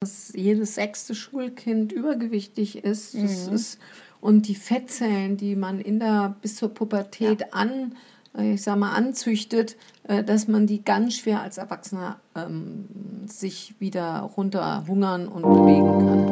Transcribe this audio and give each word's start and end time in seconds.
dass 0.00 0.32
jedes 0.34 0.76
sechste 0.76 1.14
Schulkind 1.14 1.92
übergewichtig 1.92 2.84
ist. 2.84 3.14
Mhm. 3.14 3.24
ist 3.54 3.78
und 4.20 4.48
die 4.48 4.54
Fettzellen, 4.54 5.36
die 5.36 5.54
man 5.54 5.80
in 5.80 6.00
der 6.00 6.36
bis 6.42 6.56
zur 6.56 6.70
Pubertät 6.70 7.40
ja. 7.40 7.46
an 7.52 7.92
äh, 8.36 8.54
ich 8.54 8.62
sag 8.62 8.78
mal, 8.78 8.92
anzüchtet, 8.92 9.76
äh, 10.04 10.22
dass 10.24 10.48
man 10.48 10.66
die 10.66 10.84
ganz 10.84 11.16
schwer 11.16 11.42
als 11.42 11.58
Erwachsener 11.58 12.20
ähm, 12.34 12.88
sich 13.26 13.74
wieder 13.80 14.30
runterhungern 14.36 15.28
und 15.28 15.42
bewegen 15.42 15.98
kann. 15.98 16.24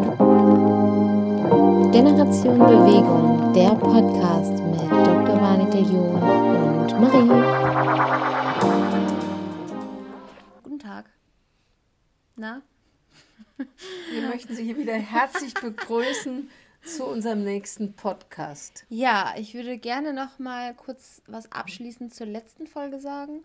Generation 1.93 2.59
Bewegung, 2.59 3.53
der 3.55 3.71
Podcast 3.71 4.53
mit 4.53 4.91
Dr. 4.91 5.41
Warnecke 5.41 5.79
John 5.79 6.23
und 6.23 7.01
Marie. 7.01 7.29
Guten 10.63 10.79
Tag. 10.79 11.07
Na? 12.37 12.63
Wir 13.57 14.29
möchten 14.29 14.55
Sie 14.55 14.65
hier 14.65 14.77
wieder 14.77 14.95
herzlich 14.95 15.55
begrüßen 15.55 16.51
zu 16.85 17.07
unserem 17.07 17.43
nächsten 17.43 17.95
Podcast. 17.95 18.85
Ja, 18.91 19.35
ich 19.39 19.55
würde 19.55 19.79
gerne 19.79 20.13
noch 20.13 20.39
mal 20.39 20.75
kurz 20.75 21.23
was 21.27 21.51
abschließend 21.51 22.15
zur 22.15 22.27
letzten 22.27 22.67
Folge 22.67 23.01
sagen, 23.01 23.37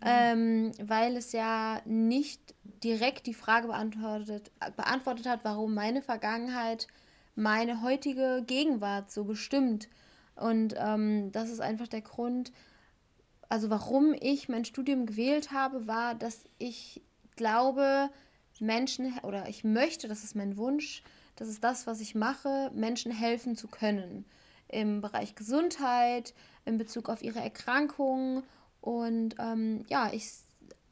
mhm. 0.00 0.04
ähm, 0.04 0.72
weil 0.82 1.16
es 1.16 1.32
ja 1.32 1.80
nicht 1.86 2.54
direkt 2.84 3.26
die 3.26 3.34
Frage 3.34 3.68
beantwortet, 3.68 4.50
beantwortet 4.76 5.26
hat, 5.26 5.40
warum 5.42 5.74
meine 5.74 6.02
Vergangenheit 6.02 6.86
meine 7.34 7.82
heutige 7.82 8.44
Gegenwart 8.46 9.10
so 9.10 9.24
bestimmt. 9.24 9.88
Und 10.36 10.74
ähm, 10.76 11.32
das 11.32 11.48
ist 11.48 11.60
einfach 11.60 11.88
der 11.88 12.02
Grund, 12.02 12.52
also 13.48 13.70
warum 13.70 14.14
ich 14.20 14.48
mein 14.48 14.66
Studium 14.66 15.06
gewählt 15.06 15.50
habe, 15.50 15.86
war, 15.86 16.14
dass 16.14 16.44
ich 16.58 17.00
glaube, 17.36 18.10
Menschen 18.60 19.18
oder 19.22 19.48
ich 19.48 19.64
möchte, 19.64 20.08
das 20.08 20.24
ist 20.24 20.36
mein 20.36 20.56
Wunsch, 20.56 21.02
das 21.36 21.48
ist 21.48 21.64
das, 21.64 21.86
was 21.86 22.00
ich 22.00 22.14
mache, 22.14 22.70
Menschen 22.74 23.12
helfen 23.12 23.56
zu 23.56 23.68
können. 23.68 24.24
Im 24.68 25.00
Bereich 25.00 25.34
Gesundheit, 25.34 26.34
in 26.64 26.78
Bezug 26.78 27.08
auf 27.08 27.22
ihre 27.22 27.40
Erkrankungen. 27.40 28.42
Und 28.80 29.34
ähm, 29.38 29.84
ja, 29.88 30.12
ich, 30.12 30.30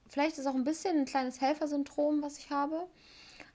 vielleicht 0.08 0.38
ist 0.38 0.46
auch 0.46 0.54
ein 0.54 0.64
bisschen 0.64 0.98
ein 0.98 1.04
kleines 1.04 1.40
Helfersyndrom, 1.40 2.22
was 2.22 2.38
ich 2.38 2.50
habe. 2.50 2.86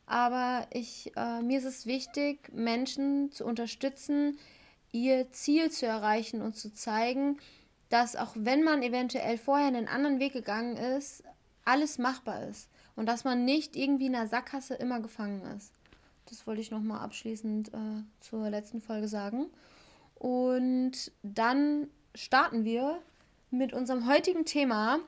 Aber 0.06 0.68
ich, 0.72 1.12
äh, 1.16 1.42
mir 1.42 1.58
ist 1.58 1.66
es 1.66 1.86
wichtig, 1.86 2.52
Menschen 2.54 3.32
zu 3.32 3.46
unterstützen, 3.46 4.38
ihr 4.92 5.32
Ziel 5.32 5.72
zu 5.72 5.86
erreichen 5.86 6.42
und 6.42 6.56
zu 6.56 6.74
zeigen, 6.74 7.40
dass 7.90 8.16
auch 8.16 8.34
wenn 8.36 8.64
man 8.64 8.84
eventuell 8.84 9.38
vorher 9.38 9.68
einen 9.68 9.88
anderen 9.88 10.20
Weg 10.20 10.34
gegangen 10.34 10.78
ist, 10.78 11.24
alles 11.66 11.98
machbar 11.98 12.48
ist. 12.48 12.70
Und 12.96 13.08
dass 13.08 13.24
man 13.24 13.46
nicht 13.46 13.76
irgendwie 13.76 14.08
in 14.08 14.14
der 14.14 14.28
Sackgasse 14.28 14.76
immer 14.76 15.00
gefangen 15.00 15.42
ist. 15.58 15.74
Das 16.28 16.48
wollte 16.48 16.62
ich 16.62 16.72
nochmal 16.72 17.00
abschließend 17.02 17.74
äh, 17.74 18.04
zur 18.20 18.50
letzten 18.50 18.82
Folge 18.82 19.08
sagen. 19.08 19.48
Und 20.16 21.12
dann 21.22 21.88
starten 22.16 22.64
wir 22.64 23.00
mit 23.52 23.74
unserem 23.74 24.08
heutigen 24.08 24.46
Thema. 24.46 25.00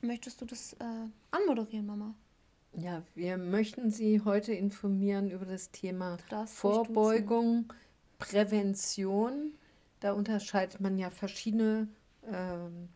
Möchtest 0.00 0.40
du 0.40 0.44
das 0.44 0.74
äh, 0.74 0.84
anmoderieren, 1.30 1.86
Mama? 1.86 2.14
Ja, 2.76 3.02
wir 3.14 3.38
möchten 3.38 3.90
Sie 3.90 4.20
heute 4.24 4.52
informieren 4.52 5.30
über 5.30 5.46
das 5.46 5.70
Thema 5.70 6.18
das 6.28 6.52
Vorbeugung, 6.54 7.72
Prävention. 8.18 9.54
Da 10.00 10.12
unterscheidet 10.12 10.80
man 10.80 10.98
ja 10.98 11.10
verschiedene 11.10 11.88
ähm, 12.30 12.88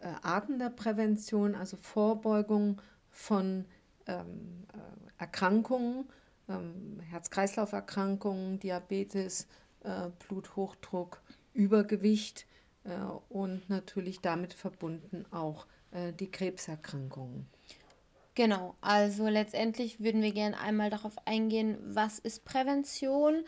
äh, 0.00 0.12
Arten 0.22 0.58
der 0.58 0.70
Prävention, 0.70 1.54
also 1.54 1.76
Vorbeugung 1.76 2.82
von 3.18 3.64
ähm, 4.06 4.64
äh, 4.72 5.20
Erkrankungen 5.20 6.06
ähm, 6.48 7.00
Herz-Kreislauf-Erkrankungen, 7.10 8.58
Diabetes, 8.58 9.46
äh, 9.84 10.10
Bluthochdruck, 10.26 11.20
Übergewicht 11.52 12.46
äh, 12.84 12.90
und 13.28 13.68
natürlich 13.68 14.20
damit 14.20 14.54
verbunden 14.54 15.24
auch 15.30 15.66
äh, 15.90 16.12
die 16.12 16.30
Krebserkrankungen. 16.30 17.46
Genau, 18.34 18.76
also 18.80 19.26
letztendlich 19.26 19.98
würden 19.98 20.22
wir 20.22 20.32
gerne 20.32 20.58
einmal 20.60 20.90
darauf 20.90 21.14
eingehen, 21.26 21.76
was 21.82 22.20
ist 22.20 22.44
Prävention, 22.44 23.44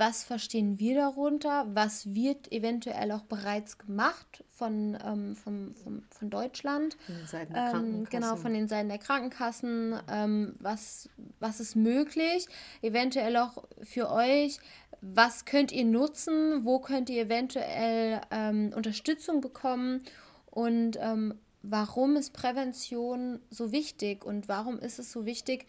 was 0.00 0.24
verstehen 0.24 0.78
wir 0.78 0.94
darunter, 0.94 1.66
was 1.74 2.14
wird 2.14 2.50
eventuell 2.50 3.12
auch 3.12 3.24
bereits 3.24 3.76
gemacht 3.76 4.42
von, 4.48 4.96
ähm, 5.04 5.36
vom, 5.36 5.74
vom, 5.74 6.02
von 6.08 6.30
Deutschland. 6.30 6.96
Von 7.04 7.14
den 7.16 7.26
Seiten 7.26 7.52
der 7.52 7.62
ähm, 7.62 7.70
Krankenkassen. 7.70 8.10
Genau, 8.10 8.36
von 8.36 8.54
den 8.54 8.66
Seiten 8.66 8.88
der 8.88 8.98
Krankenkassen. 8.98 10.00
Ähm, 10.10 10.54
was, 10.58 11.10
was 11.38 11.60
ist 11.60 11.76
möglich? 11.76 12.48
Eventuell 12.80 13.36
auch 13.36 13.62
für 13.82 14.10
euch. 14.10 14.58
Was 15.02 15.44
könnt 15.44 15.70
ihr 15.70 15.84
nutzen? 15.84 16.64
Wo 16.64 16.78
könnt 16.78 17.10
ihr 17.10 17.24
eventuell 17.24 18.22
ähm, 18.30 18.72
Unterstützung 18.74 19.42
bekommen? 19.42 20.02
Und 20.46 20.98
ähm, 20.98 21.34
warum 21.62 22.16
ist 22.16 22.32
Prävention 22.32 23.40
so 23.50 23.70
wichtig? 23.70 24.24
Und 24.24 24.48
warum 24.48 24.78
ist 24.78 24.98
es 24.98 25.12
so 25.12 25.26
wichtig, 25.26 25.66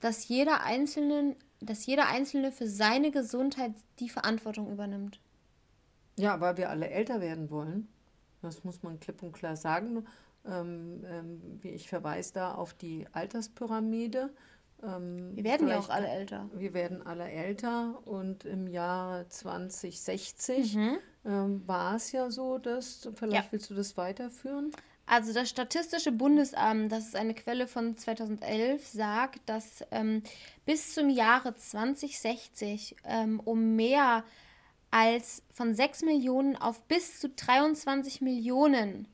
dass 0.00 0.28
jeder 0.28 0.64
Einzelne 0.64 1.36
dass 1.66 1.86
jeder 1.86 2.08
Einzelne 2.08 2.52
für 2.52 2.68
seine 2.68 3.10
Gesundheit 3.10 3.72
die 3.98 4.08
Verantwortung 4.08 4.70
übernimmt. 4.70 5.20
Ja, 6.16 6.40
weil 6.40 6.56
wir 6.56 6.70
alle 6.70 6.88
älter 6.88 7.20
werden 7.20 7.50
wollen. 7.50 7.88
Das 8.42 8.64
muss 8.64 8.82
man 8.82 9.00
klipp 9.00 9.22
und 9.22 9.32
klar 9.32 9.56
sagen. 9.56 10.06
Ähm, 10.46 11.04
ähm, 11.06 11.60
ich 11.62 11.88
verweise 11.88 12.34
da 12.34 12.54
auf 12.54 12.74
die 12.74 13.06
Alterspyramide. 13.12 14.30
Ähm, 14.82 15.34
wir 15.34 15.44
werden 15.44 15.68
ja 15.68 15.78
auch 15.78 15.88
alle 15.88 16.08
älter. 16.08 16.50
Wir 16.54 16.74
werden 16.74 17.04
alle 17.06 17.30
älter 17.30 18.06
und 18.06 18.44
im 18.44 18.66
Jahr 18.66 19.28
2060 19.28 20.76
mhm. 20.76 20.96
Ähm, 21.26 21.66
war 21.66 21.96
es 21.96 22.12
ja 22.12 22.30
so, 22.30 22.58
dass, 22.58 23.08
vielleicht 23.14 23.46
ja. 23.46 23.50
willst 23.50 23.70
du 23.70 23.74
das 23.74 23.96
weiterführen? 23.96 24.72
Also 25.06 25.32
das 25.32 25.50
Statistische 25.50 26.12
Bundesamt, 26.12 26.90
das 26.90 27.06
ist 27.06 27.16
eine 27.16 27.34
Quelle 27.34 27.66
von 27.66 27.96
2011, 27.96 28.86
sagt, 28.86 29.40
dass 29.46 29.84
ähm, 29.90 30.22
bis 30.64 30.94
zum 30.94 31.10
Jahre 31.10 31.54
2060 31.54 32.96
ähm, 33.04 33.40
um 33.44 33.76
mehr 33.76 34.24
als 34.90 35.42
von 35.50 35.74
6 35.74 36.02
Millionen 36.02 36.56
auf 36.56 36.80
bis 36.82 37.20
zu 37.20 37.28
23 37.28 38.20
Millionen 38.20 39.08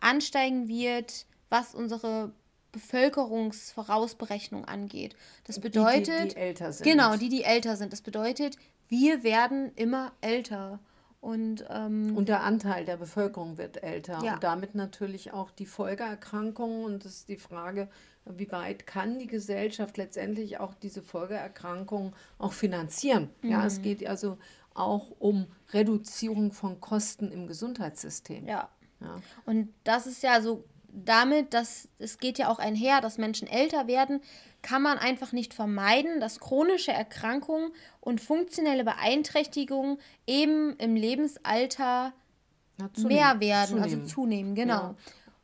ansteigen 0.00 0.68
wird, 0.68 1.26
was 1.48 1.74
unsere 1.74 2.32
Bevölkerungsvorausberechnung 2.72 4.64
angeht. 4.64 5.16
Das 5.44 5.60
bedeutet, 5.60 6.08
die, 6.08 6.28
die, 6.28 6.34
die 6.34 6.36
älter 6.36 6.72
sind. 6.72 6.84
Genau, 6.84 7.16
die, 7.16 7.28
die 7.28 7.44
älter 7.44 7.76
sind. 7.76 7.92
Das 7.92 8.02
bedeutet, 8.02 8.56
wir 8.88 9.22
werden 9.22 9.72
immer 9.76 10.12
älter. 10.20 10.78
Und, 11.22 11.64
ähm, 11.70 12.16
und 12.16 12.28
der 12.28 12.42
Anteil 12.42 12.84
der 12.84 12.96
Bevölkerung 12.96 13.56
wird 13.56 13.80
älter 13.80 14.18
ja. 14.24 14.34
und 14.34 14.42
damit 14.42 14.74
natürlich 14.74 15.32
auch 15.32 15.52
die 15.52 15.66
Folgeerkrankungen. 15.66 16.84
Und 16.84 17.04
das 17.04 17.12
ist 17.12 17.28
die 17.28 17.36
Frage, 17.36 17.88
wie 18.24 18.50
weit 18.50 18.88
kann 18.88 19.20
die 19.20 19.28
Gesellschaft 19.28 19.98
letztendlich 19.98 20.58
auch 20.58 20.74
diese 20.74 21.00
Folgeerkrankungen 21.00 22.12
auch 22.38 22.52
finanzieren? 22.52 23.30
Mhm. 23.40 23.50
Ja, 23.50 23.64
es 23.64 23.78
mhm. 23.78 23.82
geht 23.82 24.04
also 24.04 24.36
auch 24.74 25.12
um 25.20 25.46
Reduzierung 25.72 26.50
von 26.50 26.80
Kosten 26.80 27.30
im 27.30 27.46
Gesundheitssystem. 27.46 28.48
Ja. 28.48 28.68
ja. 29.00 29.20
Und 29.46 29.72
das 29.84 30.08
ist 30.08 30.24
ja 30.24 30.40
so 30.40 30.64
damit, 30.92 31.54
dass 31.54 31.88
es 31.98 32.18
geht 32.18 32.38
ja 32.38 32.48
auch 32.48 32.58
einher, 32.58 33.00
dass 33.00 33.18
Menschen 33.18 33.48
älter 33.48 33.86
werden, 33.86 34.20
kann 34.60 34.82
man 34.82 34.98
einfach 34.98 35.32
nicht 35.32 35.54
vermeiden, 35.54 36.20
dass 36.20 36.38
chronische 36.38 36.92
Erkrankungen 36.92 37.72
und 38.00 38.20
funktionelle 38.20 38.84
Beeinträchtigungen 38.84 39.98
eben 40.26 40.76
im 40.76 40.94
Lebensalter 40.94 42.12
ja, 42.78 43.06
mehr 43.06 43.40
werden, 43.40 43.78
also 43.78 43.96
zunehmen. 43.96 44.00
also 44.02 44.14
zunehmen, 44.14 44.54
genau. 44.54 44.72
Ja. 44.72 44.94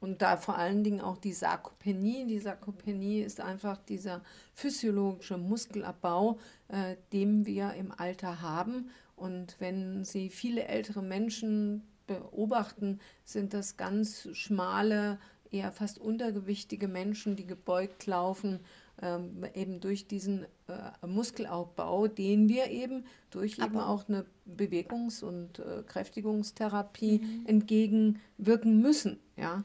Und 0.01 0.23
da 0.23 0.37
vor 0.37 0.57
allen 0.57 0.85
Dingen 0.85 1.01
auch 1.01 1.19
die 1.19 1.33
Sarkopenie. 1.33 2.25
Die 2.27 2.39
Sarkopenie 2.39 3.21
ist 3.23 3.41
einfach 3.41 3.79
dieser 3.79 4.23
physiologische 4.55 5.39
Muskelabbau, 5.39 6.39
äh, 6.69 6.97
den 7.13 7.47
wir 7.47 7.75
im 7.75 7.91
Alter 7.91 8.41
haben. 8.41 8.91
Und 9.17 9.57
wenn 9.59 10.05
Sie 10.05 10.31
viele 10.31 10.67
ältere 10.67 11.03
Menschen 11.03 11.83
beobachten, 12.07 13.01
sind 13.25 13.53
das 13.55 13.77
ganz 13.77 14.29
schmale, 14.33 15.19
eher 15.51 15.73
fast 15.73 15.99
untergewichtige 15.99 16.89
Menschen, 16.89 17.37
die 17.37 17.47
gebeugt 17.47 18.07
laufen 18.07 18.61
ähm, 19.03 19.47
eben 19.55 19.81
durch 19.81 20.07
diesen 20.07 20.45
äh, 20.67 21.07
Muskelaufbau, 21.07 22.09
den 22.09 22.49
wir 22.49 22.69
eben 22.71 23.05
durch 23.31 23.61
Aber 23.61 23.67
eben 23.67 23.81
auch 23.81 24.09
eine 24.09 24.27
Bewegungs- 24.45 25.23
und 25.23 25.61
äh, 25.61 25.83
Kräftigungstherapie 25.87 27.21
mhm. 27.21 27.47
entgegenwirken 27.47 28.81
müssen. 28.81 29.21
Ja. 29.37 29.63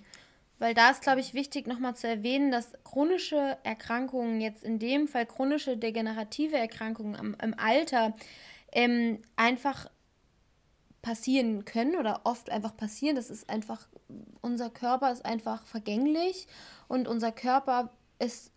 Weil 0.59 0.73
da 0.73 0.91
ist, 0.91 1.01
glaube 1.01 1.19
ich, 1.19 1.33
wichtig 1.33 1.67
nochmal 1.67 1.95
zu 1.95 2.07
erwähnen, 2.07 2.51
dass 2.51 2.71
chronische 2.83 3.57
Erkrankungen, 3.63 4.39
jetzt 4.39 4.63
in 4.63 4.79
dem 4.79 5.07
Fall 5.07 5.25
chronische 5.25 5.77
degenerative 5.77 6.55
Erkrankungen 6.55 7.15
am, 7.15 7.35
im 7.41 7.55
Alter, 7.57 8.15
ähm, 8.71 9.19
einfach 9.35 9.89
passieren 11.03 11.65
können 11.65 11.95
oder 11.97 12.21
oft 12.23 12.49
einfach 12.49 12.75
passieren. 12.75 13.15
Das 13.15 13.29
ist 13.29 13.47
einfach, 13.49 13.87
unser 14.41 14.71
Körper 14.71 15.11
ist 15.11 15.23
einfach 15.25 15.67
vergänglich 15.67 16.47
und 16.87 17.07
unser 17.07 17.31
Körper 17.31 17.91
ist 18.17 18.51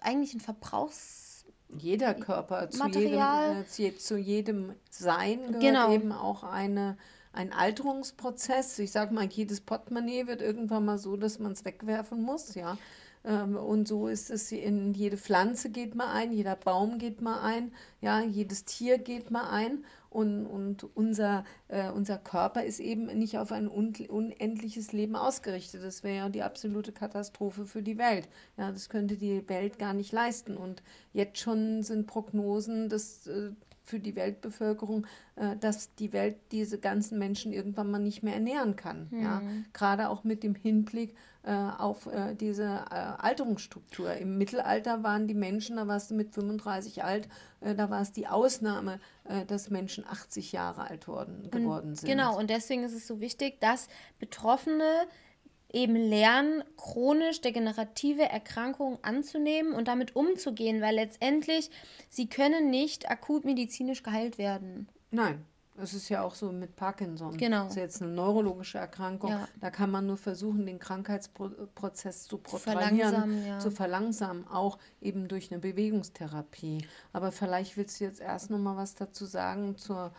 eigentlich 0.00 0.34
ein 0.34 0.40
Verbrauchs 0.40 1.44
jeder 1.78 2.12
Körper 2.14 2.68
zu 2.68 2.84
jedem, 2.86 2.92
Material. 3.02 3.60
äh, 3.62 3.66
zu, 3.66 3.82
je- 3.82 3.96
zu 3.96 4.16
jedem 4.18 4.74
Sein 4.90 5.38
gehört 5.46 5.60
Genau. 5.62 5.92
eben 5.92 6.12
auch 6.12 6.42
eine, 6.42 6.98
ein 7.32 7.52
Alterungsprozess. 7.52 8.78
Ich 8.78 8.90
sage 8.92 9.14
mal, 9.14 9.24
jedes 9.26 9.60
Portemonnaie 9.62 10.26
wird 10.26 10.42
irgendwann 10.42 10.84
mal 10.84 10.98
so, 10.98 11.16
dass 11.16 11.38
man 11.38 11.52
es 11.52 11.64
wegwerfen 11.64 12.20
muss, 12.22 12.54
ja. 12.54 12.76
Ähm, 13.24 13.56
Und 13.56 13.86
so 13.88 14.08
ist 14.08 14.30
es 14.30 14.50
in 14.52 14.92
jede 14.94 15.16
Pflanze 15.16 15.70
geht 15.70 15.94
mal 15.94 16.12
ein, 16.12 16.32
jeder 16.32 16.56
Baum 16.56 16.98
geht 16.98 17.22
mal 17.22 17.40
ein, 17.40 17.72
ja, 18.00 18.20
jedes 18.20 18.64
Tier 18.64 18.98
geht 18.98 19.30
mal 19.30 19.48
ein. 19.48 19.84
Und, 20.12 20.44
und 20.44 20.84
unser, 20.94 21.44
äh, 21.68 21.90
unser 21.90 22.18
Körper 22.18 22.64
ist 22.64 22.80
eben 22.80 23.06
nicht 23.18 23.38
auf 23.38 23.50
ein 23.50 23.66
un 23.66 23.94
unendliches 24.08 24.92
Leben 24.92 25.16
ausgerichtet. 25.16 25.82
Das 25.82 26.04
wäre 26.04 26.16
ja 26.16 26.28
die 26.28 26.42
absolute 26.42 26.92
Katastrophe 26.92 27.64
für 27.64 27.82
die 27.82 27.96
Welt. 27.96 28.28
Ja, 28.58 28.70
das 28.70 28.90
könnte 28.90 29.16
die 29.16 29.48
Welt 29.48 29.78
gar 29.78 29.94
nicht 29.94 30.12
leisten. 30.12 30.58
Und 30.58 30.82
jetzt 31.14 31.38
schon 31.38 31.82
sind 31.82 32.06
Prognosen, 32.06 32.90
dass 32.90 33.26
äh, 33.26 33.52
für 33.92 34.00
die 34.00 34.16
Weltbevölkerung, 34.16 35.06
äh, 35.36 35.54
dass 35.58 35.94
die 35.96 36.14
Welt 36.14 36.36
diese 36.50 36.78
ganzen 36.78 37.18
Menschen 37.18 37.52
irgendwann 37.52 37.90
mal 37.90 37.98
nicht 37.98 38.22
mehr 38.22 38.32
ernähren 38.32 38.74
kann. 38.74 39.10
Ja? 39.10 39.42
Gerade 39.74 40.08
auch 40.08 40.24
mit 40.24 40.42
dem 40.42 40.54
Hinblick 40.54 41.14
äh, 41.42 41.52
auf 41.52 42.06
äh, 42.06 42.34
diese 42.34 42.64
äh, 42.64 42.94
Alterungsstruktur. 42.94 44.14
Im 44.14 44.38
Mittelalter 44.38 45.02
waren 45.02 45.28
die 45.28 45.34
Menschen, 45.34 45.76
da 45.76 45.86
warst 45.86 46.10
du 46.10 46.14
mit 46.14 46.30
35 46.30 47.04
alt, 47.04 47.28
äh, 47.60 47.74
da 47.74 47.90
war 47.90 48.00
es 48.00 48.12
die 48.12 48.28
Ausnahme, 48.28 48.98
äh, 49.24 49.44
dass 49.44 49.68
Menschen 49.68 50.06
80 50.06 50.52
Jahre 50.52 50.88
alt 50.88 51.06
worden, 51.06 51.50
geworden 51.50 51.94
sind. 51.94 52.08
Genau, 52.08 52.38
und 52.38 52.48
deswegen 52.48 52.82
ist 52.82 52.94
es 52.94 53.06
so 53.06 53.20
wichtig, 53.20 53.60
dass 53.60 53.88
Betroffene 54.20 55.06
eben 55.72 55.96
lernen, 55.96 56.62
chronisch 56.76 57.40
degenerative 57.40 58.22
Erkrankungen 58.22 58.98
anzunehmen 59.02 59.72
und 59.72 59.88
damit 59.88 60.16
umzugehen, 60.16 60.80
weil 60.80 60.96
letztendlich 60.96 61.70
sie 62.08 62.28
können 62.28 62.70
nicht 62.70 63.10
akut 63.10 63.44
medizinisch 63.44 64.02
geheilt 64.02 64.38
werden. 64.38 64.88
Nein, 65.10 65.44
das 65.76 65.94
ist 65.94 66.08
ja 66.10 66.22
auch 66.22 66.34
so 66.34 66.52
mit 66.52 66.76
Parkinson. 66.76 67.36
Genau. 67.36 67.64
Das 67.64 67.70
ist 67.70 67.76
jetzt 67.76 68.02
eine 68.02 68.12
neurologische 68.12 68.78
Erkrankung. 68.78 69.30
Ja. 69.30 69.48
Da 69.60 69.70
kann 69.70 69.90
man 69.90 70.06
nur 70.06 70.18
versuchen, 70.18 70.66
den 70.66 70.78
Krankheitsprozess 70.78 72.24
zu 72.24 72.38
protrahieren, 72.38 72.98
verlangsamen, 72.98 73.46
ja. 73.46 73.58
zu 73.58 73.70
verlangsamen, 73.70 74.46
auch 74.48 74.78
eben 75.00 75.28
durch 75.28 75.50
eine 75.50 75.60
Bewegungstherapie. 75.60 76.86
Aber 77.12 77.32
vielleicht 77.32 77.76
willst 77.76 78.00
du 78.00 78.04
jetzt 78.04 78.20
erst 78.20 78.50
noch 78.50 78.58
mal 78.58 78.76
was 78.76 78.94
dazu 78.94 79.24
sagen 79.24 79.76
zur 79.78 80.12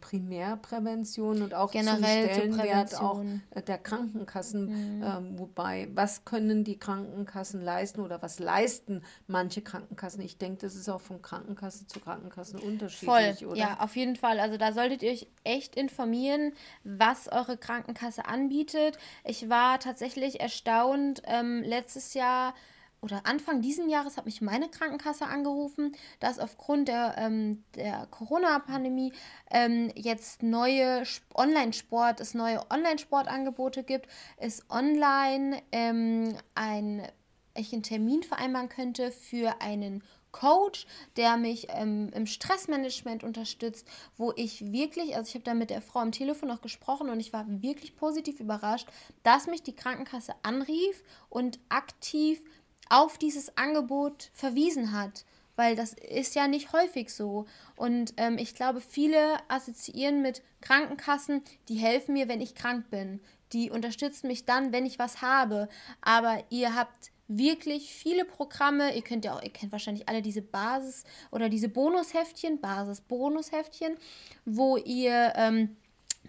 Primärprävention 0.00 1.42
und 1.42 1.54
auch 1.54 1.70
Generell 1.70 2.32
zum 2.32 2.54
Stellenwert 2.54 2.94
auch 2.94 3.16
Prävention. 3.16 3.26
Mhm. 3.26 3.42
äh, 3.50 3.62
der 3.62 3.78
Krankenkassen. 3.78 5.02
Ähm, 5.04 5.38
wobei, 5.38 5.88
was 5.94 6.24
können 6.24 6.64
die 6.64 6.78
Krankenkassen 6.78 7.62
leisten 7.62 8.00
oder 8.00 8.22
was 8.22 8.38
leisten 8.38 9.02
manche 9.26 9.62
Krankenkassen? 9.62 10.22
Ich 10.22 10.38
denke, 10.38 10.58
das 10.62 10.74
ist 10.74 10.88
auch 10.88 11.00
von 11.00 11.20
Krankenkasse 11.20 11.86
zu 11.86 12.00
Krankenkassen 12.00 12.58
Voll, 12.58 12.68
unterschiedlich, 12.68 13.46
oder? 13.46 13.56
ja, 13.56 13.80
auf 13.80 13.96
jeden 13.96 14.16
Fall. 14.16 14.40
Also 14.40 14.56
da 14.56 14.72
solltet 14.72 15.02
ihr 15.02 15.12
euch 15.12 15.28
echt 15.44 15.76
informieren, 15.76 16.52
was 16.84 17.28
eure 17.28 17.56
Krankenkasse 17.56 18.26
anbietet. 18.26 18.98
Ich 19.24 19.48
war 19.48 19.78
tatsächlich 19.80 20.40
erstaunt. 20.40 21.22
Ähm, 21.26 21.62
letztes 21.62 22.14
Jahr 22.14 22.54
oder 23.00 23.26
Anfang 23.26 23.60
diesen 23.60 23.88
Jahres 23.88 24.16
hat 24.16 24.26
mich 24.26 24.40
meine 24.40 24.68
Krankenkasse 24.68 25.26
angerufen, 25.26 25.94
dass 26.20 26.38
aufgrund 26.38 26.88
der, 26.88 27.14
ähm, 27.18 27.64
der 27.76 28.06
Corona-Pandemie 28.10 29.12
ähm, 29.50 29.92
jetzt 29.94 30.42
neue 30.42 31.02
Sp- 31.06 31.22
Online-Sport, 31.34 32.20
es 32.20 32.34
neue 32.34 32.68
Online-Sportangebote 32.70 33.84
gibt, 33.84 34.08
es 34.36 34.68
online 34.70 35.62
ähm, 35.72 36.34
ein 36.54 37.06
ich 37.54 37.72
einen 37.72 37.82
Termin 37.82 38.22
vereinbaren 38.22 38.68
könnte 38.68 39.10
für 39.10 39.60
einen 39.60 40.04
Coach, 40.30 40.86
der 41.16 41.36
mich 41.36 41.68
ähm, 41.70 42.10
im 42.14 42.26
Stressmanagement 42.26 43.24
unterstützt, 43.24 43.88
wo 44.16 44.32
ich 44.36 44.72
wirklich, 44.72 45.16
also 45.16 45.28
ich 45.28 45.34
habe 45.34 45.44
da 45.44 45.54
mit 45.54 45.70
der 45.70 45.82
Frau 45.82 46.00
am 46.00 46.12
Telefon 46.12 46.48
noch 46.48 46.60
gesprochen 46.60 47.08
und 47.08 47.18
ich 47.18 47.32
war 47.32 47.46
wirklich 47.48 47.96
positiv 47.96 48.38
überrascht, 48.38 48.86
dass 49.22 49.46
mich 49.46 49.62
die 49.62 49.74
Krankenkasse 49.74 50.34
anrief 50.42 51.02
und 51.30 51.58
aktiv 51.68 52.42
auf 52.88 53.18
dieses 53.18 53.56
Angebot 53.56 54.30
verwiesen 54.32 54.92
hat. 54.92 55.24
Weil 55.56 55.74
das 55.74 55.92
ist 55.92 56.36
ja 56.36 56.46
nicht 56.46 56.72
häufig 56.72 57.12
so. 57.12 57.46
Und 57.74 58.14
ähm, 58.16 58.38
ich 58.38 58.54
glaube, 58.54 58.80
viele 58.80 59.38
assoziieren 59.48 60.22
mit 60.22 60.42
Krankenkassen, 60.60 61.42
die 61.68 61.74
helfen 61.74 62.12
mir, 62.12 62.28
wenn 62.28 62.40
ich 62.40 62.54
krank 62.54 62.90
bin. 62.90 63.20
Die 63.52 63.70
unterstützen 63.70 64.28
mich 64.28 64.44
dann, 64.44 64.72
wenn 64.72 64.86
ich 64.86 65.00
was 65.00 65.20
habe. 65.20 65.68
Aber 66.00 66.44
ihr 66.50 66.76
habt 66.76 67.10
wirklich 67.28 67.92
viele 67.92 68.24
Programme. 68.24 68.94
Ihr 68.94 69.02
könnt 69.02 69.24
ja 69.24 69.34
auch, 69.34 69.42
ihr 69.42 69.52
kennt 69.52 69.72
wahrscheinlich 69.72 70.08
alle 70.08 70.22
diese 70.22 70.42
Basis 70.42 71.04
oder 71.30 71.48
diese 71.48 71.68
Bonusheftchen, 71.68 72.60
Basis-Bonusheftchen, 72.60 73.96
wo 74.44 74.76
ihr 74.76 75.32
ähm, 75.36 75.76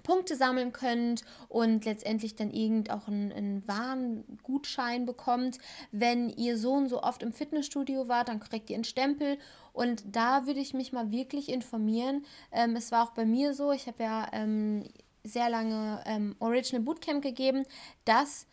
Punkte 0.03 0.35
sammeln 0.35 0.71
könnt 0.71 1.23
und 1.47 1.85
letztendlich 1.85 2.35
dann 2.35 2.51
irgend 2.51 2.91
auch 2.91 3.07
einen, 3.07 3.31
einen 3.31 3.67
Warengutschein 3.67 5.05
bekommt. 5.05 5.57
Wenn 5.91 6.29
ihr 6.29 6.57
so 6.57 6.73
und 6.73 6.89
so 6.89 7.01
oft 7.03 7.23
im 7.23 7.33
Fitnessstudio 7.33 8.07
wart, 8.07 8.29
dann 8.29 8.39
kriegt 8.39 8.69
ihr 8.69 8.75
einen 8.75 8.83
Stempel. 8.83 9.37
Und 9.73 10.03
da 10.05 10.45
würde 10.45 10.59
ich 10.59 10.73
mich 10.73 10.91
mal 10.91 11.11
wirklich 11.11 11.49
informieren. 11.49 12.25
Ähm, 12.51 12.75
es 12.75 12.91
war 12.91 13.03
auch 13.03 13.11
bei 13.11 13.25
mir 13.25 13.53
so, 13.53 13.71
ich 13.71 13.87
habe 13.87 14.03
ja 14.03 14.27
ähm, 14.33 14.83
sehr 15.23 15.49
lange 15.49 16.01
ähm, 16.05 16.35
Original 16.39 16.83
Bootcamp 16.83 17.21
gegeben, 17.21 17.65
dass 18.05 18.47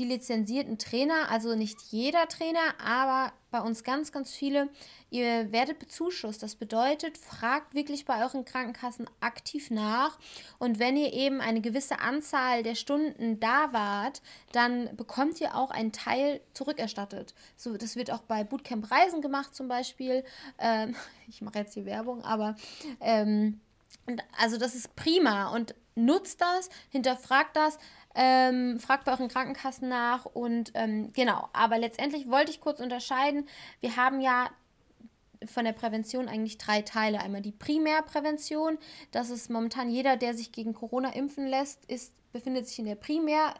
die 0.00 0.06
lizenzierten 0.06 0.78
Trainer, 0.78 1.30
also 1.30 1.54
nicht 1.54 1.78
jeder 1.90 2.26
Trainer, 2.26 2.74
aber 2.82 3.34
bei 3.50 3.60
uns 3.60 3.84
ganz, 3.84 4.12
ganz 4.12 4.32
viele, 4.32 4.70
ihr 5.10 5.52
werdet 5.52 5.78
bezuschusst. 5.78 6.42
Das 6.42 6.54
bedeutet, 6.54 7.18
fragt 7.18 7.74
wirklich 7.74 8.06
bei 8.06 8.24
euren 8.24 8.46
Krankenkassen 8.46 9.10
aktiv 9.20 9.70
nach. 9.70 10.18
Und 10.58 10.78
wenn 10.78 10.96
ihr 10.96 11.12
eben 11.12 11.42
eine 11.42 11.60
gewisse 11.60 12.00
Anzahl 12.00 12.62
der 12.62 12.76
Stunden 12.76 13.40
da 13.40 13.74
wart, 13.74 14.22
dann 14.52 14.96
bekommt 14.96 15.38
ihr 15.42 15.54
auch 15.54 15.70
einen 15.70 15.92
Teil 15.92 16.40
zurückerstattet. 16.54 17.34
So, 17.56 17.76
das 17.76 17.94
wird 17.94 18.10
auch 18.10 18.22
bei 18.22 18.42
Bootcamp 18.42 18.90
Reisen 18.90 19.20
gemacht 19.20 19.54
zum 19.54 19.68
Beispiel. 19.68 20.24
Ähm, 20.58 20.96
ich 21.28 21.42
mache 21.42 21.58
jetzt 21.58 21.74
hier 21.74 21.84
Werbung, 21.84 22.24
aber 22.24 22.56
ähm, 23.00 23.60
also 24.38 24.56
das 24.56 24.74
ist 24.74 24.96
prima 24.96 25.54
und 25.54 25.74
nutzt 25.94 26.40
das, 26.40 26.70
hinterfragt 26.90 27.56
das, 27.56 27.78
ähm, 28.14 28.80
fragt 28.80 29.04
bei 29.04 29.12
euren 29.12 29.28
Krankenkassen 29.28 29.88
nach 29.88 30.24
und 30.24 30.72
ähm, 30.74 31.12
genau. 31.12 31.48
Aber 31.52 31.78
letztendlich 31.78 32.28
wollte 32.28 32.50
ich 32.50 32.60
kurz 32.60 32.80
unterscheiden. 32.80 33.46
Wir 33.80 33.96
haben 33.96 34.20
ja 34.20 34.50
von 35.46 35.64
der 35.64 35.72
Prävention 35.72 36.28
eigentlich 36.28 36.58
drei 36.58 36.82
Teile. 36.82 37.20
Einmal 37.20 37.40
die 37.40 37.52
Primärprävention, 37.52 38.78
das 39.10 39.30
ist 39.30 39.50
momentan 39.50 39.90
jeder, 39.90 40.16
der 40.16 40.34
sich 40.34 40.52
gegen 40.52 40.74
Corona 40.74 41.14
impfen 41.14 41.46
lässt, 41.46 41.84
ist, 41.86 42.12
befindet 42.32 42.66
sich 42.66 42.78
in 42.78 42.84
der 42.84 42.94
Primär. 42.96 43.54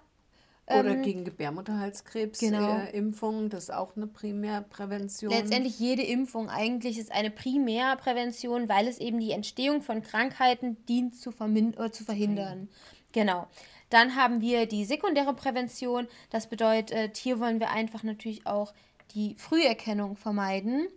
Oder 0.67 0.91
ähm, 0.91 1.03
gegen 1.03 1.25
Gebärmutterhalskrebs, 1.25 2.39
genau. 2.39 2.79
äh, 2.79 2.97
Impfung, 2.97 3.49
das 3.49 3.65
ist 3.65 3.73
auch 3.73 3.97
eine 3.97 4.07
Primärprävention. 4.07 5.33
Letztendlich 5.33 5.79
jede 5.81 6.03
Impfung 6.03 6.49
eigentlich 6.49 6.99
ist 6.99 7.11
eine 7.11 7.31
Primärprävention, 7.31 8.69
weil 8.69 8.87
es 8.87 8.99
eben 8.99 9.19
die 9.19 9.33
Entstehung 9.33 9.83
von 9.83 10.03
Krankheiten 10.03 10.85
dient 10.87 11.17
zu, 11.17 11.31
äh, 11.31 11.91
zu 11.91 12.05
verhindern. 12.05 12.69
Genau. 13.13 13.49
Dann 13.91 14.17
haben 14.17 14.41
wir 14.41 14.67
die 14.67 14.85
sekundäre 14.85 15.35
Prävention. 15.35 16.09
Das 16.31 16.49
bedeutet, 16.49 17.17
hier 17.17 17.39
wollen 17.41 17.61
wir 17.61 17.71
einfach 17.71 18.03
natürlich 18.03 18.47
auch 18.47 18.73
die 19.15 19.35
Früherkennung 19.37 20.17
vermeiden. 20.17 20.89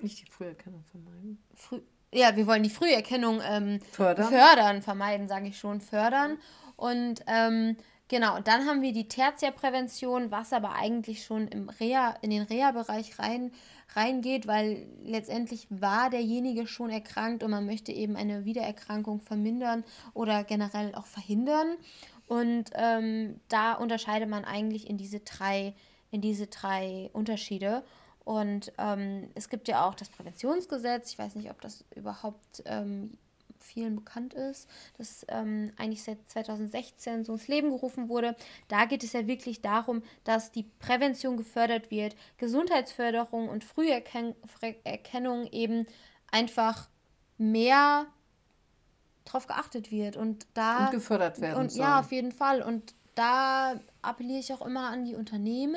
Nicht 0.00 0.20
die 0.20 0.30
Früherkennung 0.30 0.84
vermeiden. 0.84 1.42
Früh 1.54 1.80
ja, 2.14 2.36
wir 2.36 2.46
wollen 2.46 2.62
die 2.62 2.70
Früherkennung 2.70 3.40
ähm, 3.42 3.80
Fördern. 3.90 4.28
fördern, 4.28 4.82
vermeiden, 4.82 5.28
sage 5.28 5.48
ich 5.48 5.58
schon, 5.58 5.80
fördern. 5.80 6.38
Und 6.76 7.22
ähm, 7.26 7.76
genau, 8.08 8.38
dann 8.40 8.66
haben 8.66 8.82
wir 8.82 8.92
die 8.92 9.08
Tertiärprävention, 9.08 10.30
was 10.30 10.52
aber 10.52 10.74
eigentlich 10.74 11.24
schon 11.24 11.48
im 11.48 11.70
Reha, 11.70 12.14
in 12.20 12.28
den 12.28 12.42
Reha-Bereich 12.42 13.18
rein, 13.18 13.50
reingeht, 13.94 14.46
weil 14.46 14.86
letztendlich 15.02 15.66
war 15.70 16.10
derjenige 16.10 16.66
schon 16.66 16.90
erkrankt 16.90 17.42
und 17.42 17.50
man 17.50 17.66
möchte 17.66 17.92
eben 17.92 18.16
eine 18.16 18.44
Wiedererkrankung 18.44 19.20
vermindern 19.20 19.84
oder 20.12 20.44
generell 20.44 20.94
auch 20.94 21.06
verhindern. 21.06 21.76
Und 22.32 22.70
ähm, 22.76 23.38
da 23.48 23.74
unterscheidet 23.74 24.26
man 24.26 24.46
eigentlich 24.46 24.88
in 24.88 24.96
diese 24.96 25.20
drei, 25.20 25.74
in 26.10 26.22
diese 26.22 26.46
drei 26.46 27.10
Unterschiede. 27.12 27.84
Und 28.24 28.72
ähm, 28.78 29.28
es 29.34 29.50
gibt 29.50 29.68
ja 29.68 29.86
auch 29.86 29.94
das 29.94 30.08
Präventionsgesetz. 30.08 31.10
Ich 31.10 31.18
weiß 31.18 31.34
nicht, 31.34 31.50
ob 31.50 31.60
das 31.60 31.84
überhaupt 31.94 32.62
ähm, 32.64 33.18
vielen 33.58 33.96
bekannt 33.96 34.32
ist, 34.32 34.66
das 34.96 35.26
ähm, 35.28 35.72
eigentlich 35.76 36.04
seit 36.04 36.16
2016 36.30 37.26
so 37.26 37.34
ins 37.34 37.48
Leben 37.48 37.68
gerufen 37.68 38.08
wurde. 38.08 38.34
Da 38.66 38.86
geht 38.86 39.04
es 39.04 39.12
ja 39.12 39.26
wirklich 39.26 39.60
darum, 39.60 40.02
dass 40.24 40.52
die 40.52 40.64
Prävention 40.78 41.36
gefördert 41.36 41.90
wird, 41.90 42.16
Gesundheitsförderung 42.38 43.50
und 43.50 43.62
Früherkennung 43.62 45.48
eben 45.52 45.84
einfach 46.30 46.88
mehr 47.36 48.06
drauf 49.24 49.46
geachtet 49.46 49.90
wird 49.90 50.16
und 50.16 50.46
da 50.54 50.86
Und 50.86 50.92
gefördert 50.92 51.40
werden 51.40 51.60
und 51.60 51.72
soll. 51.72 51.82
ja 51.82 52.00
auf 52.00 52.12
jeden 52.12 52.32
Fall 52.32 52.62
und 52.62 52.94
da 53.14 53.74
appelliere 54.00 54.40
ich 54.40 54.52
auch 54.52 54.64
immer 54.64 54.88
an 54.88 55.04
die 55.04 55.14
Unternehmen 55.14 55.76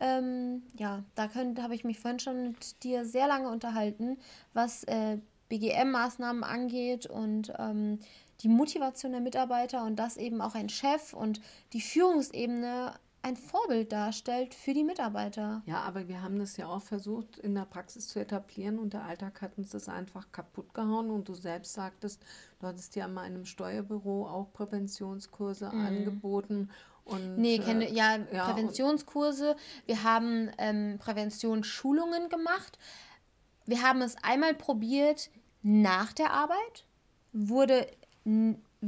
ähm, 0.00 0.62
ja, 0.76 1.04
da 1.14 1.28
habe 1.34 1.74
ich 1.74 1.84
mich 1.84 2.00
vorhin 2.00 2.18
schon 2.18 2.48
mit 2.48 2.82
dir 2.82 3.04
sehr 3.04 3.28
lange 3.28 3.48
unterhalten, 3.48 4.18
was 4.52 4.84
äh, 4.84 5.18
BGM-Maßnahmen 5.48 6.42
angeht 6.42 7.06
und 7.06 7.52
ähm, 7.58 8.00
die 8.40 8.48
Motivation 8.48 9.12
der 9.12 9.20
Mitarbeiter 9.20 9.84
und 9.84 9.96
dass 9.96 10.16
eben 10.16 10.40
auch 10.40 10.54
ein 10.54 10.68
Chef 10.68 11.12
und 11.12 11.40
die 11.72 11.80
Führungsebene 11.80 12.92
ein 13.24 13.36
Vorbild 13.36 13.90
darstellt 13.90 14.54
für 14.54 14.74
die 14.74 14.84
Mitarbeiter. 14.84 15.62
Ja, 15.64 15.80
aber 15.80 16.08
wir 16.08 16.20
haben 16.20 16.38
das 16.38 16.58
ja 16.58 16.66
auch 16.66 16.82
versucht 16.82 17.38
in 17.38 17.54
der 17.54 17.64
Praxis 17.64 18.08
zu 18.08 18.20
etablieren 18.20 18.78
und 18.78 18.92
der 18.92 19.04
Alltag 19.04 19.40
hat 19.40 19.56
uns 19.56 19.70
das 19.70 19.88
einfach 19.88 20.30
kaputt 20.30 20.74
gehauen 20.74 21.10
und 21.10 21.26
du 21.26 21.34
selbst 21.34 21.72
sagtest, 21.72 22.22
du 22.60 22.66
hattest 22.66 22.94
ja 22.96 23.06
in 23.06 23.14
meinem 23.14 23.46
Steuerbüro 23.46 24.26
auch 24.26 24.52
Präventionskurse 24.52 25.70
mhm. 25.72 25.86
angeboten. 25.86 26.70
Und, 27.04 27.38
nee, 27.38 27.58
keine, 27.58 27.88
äh, 27.88 27.94
ja, 27.94 28.18
ja, 28.30 28.44
Präventionskurse. 28.44 29.56
Wir 29.86 30.04
haben 30.04 30.50
ähm, 30.58 30.98
Präventionsschulungen 30.98 32.28
gemacht. 32.28 32.78
Wir 33.64 33.80
haben 33.80 34.02
es 34.02 34.16
einmal 34.22 34.52
probiert 34.52 35.30
nach 35.62 36.12
der 36.12 36.30
Arbeit, 36.30 36.84
wurde 37.32 37.86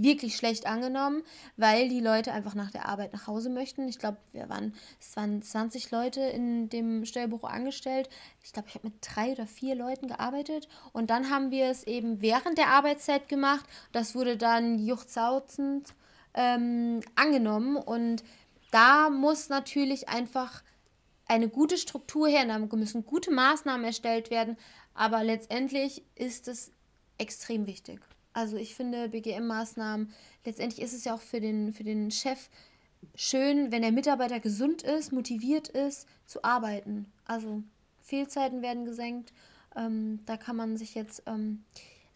wirklich 0.03 0.37
schlecht 0.37 0.67
angenommen, 0.67 1.23
weil 1.57 1.89
die 1.89 2.01
Leute 2.01 2.33
einfach 2.33 2.55
nach 2.55 2.71
der 2.71 2.89
Arbeit 2.89 3.13
nach 3.13 3.27
Hause 3.27 3.51
möchten. 3.51 3.89
Ich 3.89 3.99
glaube, 3.99 4.19
wir 4.33 4.49
waren, 4.49 4.75
es 5.01 5.17
waren 5.17 5.43
20 5.43 5.91
Leute 5.91 6.21
in 6.21 6.69
dem 6.69 7.05
Steuerbüro 7.05 7.47
angestellt. 7.47 8.09
Ich 8.43 8.53
glaube, 8.53 8.69
ich 8.69 8.75
habe 8.75 8.89
mit 8.89 8.95
drei 9.01 9.33
oder 9.33 9.47
vier 9.47 9.75
Leuten 9.75 10.09
gearbeitet. 10.09 10.69
Und 10.93 11.11
dann 11.11 11.31
haben 11.31 11.51
wir 11.51 11.67
es 11.67 11.85
eben 11.85 12.21
während 12.21 12.59
der 12.59 12.69
Arbeitszeit 12.69 13.29
gemacht. 13.29 13.65
Das 13.93 14.15
wurde 14.15 14.37
dann 14.37 14.79
juchzauzend 14.79 15.95
ähm, 16.35 17.01
angenommen. 17.15 17.77
Und 17.77 18.25
da 18.71 19.11
muss 19.11 19.49
natürlich 19.49 20.09
einfach 20.09 20.63
eine 21.27 21.49
gute 21.49 21.77
Struktur 21.77 22.29
her, 22.29 22.47
da 22.47 22.59
müssen 22.59 23.05
gute 23.05 23.33
Maßnahmen 23.33 23.85
erstellt 23.85 24.31
werden. 24.31 24.57
Aber 24.95 25.25
letztendlich 25.25 26.03
ist 26.15 26.49
es 26.49 26.73
extrem 27.19 27.67
wichtig. 27.67 28.01
Also 28.37 28.59
ich 28.59 28.75
finde 28.75 29.09
BGM-Maßnahmen, 29.09 30.13
letztendlich 30.45 30.85
ist 30.85 30.93
es 30.93 31.05
ja 31.05 31.15
auch 31.15 31.23
für 31.23 31.41
den, 31.41 31.73
für 31.73 31.85
den 31.85 32.11
Chef 32.11 32.51
schön, 33.15 33.73
wenn 33.73 33.81
der 33.81 33.93
Mitarbeiter 33.93 34.41
gesund 34.41 34.83
ist, 34.83 35.11
motiviert 35.11 35.69
ist, 35.69 36.07
zu 36.27 36.45
arbeiten. 36.45 37.11
Also 37.25 37.63
Fehlzeiten 38.03 38.61
werden 38.61 38.85
gesenkt. 38.85 39.33
Ähm, 39.75 40.21
da 40.27 40.37
kann 40.37 40.55
man 40.55 40.77
sich 40.77 40.95
jetzt 40.95 41.23
ähm, 41.25 41.65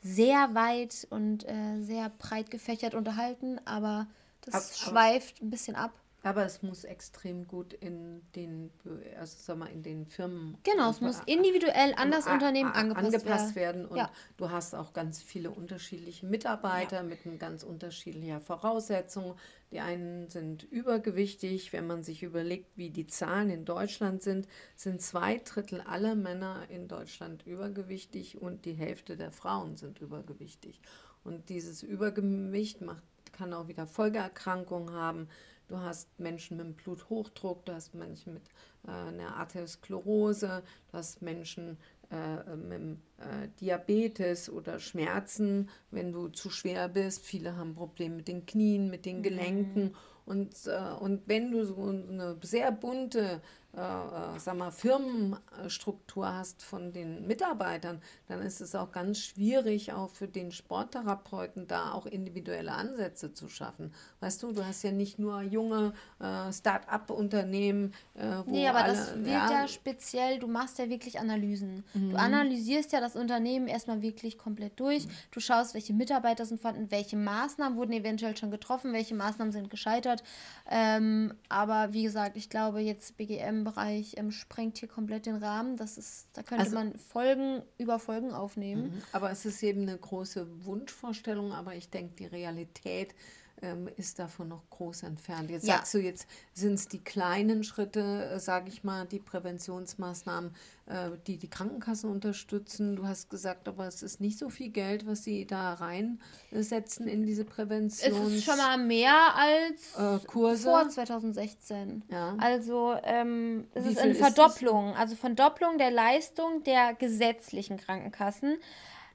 sehr 0.02 0.54
weit 0.54 1.06
und 1.08 1.48
äh, 1.48 1.80
sehr 1.80 2.10
breit 2.10 2.50
gefächert 2.50 2.94
unterhalten, 2.94 3.58
aber 3.64 4.06
das 4.42 4.54
aber, 4.54 4.92
schweift 4.92 5.40
ein 5.40 5.48
bisschen 5.48 5.74
ab. 5.74 5.94
Aber 6.22 6.44
es 6.44 6.62
muss 6.62 6.84
extrem 6.84 7.46
gut 7.46 7.72
in 7.72 8.20
den, 8.34 8.70
also 9.18 9.36
sag 9.38 9.56
mal, 9.56 9.70
in 9.70 9.82
den 9.82 10.04
Firmen. 10.06 10.58
Genau, 10.64 10.90
es 10.90 11.00
muss 11.00 11.20
individuell 11.24 11.94
an 11.96 12.10
das 12.10 12.26
Unternehmen 12.26 12.72
angepasst, 12.72 13.14
angepasst 13.14 13.54
werden. 13.54 13.86
Und 13.86 13.96
ja. 13.96 14.10
du 14.36 14.50
hast 14.50 14.74
auch 14.74 14.92
ganz 14.92 15.22
viele 15.22 15.50
unterschiedliche 15.50 16.26
Mitarbeiter 16.26 16.96
ja. 16.96 17.02
mit 17.02 17.20
ganz 17.38 17.62
unterschiedlicher 17.62 18.40
Voraussetzungen. 18.40 19.34
Die 19.72 19.80
einen 19.80 20.28
sind 20.28 20.64
übergewichtig. 20.64 21.72
Wenn 21.72 21.86
man 21.86 22.02
sich 22.02 22.22
überlegt, 22.22 22.76
wie 22.76 22.90
die 22.90 23.06
Zahlen 23.06 23.48
in 23.48 23.64
Deutschland 23.64 24.22
sind, 24.22 24.46
sind 24.76 25.00
zwei 25.00 25.38
Drittel 25.38 25.80
aller 25.80 26.16
Männer 26.16 26.66
in 26.68 26.86
Deutschland 26.86 27.46
übergewichtig 27.46 28.40
und 28.42 28.66
die 28.66 28.74
Hälfte 28.74 29.16
der 29.16 29.32
Frauen 29.32 29.76
sind 29.76 30.00
übergewichtig. 30.00 30.82
Und 31.24 31.48
dieses 31.48 31.82
Übergewicht 31.82 32.82
macht, 32.82 33.02
kann 33.32 33.54
auch 33.54 33.68
wieder 33.68 33.86
Folgeerkrankungen 33.86 34.92
haben 34.92 35.28
du 35.70 35.80
hast 35.80 36.08
Menschen 36.18 36.56
mit 36.56 36.76
Bluthochdruck, 36.76 37.64
du 37.64 37.72
hast 37.72 37.94
Menschen 37.94 38.34
mit 38.34 38.42
äh, 38.86 38.90
einer 38.90 39.36
Arteriosklerose, 39.36 40.62
du 40.90 40.98
hast 40.98 41.22
Menschen 41.22 41.78
äh, 42.10 42.56
mit 42.56 42.98
äh, 43.18 43.48
Diabetes 43.60 44.50
oder 44.50 44.80
Schmerzen, 44.80 45.68
wenn 45.90 46.12
du 46.12 46.28
zu 46.28 46.50
schwer 46.50 46.88
bist. 46.88 47.24
Viele 47.24 47.56
haben 47.56 47.74
Probleme 47.74 48.16
mit 48.16 48.28
den 48.28 48.46
Knien, 48.46 48.90
mit 48.90 49.06
den 49.06 49.18
mhm. 49.18 49.22
Gelenken. 49.22 49.84
Mhm. 49.84 49.94
Und, 50.26 50.54
äh, 50.66 50.92
und 51.00 51.22
wenn 51.26 51.50
du 51.52 51.64
so 51.64 51.82
eine 51.82 52.36
sehr 52.42 52.72
bunte 52.72 53.40
äh, 53.76 53.80
äh, 53.80 54.38
sag 54.38 54.56
mal, 54.56 54.72
Firmenstruktur 54.72 56.34
hast 56.34 56.64
von 56.64 56.92
den 56.92 57.26
Mitarbeitern, 57.28 58.02
dann 58.26 58.42
ist 58.42 58.60
es 58.60 58.74
auch 58.74 58.90
ganz 58.90 59.20
schwierig, 59.20 59.92
auch 59.92 60.10
für 60.10 60.26
den 60.26 60.50
Sporttherapeuten 60.50 61.68
da 61.68 61.92
auch 61.92 62.06
individuelle 62.06 62.72
Ansätze 62.72 63.32
zu 63.32 63.48
schaffen. 63.48 63.94
Weißt 64.18 64.42
du, 64.42 64.52
du 64.52 64.66
hast 64.66 64.82
ja 64.82 64.90
nicht 64.90 65.20
nur 65.20 65.42
junge 65.42 65.92
äh, 66.18 66.52
Start-up-Unternehmen, 66.52 67.94
äh, 68.14 68.38
wo 68.44 68.50
Nee, 68.50 68.66
aber 68.66 68.82
alle, 68.82 68.92
das 68.92 69.14
wird 69.14 69.28
ja, 69.28 69.50
ja, 69.52 69.68
speziell, 69.68 70.40
du 70.40 70.48
machst 70.48 70.80
ja 70.80 70.88
wirklich 70.88 71.20
Analysen. 71.20 71.84
Mhm. 71.94 72.10
Du 72.10 72.16
analysierst 72.16 72.92
ja 72.92 73.00
das 73.00 73.14
Unternehmen 73.14 73.68
erstmal 73.68 74.02
wirklich 74.02 74.36
komplett 74.36 74.80
durch. 74.80 75.06
Mhm. 75.06 75.10
Du 75.30 75.38
schaust, 75.38 75.74
welche 75.74 75.92
Mitarbeiter 75.92 76.44
sind 76.44 76.60
vorhanden, 76.60 76.90
welche 76.90 77.16
Maßnahmen 77.16 77.78
wurden 77.78 77.92
eventuell 77.92 78.36
schon 78.36 78.50
getroffen, 78.50 78.92
welche 78.92 79.14
Maßnahmen 79.14 79.52
sind 79.52 79.70
gescheitert. 79.70 80.24
Ähm, 80.68 81.34
aber 81.48 81.92
wie 81.92 82.02
gesagt, 82.02 82.36
ich 82.36 82.50
glaube 82.50 82.80
jetzt 82.80 83.16
BGM 83.16 83.59
Bereich 83.64 84.16
ähm, 84.16 84.30
sprengt 84.30 84.78
hier 84.78 84.88
komplett 84.88 85.26
den 85.26 85.36
Rahmen. 85.36 85.76
Das 85.76 85.98
ist, 85.98 86.28
da 86.32 86.42
könnte 86.42 86.64
also, 86.64 86.76
man 86.76 86.94
Folgen 86.96 87.62
über 87.78 87.98
Folgen 87.98 88.32
aufnehmen. 88.32 88.94
Mhm. 88.94 89.02
Aber 89.12 89.30
es 89.30 89.44
ist 89.44 89.62
eben 89.62 89.82
eine 89.82 89.96
große 89.96 90.64
Wunschvorstellung, 90.64 91.52
aber 91.52 91.74
ich 91.74 91.90
denke, 91.90 92.14
die 92.16 92.26
Realität 92.26 93.14
ähm, 93.62 93.88
ist 93.96 94.18
davon 94.18 94.48
noch 94.48 94.68
groß 94.70 95.04
entfernt. 95.04 95.50
Jetzt 95.50 95.66
ja. 95.66 95.76
sagst 95.76 95.94
du, 95.94 95.98
jetzt 95.98 96.26
sind 96.52 96.74
es 96.74 96.88
die 96.88 97.02
kleinen 97.02 97.64
Schritte, 97.64 98.30
äh, 98.34 98.38
sage 98.38 98.68
ich 98.68 98.84
mal, 98.84 99.06
die 99.06 99.18
Präventionsmaßnahmen, 99.18 100.54
äh, 100.86 101.10
die 101.26 101.36
die 101.36 101.48
Krankenkassen 101.48 102.10
unterstützen. 102.10 102.96
Du 102.96 103.06
hast 103.06 103.30
gesagt, 103.30 103.68
aber 103.68 103.86
es 103.86 104.02
ist 104.02 104.20
nicht 104.20 104.38
so 104.38 104.48
viel 104.48 104.70
Geld, 104.70 105.06
was 105.06 105.24
sie 105.24 105.46
da 105.46 105.74
reinsetzen 105.74 107.06
in 107.06 107.24
diese 107.24 107.44
Prävention. 107.44 108.26
Es 108.26 108.32
ist 108.34 108.44
schon 108.44 108.56
mal 108.56 108.78
mehr 108.78 109.34
als 109.34 110.22
äh, 110.22 110.26
Kurse. 110.26 110.64
vor 110.64 110.88
2016. 110.88 112.02
Ja. 112.10 112.36
Also 112.38 112.94
ähm, 113.02 113.66
es 113.74 113.84
Wie 113.84 113.88
ist 113.90 113.98
eine 113.98 114.14
Verdopplung, 114.14 114.94
also 114.94 115.16
Verdopplung 115.16 115.78
der 115.78 115.90
Leistung 115.90 116.62
der 116.64 116.94
gesetzlichen 116.94 117.76
Krankenkassen 117.76 118.58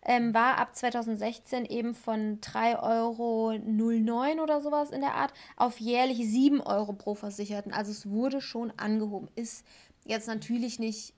ähm, 0.05 0.33
war 0.33 0.57
ab 0.57 0.75
2016 0.75 1.65
eben 1.65 1.93
von 1.93 2.39
3,09 2.39 2.81
Euro 2.81 4.43
oder 4.43 4.61
sowas 4.61 4.91
in 4.91 5.01
der 5.01 5.15
Art 5.15 5.33
auf 5.57 5.79
jährlich 5.79 6.17
7 6.17 6.61
Euro 6.61 6.93
pro 6.93 7.15
Versicherten. 7.15 7.73
Also 7.73 7.91
es 7.91 8.09
wurde 8.09 8.41
schon 8.41 8.71
angehoben. 8.77 9.27
Ist 9.35 9.65
jetzt 10.05 10.27
natürlich 10.27 10.79
nicht 10.79 11.13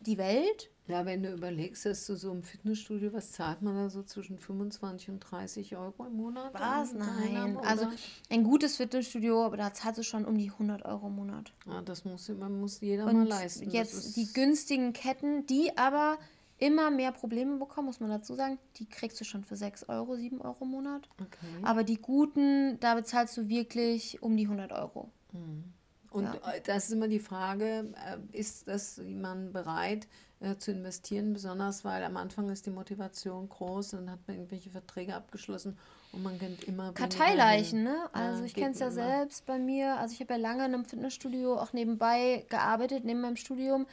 die 0.00 0.18
Welt. 0.18 0.70
Ja, 0.88 1.04
wenn 1.04 1.24
du 1.24 1.32
überlegst, 1.32 1.84
dass 1.84 2.06
du 2.06 2.14
so 2.14 2.30
im 2.30 2.44
Fitnessstudio, 2.44 3.12
was 3.12 3.32
zahlt 3.32 3.60
man 3.60 3.74
da 3.74 3.90
so 3.90 4.04
zwischen 4.04 4.38
25 4.38 5.08
und 5.08 5.18
30 5.18 5.76
Euro 5.76 6.06
im 6.06 6.16
Monat? 6.16 6.54
Was? 6.54 6.92
Nein. 6.92 7.56
Also 7.58 7.88
ein 8.30 8.44
gutes 8.44 8.76
Fitnessstudio, 8.76 9.44
aber 9.44 9.56
da 9.56 9.74
zahlst 9.74 9.98
du 9.98 10.04
schon 10.04 10.24
um 10.24 10.38
die 10.38 10.50
100 10.50 10.84
Euro 10.84 11.08
im 11.08 11.16
Monat. 11.16 11.52
Ja, 11.66 11.82
das 11.82 12.04
muss, 12.04 12.28
man 12.28 12.60
muss 12.60 12.80
jeder 12.80 13.06
und 13.06 13.16
mal 13.16 13.26
leisten. 13.26 13.68
Jetzt 13.70 14.16
die 14.16 14.32
günstigen 14.32 14.92
Ketten, 14.92 15.44
die 15.46 15.76
aber 15.76 16.18
immer 16.58 16.90
mehr 16.90 17.12
Probleme 17.12 17.58
bekommen, 17.58 17.86
muss 17.86 18.00
man 18.00 18.10
dazu 18.10 18.34
sagen. 18.34 18.58
Die 18.76 18.86
kriegst 18.86 19.20
du 19.20 19.24
schon 19.24 19.44
für 19.44 19.56
6 19.56 19.88
Euro, 19.88 20.16
7 20.16 20.40
Euro 20.40 20.64
im 20.64 20.70
Monat. 20.70 21.08
Okay. 21.20 21.46
Aber 21.62 21.84
die 21.84 22.00
guten, 22.00 22.80
da 22.80 22.94
bezahlst 22.94 23.36
du 23.36 23.48
wirklich 23.48 24.22
um 24.22 24.36
die 24.36 24.44
100 24.44 24.72
Euro. 24.72 25.10
Mhm. 25.32 25.64
Und 26.10 26.24
ja. 26.24 26.52
Äh, 26.52 26.60
das 26.62 26.86
ist 26.86 26.92
immer 26.92 27.08
die 27.08 27.20
Frage, 27.20 27.92
äh, 27.94 28.38
ist 28.38 28.68
das 28.68 28.96
jemand 28.96 29.52
bereit 29.52 30.08
äh, 30.40 30.56
zu 30.56 30.70
investieren, 30.70 31.34
besonders 31.34 31.84
weil 31.84 32.02
am 32.04 32.16
Anfang 32.16 32.48
ist 32.48 32.64
die 32.64 32.70
Motivation 32.70 33.48
groß 33.48 33.94
und 33.94 34.06
dann 34.06 34.12
hat 34.12 34.20
man 34.26 34.36
irgendwelche 34.36 34.70
Verträge 34.70 35.14
abgeschlossen 35.14 35.76
und 36.12 36.22
man 36.22 36.38
kennt 36.38 36.64
immer 36.64 36.92
Karteileichen, 36.92 37.82
ne? 37.82 38.08
Also 38.12 38.44
ich 38.44 38.54
kenne 38.54 38.70
es 38.70 38.78
ja 38.78 38.86
immer. 38.86 38.94
selbst 38.94 39.44
bei 39.44 39.58
mir. 39.58 39.96
Also 39.96 40.14
ich 40.14 40.20
habe 40.20 40.34
ja 40.34 40.38
lange 40.38 40.64
in 40.64 40.72
einem 40.72 40.84
Fitnessstudio 40.86 41.58
auch 41.58 41.74
nebenbei 41.74 42.46
gearbeitet, 42.48 43.04
neben 43.04 43.20
meinem 43.20 43.36
Studium 43.36 43.86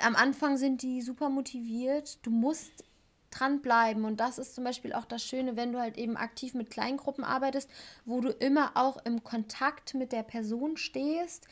am 0.00 0.16
Anfang 0.16 0.56
sind 0.56 0.82
die 0.82 1.02
super 1.02 1.28
motiviert. 1.28 2.24
Du 2.24 2.30
musst 2.30 2.84
dranbleiben. 3.32 4.04
Und 4.04 4.20
das 4.20 4.38
ist 4.38 4.54
zum 4.54 4.64
Beispiel 4.64 4.92
auch 4.92 5.04
das 5.04 5.24
Schöne, 5.24 5.56
wenn 5.56 5.72
du 5.72 5.80
halt 5.80 5.98
eben 5.98 6.16
aktiv 6.16 6.54
mit 6.54 6.70
Kleingruppen 6.70 7.24
arbeitest, 7.24 7.68
wo 8.04 8.20
du 8.20 8.30
immer 8.30 8.72
auch 8.74 9.04
im 9.04 9.24
Kontakt 9.24 9.94
mit 9.94 10.12
der 10.12 10.22
Person 10.22 10.76
stehst. 10.76 11.48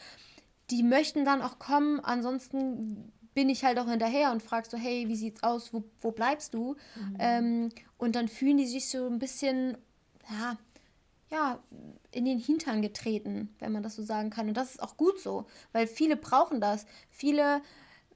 Die 0.70 0.82
möchten 0.82 1.24
dann 1.24 1.42
auch 1.42 1.58
kommen, 1.58 2.00
ansonsten 2.00 3.12
bin 3.34 3.48
ich 3.48 3.64
halt 3.64 3.78
auch 3.78 3.88
hinterher 3.88 4.32
und 4.32 4.42
fragst 4.42 4.70
so, 4.70 4.76
hey, 4.76 5.08
wie 5.08 5.16
sieht's 5.16 5.42
aus, 5.42 5.72
wo, 5.72 5.84
wo 6.00 6.10
bleibst 6.10 6.54
du? 6.54 6.76
Mhm. 6.96 7.16
Ähm, 7.18 7.68
und 7.96 8.14
dann 8.16 8.28
fühlen 8.28 8.58
die 8.58 8.66
sich 8.66 8.88
so 8.88 9.06
ein 9.06 9.18
bisschen, 9.18 9.78
ja, 10.28 10.58
ja, 11.30 11.60
in 12.10 12.24
den 12.24 12.38
Hintern 12.38 12.82
getreten, 12.82 13.54
wenn 13.60 13.70
man 13.72 13.84
das 13.84 13.94
so 13.94 14.02
sagen 14.02 14.30
kann. 14.30 14.48
Und 14.48 14.56
das 14.56 14.72
ist 14.72 14.82
auch 14.82 14.96
gut 14.96 15.20
so, 15.20 15.46
weil 15.72 15.86
viele 15.86 16.16
brauchen 16.16 16.60
das. 16.60 16.86
Viele 17.08 17.62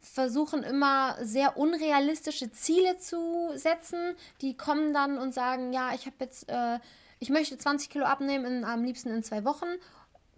versuchen 0.05 0.63
immer 0.63 1.17
sehr 1.21 1.57
unrealistische 1.57 2.53
Ziele 2.53 2.99
zu 2.99 3.51
setzen. 3.55 4.15
Die 4.41 4.57
kommen 4.57 4.93
dann 4.93 5.19
und 5.19 5.33
sagen, 5.33 5.73
ja, 5.73 5.95
ich 5.95 6.07
habe 6.07 6.17
jetzt, 6.21 6.49
äh, 6.49 6.79
ich 7.19 7.31
möchte 7.31 7.59
20 7.59 7.91
Kilo 7.91 8.05
abnehmen, 8.05 8.45
in, 8.45 8.65
am 8.65 8.85
liebsten 8.85 9.11
in 9.11 9.23
zwei 9.23 9.45
Wochen. 9.45 9.67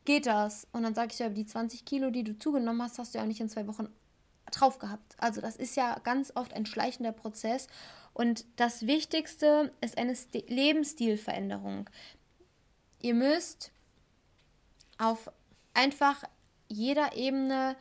geht 0.04 0.26
das. 0.26 0.68
Und 0.72 0.84
dann 0.84 0.94
sage 0.94 1.10
ich 1.12 1.18
ja, 1.18 1.28
die 1.28 1.46
20 1.46 1.84
Kilo, 1.84 2.10
die 2.10 2.22
du 2.22 2.38
zugenommen 2.38 2.80
hast, 2.82 2.98
hast 2.98 3.12
du 3.12 3.18
ja 3.18 3.24
auch 3.24 3.28
nicht 3.28 3.40
in 3.40 3.48
zwei 3.48 3.66
Wochen 3.66 3.88
drauf 4.52 4.78
gehabt. 4.78 5.16
Also 5.18 5.40
das 5.40 5.56
ist 5.56 5.76
ja 5.76 5.98
ganz 6.04 6.32
oft 6.36 6.54
ein 6.54 6.66
schleichender 6.66 7.12
Prozess. 7.12 7.66
Und 8.14 8.44
das 8.56 8.86
Wichtigste 8.86 9.72
ist 9.80 9.98
eine 9.98 10.14
St 10.14 10.48
Lebensstilveränderung. 10.48 11.90
Ihr 13.02 13.14
müsst 13.14 13.72
auf 14.98 15.30
einfach 15.74 16.22
jeder 16.68 17.14
Ebene 17.16 17.76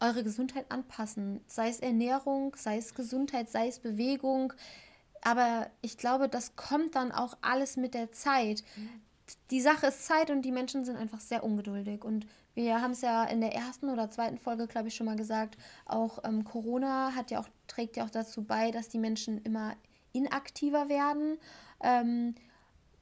eure 0.00 0.24
Gesundheit 0.24 0.66
anpassen. 0.70 1.40
Sei 1.46 1.68
es 1.68 1.80
Ernährung, 1.80 2.54
sei 2.56 2.78
es 2.78 2.94
Gesundheit, 2.94 3.48
sei 3.50 3.68
es 3.68 3.78
Bewegung. 3.78 4.52
Aber 5.22 5.68
ich 5.82 5.98
glaube, 5.98 6.28
das 6.28 6.56
kommt 6.56 6.94
dann 6.94 7.12
auch 7.12 7.36
alles 7.40 7.76
mit 7.76 7.94
der 7.94 8.12
Zeit. 8.12 8.62
Die 9.50 9.60
Sache 9.60 9.86
ist 9.86 10.06
Zeit 10.06 10.30
und 10.30 10.42
die 10.42 10.52
Menschen 10.52 10.84
sind 10.84 10.96
einfach 10.96 11.20
sehr 11.20 11.42
ungeduldig. 11.42 12.04
Und 12.04 12.26
wir 12.54 12.80
haben 12.80 12.92
es 12.92 13.00
ja 13.00 13.24
in 13.24 13.40
der 13.40 13.54
ersten 13.54 13.90
oder 13.90 14.10
zweiten 14.10 14.38
Folge, 14.38 14.66
glaube 14.66 14.88
ich, 14.88 14.94
schon 14.94 15.06
mal 15.06 15.16
gesagt, 15.16 15.58
auch 15.84 16.24
ähm, 16.24 16.44
Corona 16.44 17.14
hat 17.14 17.30
ja 17.30 17.40
auch, 17.40 17.48
trägt 17.66 17.96
ja 17.96 18.04
auch 18.04 18.10
dazu 18.10 18.44
bei, 18.44 18.70
dass 18.70 18.88
die 18.88 18.98
Menschen 18.98 19.42
immer 19.42 19.74
inaktiver 20.12 20.88
werden. 20.88 21.38
Ähm, 21.80 22.34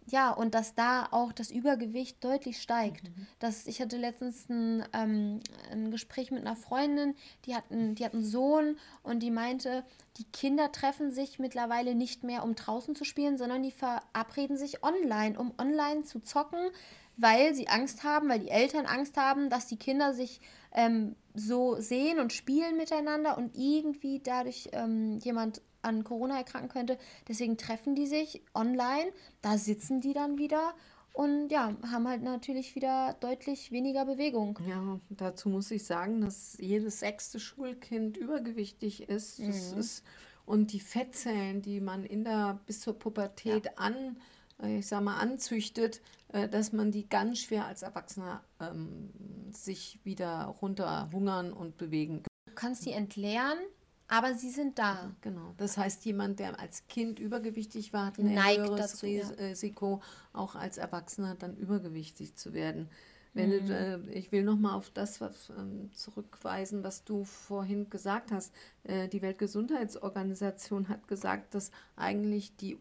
ja, 0.06 0.30
und 0.30 0.54
dass 0.54 0.74
da 0.74 1.08
auch 1.10 1.32
das 1.32 1.50
Übergewicht 1.50 2.22
deutlich 2.22 2.60
steigt. 2.60 3.04
Mhm. 3.04 3.26
Das, 3.38 3.66
ich 3.66 3.80
hatte 3.80 3.96
letztens 3.96 4.48
ein, 4.48 4.84
ähm, 4.92 5.40
ein 5.70 5.90
Gespräch 5.90 6.30
mit 6.30 6.40
einer 6.40 6.56
Freundin, 6.56 7.14
die 7.46 7.54
hat, 7.54 7.64
einen, 7.70 7.94
die 7.94 8.04
hat 8.04 8.12
einen 8.12 8.24
Sohn 8.24 8.76
und 9.02 9.20
die 9.22 9.30
meinte, 9.30 9.84
die 10.18 10.24
Kinder 10.24 10.72
treffen 10.72 11.10
sich 11.10 11.38
mittlerweile 11.38 11.94
nicht 11.94 12.22
mehr, 12.22 12.44
um 12.44 12.54
draußen 12.54 12.94
zu 12.94 13.04
spielen, 13.04 13.38
sondern 13.38 13.62
die 13.62 13.72
verabreden 13.72 14.56
sich 14.56 14.82
online, 14.82 15.38
um 15.38 15.54
online 15.58 16.04
zu 16.04 16.20
zocken, 16.20 16.70
weil 17.16 17.54
sie 17.54 17.68
Angst 17.68 18.04
haben, 18.04 18.28
weil 18.28 18.40
die 18.40 18.50
Eltern 18.50 18.86
Angst 18.86 19.16
haben, 19.16 19.48
dass 19.48 19.66
die 19.66 19.78
Kinder 19.78 20.12
sich 20.12 20.40
ähm, 20.72 21.16
so 21.34 21.76
sehen 21.80 22.18
und 22.18 22.32
spielen 22.32 22.76
miteinander 22.76 23.38
und 23.38 23.56
irgendwie 23.56 24.20
dadurch 24.20 24.68
ähm, 24.72 25.18
jemand 25.20 25.62
an 25.84 26.04
Corona 26.04 26.38
erkranken 26.38 26.68
könnte. 26.68 26.98
Deswegen 27.28 27.56
treffen 27.56 27.94
die 27.94 28.06
sich 28.06 28.42
online, 28.54 29.12
da 29.42 29.58
sitzen 29.58 30.00
die 30.00 30.12
dann 30.12 30.38
wieder 30.38 30.74
und 31.12 31.50
ja, 31.50 31.76
haben 31.88 32.08
halt 32.08 32.22
natürlich 32.22 32.74
wieder 32.74 33.16
deutlich 33.20 33.70
weniger 33.70 34.04
Bewegung. 34.04 34.58
Ja, 34.66 34.98
dazu 35.10 35.48
muss 35.48 35.70
ich 35.70 35.84
sagen, 35.84 36.20
dass 36.20 36.56
jedes 36.58 36.98
sechste 36.98 37.38
Schulkind 37.38 38.16
übergewichtig 38.16 39.08
ist. 39.08 39.38
Mhm. 39.38 39.78
ist 39.78 40.02
und 40.46 40.72
die 40.72 40.80
Fettzellen, 40.80 41.62
die 41.62 41.80
man 41.80 42.04
in 42.04 42.24
der 42.24 42.60
bis 42.66 42.80
zur 42.80 42.98
Pubertät 42.98 43.66
ja. 43.66 43.72
an, 43.76 44.16
äh, 44.62 44.78
ich 44.78 44.86
sag 44.86 45.02
mal, 45.02 45.18
anzüchtet, 45.18 46.02
äh, 46.28 46.48
dass 46.48 46.72
man 46.72 46.90
die 46.90 47.08
ganz 47.08 47.40
schwer 47.40 47.66
als 47.66 47.82
Erwachsener 47.82 48.42
ähm, 48.60 49.10
sich 49.52 50.00
wieder 50.04 50.44
runterhungern 50.60 51.52
und 51.52 51.76
bewegen 51.76 52.22
kann. 52.22 52.28
Du 52.46 52.54
kannst 52.54 52.84
die 52.84 52.92
entleeren, 52.92 53.58
aber 54.08 54.34
sie 54.34 54.50
sind 54.50 54.78
da. 54.78 55.12
Genau. 55.20 55.54
Das 55.56 55.76
heißt, 55.76 56.04
jemand, 56.04 56.38
der 56.38 56.58
als 56.60 56.86
Kind 56.88 57.18
übergewichtig 57.18 57.92
war, 57.92 58.06
hat 58.06 58.18
ein 58.18 58.34
Neigt 58.34 58.58
höheres 58.58 58.92
dazu, 58.92 59.06
Risiko, 59.06 60.00
ja. 60.02 60.40
auch 60.40 60.54
als 60.54 60.78
Erwachsener 60.78 61.34
dann 61.34 61.56
übergewichtig 61.56 62.34
zu 62.34 62.52
werden. 62.52 62.88
Wenn 63.34 63.50
mhm. 63.50 63.66
du, 63.66 63.74
äh, 63.74 64.18
ich 64.18 64.30
will 64.30 64.44
nochmal 64.44 64.76
auf 64.76 64.90
das 64.90 65.20
was, 65.20 65.50
ähm, 65.58 65.90
zurückweisen, 65.92 66.84
was 66.84 67.04
du 67.04 67.24
vorhin 67.24 67.90
gesagt 67.90 68.30
hast. 68.30 68.54
Äh, 68.84 69.08
die 69.08 69.22
Weltgesundheitsorganisation 69.22 70.88
hat 70.88 71.08
gesagt, 71.08 71.54
dass 71.54 71.72
eigentlich 71.96 72.56
die, 72.56 72.78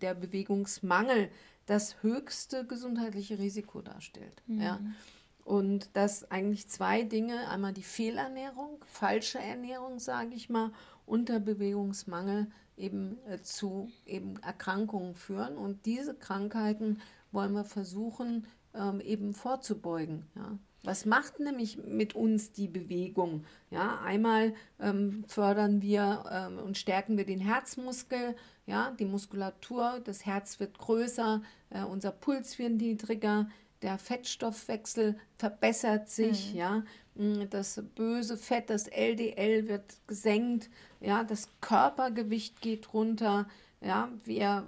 der 0.00 0.14
Bewegungsmangel 0.14 1.30
das 1.66 2.02
höchste 2.02 2.64
gesundheitliche 2.64 3.38
Risiko 3.38 3.82
darstellt. 3.82 4.42
Mhm. 4.46 4.60
Ja. 4.60 4.80
Und 5.46 5.90
dass 5.96 6.28
eigentlich 6.28 6.68
zwei 6.68 7.04
Dinge, 7.04 7.48
einmal 7.48 7.72
die 7.72 7.84
Fehlernährung, 7.84 8.84
falsche 8.84 9.38
Ernährung, 9.38 10.00
sage 10.00 10.34
ich 10.34 10.50
mal, 10.50 10.72
und 11.06 11.28
der 11.28 11.38
Bewegungsmangel 11.38 12.48
eben 12.76 13.18
äh, 13.28 13.40
zu 13.40 13.88
eben 14.06 14.42
Erkrankungen 14.42 15.14
führen. 15.14 15.56
Und 15.56 15.86
diese 15.86 16.16
Krankheiten 16.16 17.00
wollen 17.30 17.52
wir 17.52 17.62
versuchen 17.62 18.48
ähm, 18.74 19.00
eben 19.00 19.34
vorzubeugen. 19.34 20.26
Ja. 20.34 20.58
Was 20.82 21.06
macht 21.06 21.38
nämlich 21.38 21.78
mit 21.78 22.16
uns 22.16 22.50
die 22.50 22.66
Bewegung? 22.66 23.44
Ja, 23.70 24.00
einmal 24.04 24.52
ähm, 24.80 25.22
fördern 25.28 25.80
wir 25.80 26.24
ähm, 26.28 26.58
und 26.58 26.76
stärken 26.76 27.16
wir 27.16 27.24
den 27.24 27.40
Herzmuskel, 27.40 28.34
ja, 28.66 28.90
die 28.98 29.04
Muskulatur, 29.04 30.00
das 30.02 30.26
Herz 30.26 30.58
wird 30.58 30.76
größer, 30.76 31.40
äh, 31.70 31.84
unser 31.84 32.10
Puls 32.10 32.58
wird 32.58 32.72
niedriger, 32.72 33.48
der 33.82 33.98
Fettstoffwechsel 33.98 35.16
verbessert 35.38 36.08
sich, 36.08 36.52
mhm. 36.52 36.58
ja, 36.58 36.84
mm, 37.14 37.42
das 37.50 37.82
böse 37.94 38.36
Fett, 38.36 38.70
das 38.70 38.88
LDL 38.88 39.68
wird 39.68 39.96
gesenkt, 40.06 40.70
ja, 41.00 41.24
das 41.24 41.48
Körpergewicht 41.60 42.60
geht 42.60 42.92
runter, 42.94 43.46
ja, 43.80 44.10
wir 44.24 44.64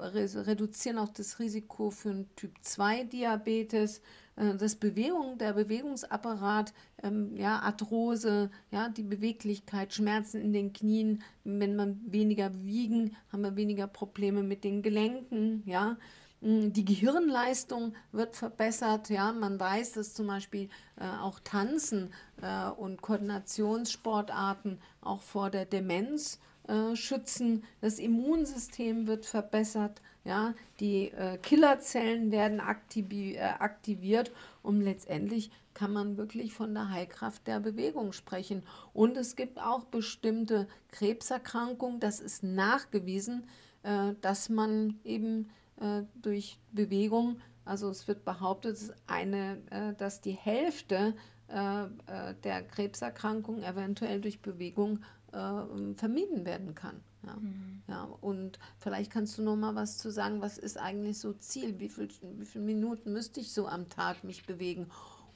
reduzieren 0.46 0.98
auch 0.98 1.08
das 1.08 1.38
Risiko 1.38 1.90
für 1.90 2.10
einen 2.10 2.36
Typ 2.36 2.52
2 2.60 3.04
Diabetes, 3.04 4.00
äh, 4.36 4.54
das 4.54 4.76
Bewegung, 4.76 5.38
der 5.38 5.54
Bewegungsapparat, 5.54 6.72
ähm, 7.02 7.34
ja, 7.36 7.58
Arthrose, 7.60 8.50
ja, 8.70 8.88
die 8.88 9.02
Beweglichkeit, 9.02 9.94
Schmerzen 9.94 10.40
in 10.40 10.52
den 10.52 10.72
Knien, 10.72 11.22
wenn 11.44 11.74
man 11.74 12.00
weniger 12.06 12.52
wiegen, 12.62 13.16
haben 13.32 13.42
wir 13.42 13.56
weniger 13.56 13.86
Probleme 13.86 14.42
mit 14.42 14.62
den 14.62 14.82
Gelenken, 14.82 15.62
ja, 15.66 15.96
die 16.40 16.84
Gehirnleistung 16.84 17.94
wird 18.12 18.36
verbessert. 18.36 19.10
Ja, 19.10 19.32
man 19.32 19.58
weiß, 19.58 19.92
dass 19.92 20.14
zum 20.14 20.28
Beispiel 20.28 20.68
äh, 20.96 21.04
auch 21.20 21.40
Tanzen 21.40 22.12
äh, 22.40 22.68
und 22.70 23.02
Koordinationssportarten 23.02 24.80
auch 25.00 25.22
vor 25.22 25.50
der 25.50 25.64
Demenz 25.64 26.38
äh, 26.68 26.94
schützen. 26.94 27.64
Das 27.80 27.98
Immunsystem 27.98 29.06
wird 29.06 29.26
verbessert. 29.26 30.00
Ja, 30.24 30.54
die 30.78 31.10
äh, 31.10 31.38
Killerzellen 31.38 32.30
werden 32.30 32.60
aktivi 32.60 33.34
äh, 33.34 33.40
aktiviert 33.40 34.30
und 34.62 34.82
letztendlich 34.82 35.50
kann 35.72 35.92
man 35.92 36.16
wirklich 36.18 36.52
von 36.52 36.74
der 36.74 36.90
Heilkraft 36.90 37.46
der 37.46 37.60
Bewegung 37.60 38.12
sprechen. 38.12 38.62
Und 38.92 39.16
es 39.16 39.36
gibt 39.36 39.58
auch 39.58 39.84
bestimmte 39.84 40.68
Krebserkrankungen, 40.90 42.00
das 42.00 42.20
ist 42.20 42.42
nachgewiesen, 42.42 43.48
äh, 43.84 44.14
dass 44.20 44.48
man 44.48 45.00
eben 45.04 45.48
äh, 45.80 46.02
durch 46.22 46.58
Bewegung. 46.72 47.40
Also 47.64 47.90
es 47.90 48.08
wird 48.08 48.24
behauptet, 48.24 48.78
eine, 49.06 49.58
äh, 49.70 49.94
dass 49.94 50.20
die 50.20 50.32
Hälfte 50.32 51.14
äh, 51.48 51.84
äh 51.84 52.34
der 52.42 52.62
Krebserkrankungen 52.62 53.62
eventuell 53.62 54.20
durch 54.20 54.40
Bewegung 54.40 55.00
äh, 55.32 55.94
vermieden 55.96 56.44
werden 56.44 56.74
kann. 56.74 57.00
Ja. 57.26 57.34
Mhm. 57.34 57.82
ja, 57.88 58.04
und 58.20 58.58
vielleicht 58.78 59.10
kannst 59.10 59.36
du 59.38 59.42
noch 59.42 59.56
mal 59.56 59.74
was 59.74 59.98
zu 59.98 60.10
sagen, 60.10 60.40
was 60.40 60.56
ist 60.56 60.78
eigentlich 60.78 61.18
so 61.18 61.32
Ziel? 61.32 61.78
Wie, 61.80 61.88
viel, 61.88 62.08
wie 62.22 62.46
viele 62.46 62.64
Minuten 62.64 63.12
müsste 63.12 63.40
ich 63.40 63.52
so 63.52 63.66
am 63.66 63.88
Tag 63.88 64.22
mich 64.22 64.46
bewegen, 64.46 64.86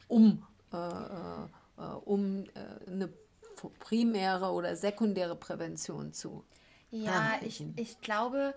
um, 0.07 0.45
um 2.05 2.45
eine 2.87 3.09
primäre 3.81 4.53
oder 4.53 4.77
sekundäre 4.77 5.35
Prävention 5.37 6.13
zu 6.13 6.45
Ja, 6.91 7.35
ich, 7.43 7.65
ich 7.77 8.01
glaube, 8.01 8.55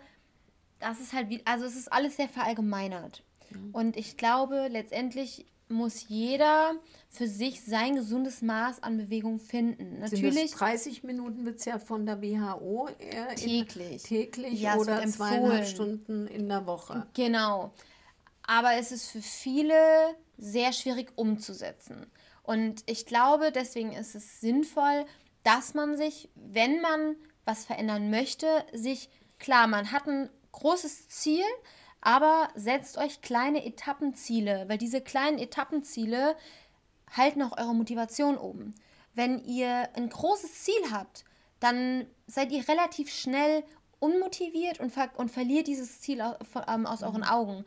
das 0.79 0.99
ist 0.99 1.13
halt 1.13 1.29
wie, 1.29 1.41
also 1.45 1.65
es 1.65 1.75
ist 1.75 1.91
alles 1.91 2.17
sehr 2.17 2.29
verallgemeinert. 2.29 3.23
Mhm. 3.49 3.69
Und 3.73 3.97
ich 3.97 4.17
glaube, 4.17 4.67
letztendlich 4.69 5.45
muss 5.67 6.07
jeder 6.07 6.75
für 7.09 7.27
sich 7.27 7.63
sein 7.63 7.95
gesundes 7.95 8.41
Maß 8.41 8.83
an 8.83 8.97
Bewegung 8.97 9.39
finden. 9.39 9.99
Natürlich. 9.99 10.51
30 10.51 11.03
Minuten 11.03 11.45
wird 11.45 11.57
es 11.59 11.65
ja 11.65 11.79
von 11.79 12.05
der 12.05 12.21
WHO 12.21 12.89
äh, 12.99 13.33
täglich, 13.35 14.03
täglich 14.03 14.61
ja, 14.61 14.75
oder 14.75 15.05
zweieinhalb 15.07 15.65
Stunden 15.65 16.27
in 16.27 16.47
der 16.49 16.67
Woche. 16.67 17.07
Genau. 17.13 17.73
Aber 18.43 18.73
es 18.75 18.91
ist 18.91 19.09
für 19.09 19.21
viele 19.21 19.75
sehr 20.37 20.71
schwierig 20.71 21.13
umzusetzen. 21.15 22.05
Und 22.43 22.83
ich 22.85 23.07
glaube, 23.07 23.51
deswegen 23.51 23.91
ist 23.93 24.13
es 24.13 24.39
sinnvoll, 24.39 25.05
dass 25.43 25.73
man 25.73 25.97
sich, 25.97 26.29
wenn 26.35 26.79
man 26.81 27.15
was 27.43 27.65
verändern 27.65 28.11
möchte, 28.11 28.47
sich 28.71 29.09
klar, 29.39 29.67
man 29.67 29.91
hat 29.91 30.07
ein 30.07 30.29
großes 30.55 31.09
Ziel, 31.09 31.43
aber 32.01 32.49
setzt 32.55 32.97
euch 32.97 33.21
kleine 33.21 33.65
Etappenziele, 33.65 34.65
weil 34.67 34.77
diese 34.77 35.01
kleinen 35.01 35.39
Etappenziele 35.39 36.35
halten 37.11 37.41
auch 37.41 37.57
eure 37.57 37.75
Motivation 37.75 38.37
oben. 38.37 38.75
Wenn 39.13 39.43
ihr 39.43 39.89
ein 39.95 40.09
großes 40.09 40.63
Ziel 40.63 40.91
habt, 40.91 41.25
dann 41.59 42.05
seid 42.27 42.51
ihr 42.51 42.67
relativ 42.67 43.09
schnell 43.11 43.63
unmotiviert 43.99 44.79
und, 44.79 44.91
ver 44.91 45.09
und 45.15 45.31
verliert 45.31 45.67
dieses 45.67 46.01
Ziel 46.01 46.21
aus, 46.21 46.35
ähm, 46.67 46.85
aus 46.85 47.01
euren 47.01 47.23
Augen. 47.23 47.65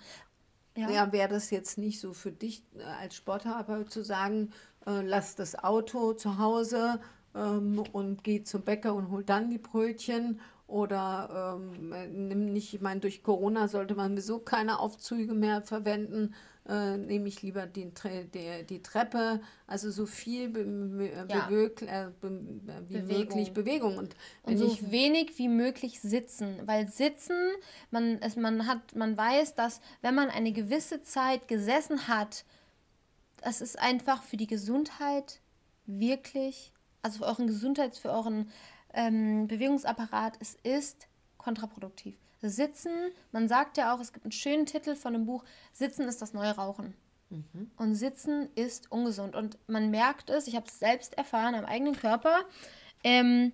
Ja, 0.77 0.91
ja 0.91 1.13
wäre 1.13 1.29
das 1.29 1.51
jetzt 1.51 1.79
nicht 1.79 2.01
so 2.01 2.13
für 2.13 2.31
dich 2.31 2.63
äh, 2.77 2.83
als 2.83 3.17
Sporttherapeut 3.17 3.91
zu 3.91 4.05
sagen, 4.05 4.53
äh, 4.87 5.01
lass 5.03 5.35
das 5.35 5.57
Auto 5.57 6.13
zu 6.13 6.39
Hause 6.39 7.01
ähm, 7.35 7.83
und 7.93 8.23
geh 8.25 8.43
zum 8.45 8.63
Bäcker 8.63 8.95
und 8.95 9.11
hol 9.11 9.25
dann 9.25 9.51
die 9.51 9.59
Brötchen 9.59 10.41
oder 10.69 11.59
ähm, 11.59 12.29
nimm 12.29 12.53
nicht, 12.53 12.75
ich 12.75 12.81
meine, 12.81 13.01
durch 13.01 13.23
Corona 13.23 13.69
sollte 13.69 13.95
man 13.95 14.13
sowieso 14.13 14.39
keine 14.39 14.79
Aufzüge 14.79 15.33
mehr 15.33 15.63
verwenden, 15.63 16.35
äh, 16.69 16.99
nehme 16.99 17.27
ich 17.27 17.41
lieber 17.41 17.67
die, 17.67 17.91
die, 18.35 18.67
die 18.69 18.83
Treppe, 18.83 19.41
also 19.67 19.91
so 19.91 20.05
viel 20.05 20.51
be, 20.51 20.65
be, 20.65 21.27
ja. 21.27 21.47
beweg, 21.47 21.81
äh, 21.83 22.09
be, 22.21 22.31
wie 22.89 22.99
Bewegung. 22.99 23.19
möglich 23.19 23.53
Bewegung. 23.55 23.97
Und, 23.97 24.15
und 24.43 24.59
so 24.59 24.67
ich, 24.67 24.91
wenig 24.91 25.39
wie 25.39 25.49
möglich 25.49 26.01
sitzen, 26.01 26.61
weil 26.67 26.87
sitzen, 26.89 27.35
man, 27.91 28.21
es, 28.21 28.37
man, 28.37 28.67
hat, 28.67 28.95
man 28.95 29.17
weiß, 29.17 29.55
dass 29.55 29.81
wenn 30.03 30.15
man 30.15 30.29
eine 30.29 30.53
gewisse 30.53 31.03
Zeit 31.03 31.49
gesessen 31.49 32.09
hat, 32.09 32.45
das 33.41 33.63
ist 33.63 33.79
einfach 33.79 34.23
für 34.23 34.37
die 34.37 34.47
Gesundheit 34.47 35.41
wirklich, 35.87 36.73
also 37.01 37.21
für 37.21 37.25
euren 37.25 37.47
Gesundheits-, 37.47 37.99
für 37.99 38.11
euren 38.11 38.51
ähm, 38.99 39.47
Bewegungsapparat, 39.47 40.37
es 40.41 40.57
ist 40.65 41.07
kontraproduktiv. 41.39 42.17
Sitzen, 42.43 42.91
man 43.31 43.49
sagt 43.49 43.77
ja 43.77 43.95
auch, 43.95 44.01
es 44.01 44.13
gibt 44.13 44.25
einen 44.25 44.33
schönen 44.33 44.67
Titel 44.67 44.97
von 44.97 45.15
einem 45.15 45.25
Buch, 45.25 45.45
Sitzen 45.73 46.03
ist 46.09 46.21
das 46.21 46.35
neue 46.35 46.51
Rauchen. 46.51 46.95
Mhm. 47.31 47.71
Und 47.77 47.95
Sitzen 47.95 48.49
ist 48.57 48.91
ungesund. 48.91 49.37
Und 49.37 49.57
man 49.69 49.91
merkt 49.91 50.31
es, 50.31 50.49
ich 50.49 50.57
habe 50.57 50.67
es 50.67 50.81
selbst 50.81 51.17
erfahren 51.17 51.55
am 51.55 51.65
eigenen 51.65 51.95
Körper, 51.97 52.41
ähm, 53.05 53.53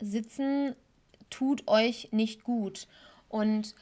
Sitzen 0.00 0.74
tut 1.28 1.68
euch 1.68 2.08
nicht 2.12 2.42
gut. 2.42 2.88
Und 3.28 3.74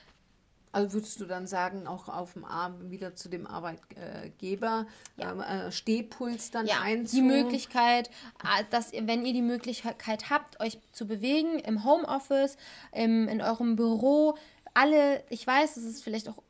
also 0.74 0.92
würdest 0.92 1.20
du 1.20 1.24
dann 1.24 1.46
sagen, 1.46 1.86
auch 1.86 2.08
auf 2.08 2.32
dem 2.32 2.44
Arm 2.44 2.90
wieder 2.90 3.14
zu 3.14 3.28
dem 3.28 3.46
Arbeitgeber 3.46 4.86
ja. 5.16 5.30
Ähm, 5.30 5.40
äh, 5.40 5.70
Stehpuls 5.70 6.50
dann 6.50 6.66
ja, 6.66 6.80
einzu... 6.82 7.16
die 7.16 7.22
Möglichkeit, 7.22 8.08
äh, 8.42 8.64
dass 8.70 8.92
ihr, 8.92 9.06
wenn 9.06 9.24
ihr 9.24 9.32
die 9.32 9.42
Möglichkeit 9.42 10.30
habt, 10.30 10.60
euch 10.60 10.78
zu 10.90 11.06
bewegen 11.06 11.60
im 11.60 11.84
Homeoffice, 11.84 12.56
im, 12.92 13.28
in 13.28 13.40
eurem 13.40 13.76
Büro, 13.76 14.36
alle, 14.74 15.22
ich 15.30 15.46
weiß, 15.46 15.76
es 15.76 15.84
ist 15.84 16.02
vielleicht 16.02 16.28
auch 16.28 16.42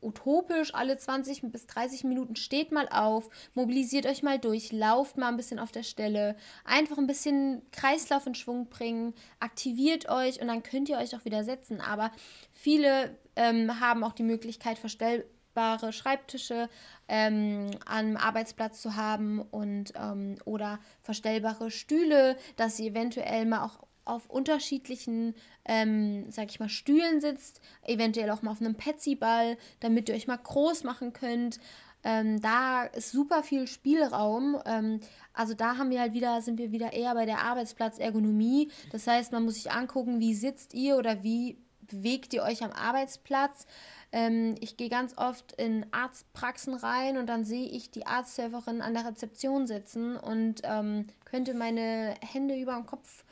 utopisch, 0.00 0.74
alle 0.74 0.96
20 0.96 1.42
bis 1.50 1.66
30 1.66 2.04
Minuten 2.04 2.36
steht 2.36 2.72
mal 2.72 2.88
auf, 2.88 3.28
mobilisiert 3.54 4.06
euch 4.06 4.22
mal 4.22 4.38
durch, 4.38 4.72
lauft 4.72 5.16
mal 5.16 5.28
ein 5.28 5.36
bisschen 5.36 5.58
auf 5.58 5.72
der 5.72 5.82
Stelle, 5.82 6.36
einfach 6.64 6.98
ein 6.98 7.06
bisschen 7.06 7.62
Kreislauf 7.72 8.26
in 8.26 8.34
Schwung 8.34 8.68
bringen, 8.68 9.14
aktiviert 9.40 10.08
euch 10.08 10.40
und 10.40 10.48
dann 10.48 10.62
könnt 10.62 10.88
ihr 10.88 10.98
euch 10.98 11.16
auch 11.16 11.24
wieder 11.24 11.44
setzen. 11.44 11.80
Aber 11.80 12.10
viele 12.52 13.16
ähm, 13.36 13.80
haben 13.80 14.04
auch 14.04 14.12
die 14.12 14.22
Möglichkeit, 14.22 14.78
verstellbare 14.78 15.92
Schreibtische 15.92 16.68
ähm, 17.08 17.70
am 17.86 18.16
Arbeitsplatz 18.16 18.82
zu 18.82 18.96
haben 18.96 19.40
und 19.40 19.92
ähm, 19.96 20.36
oder 20.44 20.78
verstellbare 21.02 21.70
Stühle, 21.70 22.36
dass 22.56 22.76
sie 22.76 22.88
eventuell 22.88 23.46
mal 23.46 23.64
auch 23.64 23.86
auf 24.06 24.30
unterschiedlichen, 24.30 25.34
ähm, 25.64 26.30
sag 26.30 26.50
ich 26.50 26.60
mal, 26.60 26.68
Stühlen 26.68 27.20
sitzt, 27.20 27.60
eventuell 27.82 28.30
auch 28.30 28.42
mal 28.42 28.52
auf 28.52 28.60
einem 28.60 28.76
Petsy-Ball, 28.76 29.58
damit 29.80 30.08
ihr 30.08 30.14
euch 30.14 30.26
mal 30.26 30.38
groß 30.38 30.84
machen 30.84 31.12
könnt. 31.12 31.60
Ähm, 32.04 32.40
da 32.40 32.84
ist 32.84 33.10
super 33.10 33.42
viel 33.42 33.66
Spielraum. 33.66 34.62
Ähm, 34.64 35.00
also 35.32 35.54
da 35.54 35.76
haben 35.76 35.90
wir 35.90 36.00
halt 36.00 36.14
wieder, 36.14 36.40
sind 36.40 36.58
wir 36.58 36.70
wieder 36.70 36.92
eher 36.92 37.14
bei 37.14 37.26
der 37.26 37.40
Arbeitsplatzergonomie. 37.40 38.70
Das 38.92 39.06
heißt, 39.06 39.32
man 39.32 39.44
muss 39.44 39.54
sich 39.54 39.72
angucken, 39.72 40.20
wie 40.20 40.34
sitzt 40.34 40.72
ihr 40.72 40.96
oder 40.96 41.24
wie 41.24 41.58
bewegt 41.82 42.32
ihr 42.32 42.42
euch 42.42 42.62
am 42.62 42.70
Arbeitsplatz. 42.70 43.66
Ähm, 44.12 44.54
ich 44.60 44.76
gehe 44.76 44.88
ganz 44.88 45.18
oft 45.18 45.52
in 45.60 45.84
Arztpraxen 45.90 46.74
rein 46.74 47.18
und 47.18 47.26
dann 47.26 47.44
sehe 47.44 47.68
ich 47.68 47.90
die 47.90 48.06
Arzthelferin 48.06 48.82
an 48.82 48.94
der 48.94 49.06
Rezeption 49.06 49.66
sitzen 49.66 50.16
und 50.16 50.62
ähm, 50.64 51.08
könnte 51.24 51.54
meine 51.54 52.14
Hände 52.22 52.56
über 52.56 52.76
den 52.76 52.86
Kopf 52.86 53.24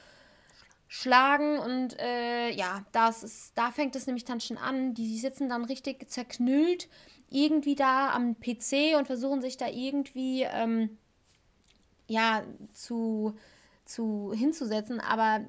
schlagen 0.95 1.59
und 1.59 1.99
äh, 1.99 2.51
ja, 2.51 2.85
das 2.93 3.25
ist, 3.25 3.59
da 3.59 3.73
fängt 3.73 3.97
es 3.97 4.07
nämlich 4.07 4.25
dann 4.25 4.41
schon 4.41 4.57
an. 4.57 4.95
Die, 4.95 5.19
sitzen 5.19 5.49
dann 5.49 5.65
richtig 5.65 6.09
zerknüllt 6.09 6.89
irgendwie 7.31 7.75
da 7.75 8.13
am 8.13 8.37
PC 8.39 8.97
und 8.97 9.07
versuchen 9.07 9.43
sich 9.43 9.57
da 9.57 9.67
irgendwie 9.67 10.45
ähm, 10.45 10.97
ja 12.07 12.45
zu, 12.75 13.35
zu 13.85 14.33
hinzusetzen, 14.37 15.01
aber 15.01 15.45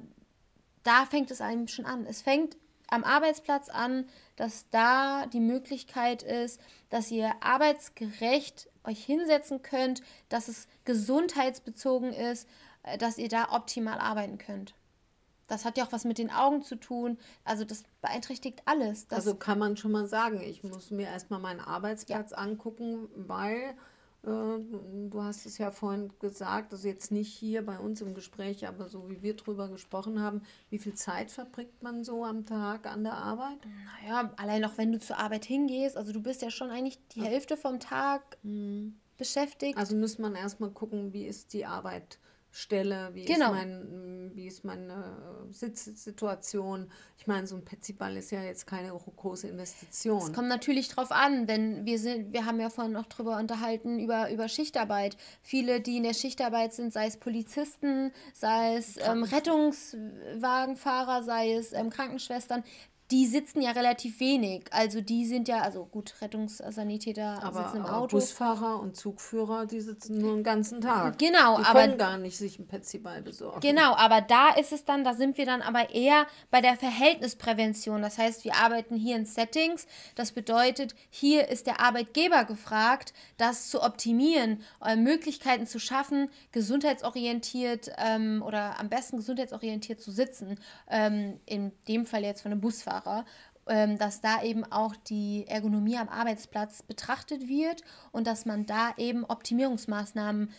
da 0.82 1.06
fängt 1.06 1.30
es 1.30 1.40
einem 1.40 1.68
schon 1.68 1.86
an. 1.86 2.06
Es 2.06 2.22
fängt 2.22 2.56
am 2.88 3.04
Arbeitsplatz 3.04 3.68
an, 3.68 4.08
dass 4.34 4.68
da 4.70 5.26
die 5.26 5.38
Möglichkeit 5.38 6.24
ist, 6.24 6.60
dass 6.90 7.12
ihr 7.12 7.30
arbeitsgerecht 7.40 8.68
euch 8.82 9.04
hinsetzen 9.04 9.62
könnt, 9.62 10.02
dass 10.28 10.48
es 10.48 10.66
gesundheitsbezogen 10.84 12.12
ist, 12.12 12.48
äh, 12.82 12.98
dass 12.98 13.16
ihr 13.16 13.28
da 13.28 13.52
optimal 13.52 14.00
arbeiten 14.00 14.38
könnt. 14.38 14.74
Das 15.46 15.64
hat 15.64 15.78
ja 15.78 15.84
auch 15.84 15.92
was 15.92 16.04
mit 16.04 16.18
den 16.18 16.30
Augen 16.30 16.62
zu 16.62 16.76
tun. 16.76 17.18
Also 17.44 17.64
das 17.64 17.84
beeinträchtigt 18.00 18.62
alles. 18.64 19.06
also 19.10 19.34
kann 19.34 19.58
man 19.58 19.76
schon 19.76 19.92
mal 19.92 20.06
sagen, 20.06 20.40
ich 20.40 20.62
muss 20.64 20.90
mir 20.90 21.06
erstmal 21.06 21.40
meinen 21.40 21.60
Arbeitsplatz 21.60 22.32
ja. 22.32 22.38
angucken, 22.38 23.08
weil 23.14 23.76
äh, 24.26 24.28
du 24.28 25.22
hast 25.22 25.46
es 25.46 25.58
ja 25.58 25.70
vorhin 25.70 26.12
gesagt, 26.18 26.72
also 26.72 26.88
jetzt 26.88 27.12
nicht 27.12 27.32
hier 27.32 27.64
bei 27.64 27.78
uns 27.78 28.00
im 28.00 28.14
Gespräch, 28.14 28.66
aber 28.66 28.88
so 28.88 29.08
wie 29.08 29.22
wir 29.22 29.36
drüber 29.36 29.68
gesprochen 29.68 30.20
haben, 30.20 30.42
wie 30.68 30.78
viel 30.78 30.94
Zeit 30.94 31.30
verbringt 31.30 31.82
man 31.82 32.02
so 32.02 32.24
am 32.24 32.44
Tag 32.44 32.86
an 32.86 33.04
der 33.04 33.14
Arbeit? 33.14 33.58
Naja, 34.02 34.32
allein 34.36 34.64
auch 34.64 34.76
wenn 34.76 34.92
du 34.92 34.98
zur 34.98 35.18
Arbeit 35.18 35.44
hingehst, 35.44 35.96
also 35.96 36.12
du 36.12 36.20
bist 36.20 36.42
ja 36.42 36.50
schon 36.50 36.70
eigentlich 36.70 36.98
die 37.14 37.22
Hälfte 37.22 37.56
vom 37.56 37.78
Tag 37.78 38.36
mhm. 38.42 38.96
beschäftigt. 39.16 39.78
Also 39.78 39.94
muss 39.94 40.18
man 40.18 40.34
erstmal 40.34 40.70
gucken, 40.70 41.12
wie 41.12 41.24
ist 41.24 41.52
die 41.52 41.64
Arbeit 41.64 42.18
stelle, 42.56 43.10
wie, 43.12 43.26
genau. 43.26 43.52
ist, 43.52 43.52
mein, 43.52 44.30
wie 44.34 44.46
ist 44.46 44.64
meine 44.64 45.46
Sitzsituation. 45.50 46.90
Ich 47.18 47.26
meine, 47.26 47.46
so 47.46 47.54
ein 47.54 47.64
Petsyball 47.64 48.16
ist 48.16 48.30
ja 48.30 48.42
jetzt 48.42 48.66
keine 48.66 48.88
große 48.88 49.48
Investition. 49.48 50.22
Es 50.22 50.32
kommt 50.32 50.48
natürlich 50.48 50.88
drauf 50.88 51.12
an, 51.12 51.48
wenn 51.48 51.84
wir 51.84 51.98
sind, 51.98 52.32
wir 52.32 52.46
haben 52.46 52.58
ja 52.58 52.70
vorhin 52.70 52.94
noch 52.94 53.06
drüber 53.06 53.36
unterhalten, 53.36 53.98
über, 53.98 54.30
über 54.30 54.48
Schichtarbeit. 54.48 55.18
Viele, 55.42 55.82
die 55.82 55.98
in 55.98 56.04
der 56.04 56.14
Schichtarbeit 56.14 56.72
sind, 56.72 56.94
sei 56.94 57.06
es 57.06 57.18
Polizisten, 57.18 58.10
sei 58.32 58.76
es 58.76 58.96
ähm, 58.96 59.22
Rettungswagenfahrer, 59.22 61.24
sei 61.24 61.52
es 61.52 61.74
ähm, 61.74 61.90
Krankenschwestern, 61.90 62.64
die 63.10 63.26
sitzen 63.26 63.60
ja 63.62 63.70
relativ 63.70 64.18
wenig. 64.18 64.64
Also 64.72 65.00
die 65.00 65.26
sind 65.26 65.46
ja, 65.46 65.60
also 65.60 65.84
gut, 65.84 66.14
Rettungssanitäter 66.20 67.40
aber, 67.42 67.64
sitzen 67.64 67.76
im 67.76 67.84
aber 67.84 67.98
Auto. 67.98 68.16
Busfahrer 68.16 68.80
und 68.80 68.96
Zugführer, 68.96 69.66
die 69.66 69.80
sitzen 69.80 70.18
nur 70.18 70.34
den 70.34 70.42
ganzen 70.42 70.80
Tag. 70.80 71.18
Genau, 71.18 71.58
die 71.58 71.64
aber 71.64 71.80
können 71.82 71.98
gar 71.98 72.18
nicht 72.18 72.36
sich 72.36 72.58
ein 72.58 72.66
Petsyball 72.66 73.22
besorgen. 73.22 73.60
Genau, 73.60 73.94
aber 73.94 74.22
da 74.22 74.50
ist 74.50 74.72
es 74.72 74.84
dann, 74.84 75.04
da 75.04 75.14
sind 75.14 75.38
wir 75.38 75.46
dann 75.46 75.62
aber 75.62 75.90
eher 75.90 76.26
bei 76.50 76.60
der 76.60 76.76
Verhältnisprävention. 76.76 78.02
Das 78.02 78.18
heißt, 78.18 78.44
wir 78.44 78.56
arbeiten 78.56 78.96
hier 78.96 79.14
in 79.14 79.24
Settings. 79.24 79.86
Das 80.16 80.32
bedeutet, 80.32 80.96
hier 81.08 81.48
ist 81.48 81.68
der 81.68 81.80
Arbeitgeber 81.80 82.44
gefragt, 82.44 83.14
das 83.36 83.68
zu 83.70 83.82
optimieren, 83.82 84.62
äh, 84.84 84.96
Möglichkeiten 84.96 85.66
zu 85.66 85.78
schaffen, 85.78 86.28
gesundheitsorientiert 86.50 87.90
ähm, 87.98 88.42
oder 88.44 88.80
am 88.80 88.88
besten 88.88 89.18
gesundheitsorientiert 89.18 90.00
zu 90.00 90.10
sitzen. 90.10 90.58
Ähm, 90.90 91.38
in 91.46 91.70
dem 91.86 92.04
Fall 92.04 92.24
jetzt 92.24 92.42
von 92.42 92.50
einem 92.50 92.60
Busfahrer. 92.60 92.95
Busfahrer, 92.96 93.24
ähm, 93.68 93.98
dass 93.98 94.20
da 94.20 94.42
eben 94.42 94.64
auch 94.64 94.94
die 94.96 95.46
Ergonomie 95.48 95.96
am 95.96 96.08
Arbeitsplatz 96.08 96.82
betrachtet 96.82 97.48
wird 97.48 97.82
und 98.12 98.26
dass 98.26 98.46
man 98.46 98.66
da 98.66 98.94
eben 98.96 99.24
Optimierungsmaßnahmen 99.24 100.50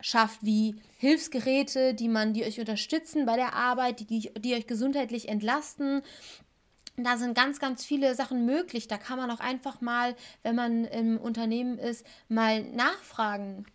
schafft, 0.00 0.42
wie 0.42 0.76
Hilfsgeräte, 0.98 1.94
die 1.94 2.08
man, 2.08 2.34
die 2.34 2.44
euch 2.44 2.60
unterstützen 2.60 3.26
bei 3.26 3.36
der 3.36 3.54
Arbeit, 3.54 4.00
die, 4.10 4.32
die 4.38 4.54
euch 4.54 4.66
gesundheitlich 4.66 5.28
entlasten. 5.28 6.02
Da 6.96 7.16
sind 7.16 7.34
ganz, 7.34 7.58
ganz 7.58 7.84
viele 7.84 8.14
Sachen 8.14 8.46
möglich. 8.46 8.86
Da 8.86 8.98
kann 8.98 9.18
man 9.18 9.30
auch 9.30 9.40
einfach 9.40 9.80
mal, 9.80 10.14
wenn 10.42 10.54
man 10.54 10.84
im 10.84 11.18
Unternehmen 11.18 11.78
ist, 11.78 12.06
mal 12.28 12.62
nachfragen. 12.62 13.66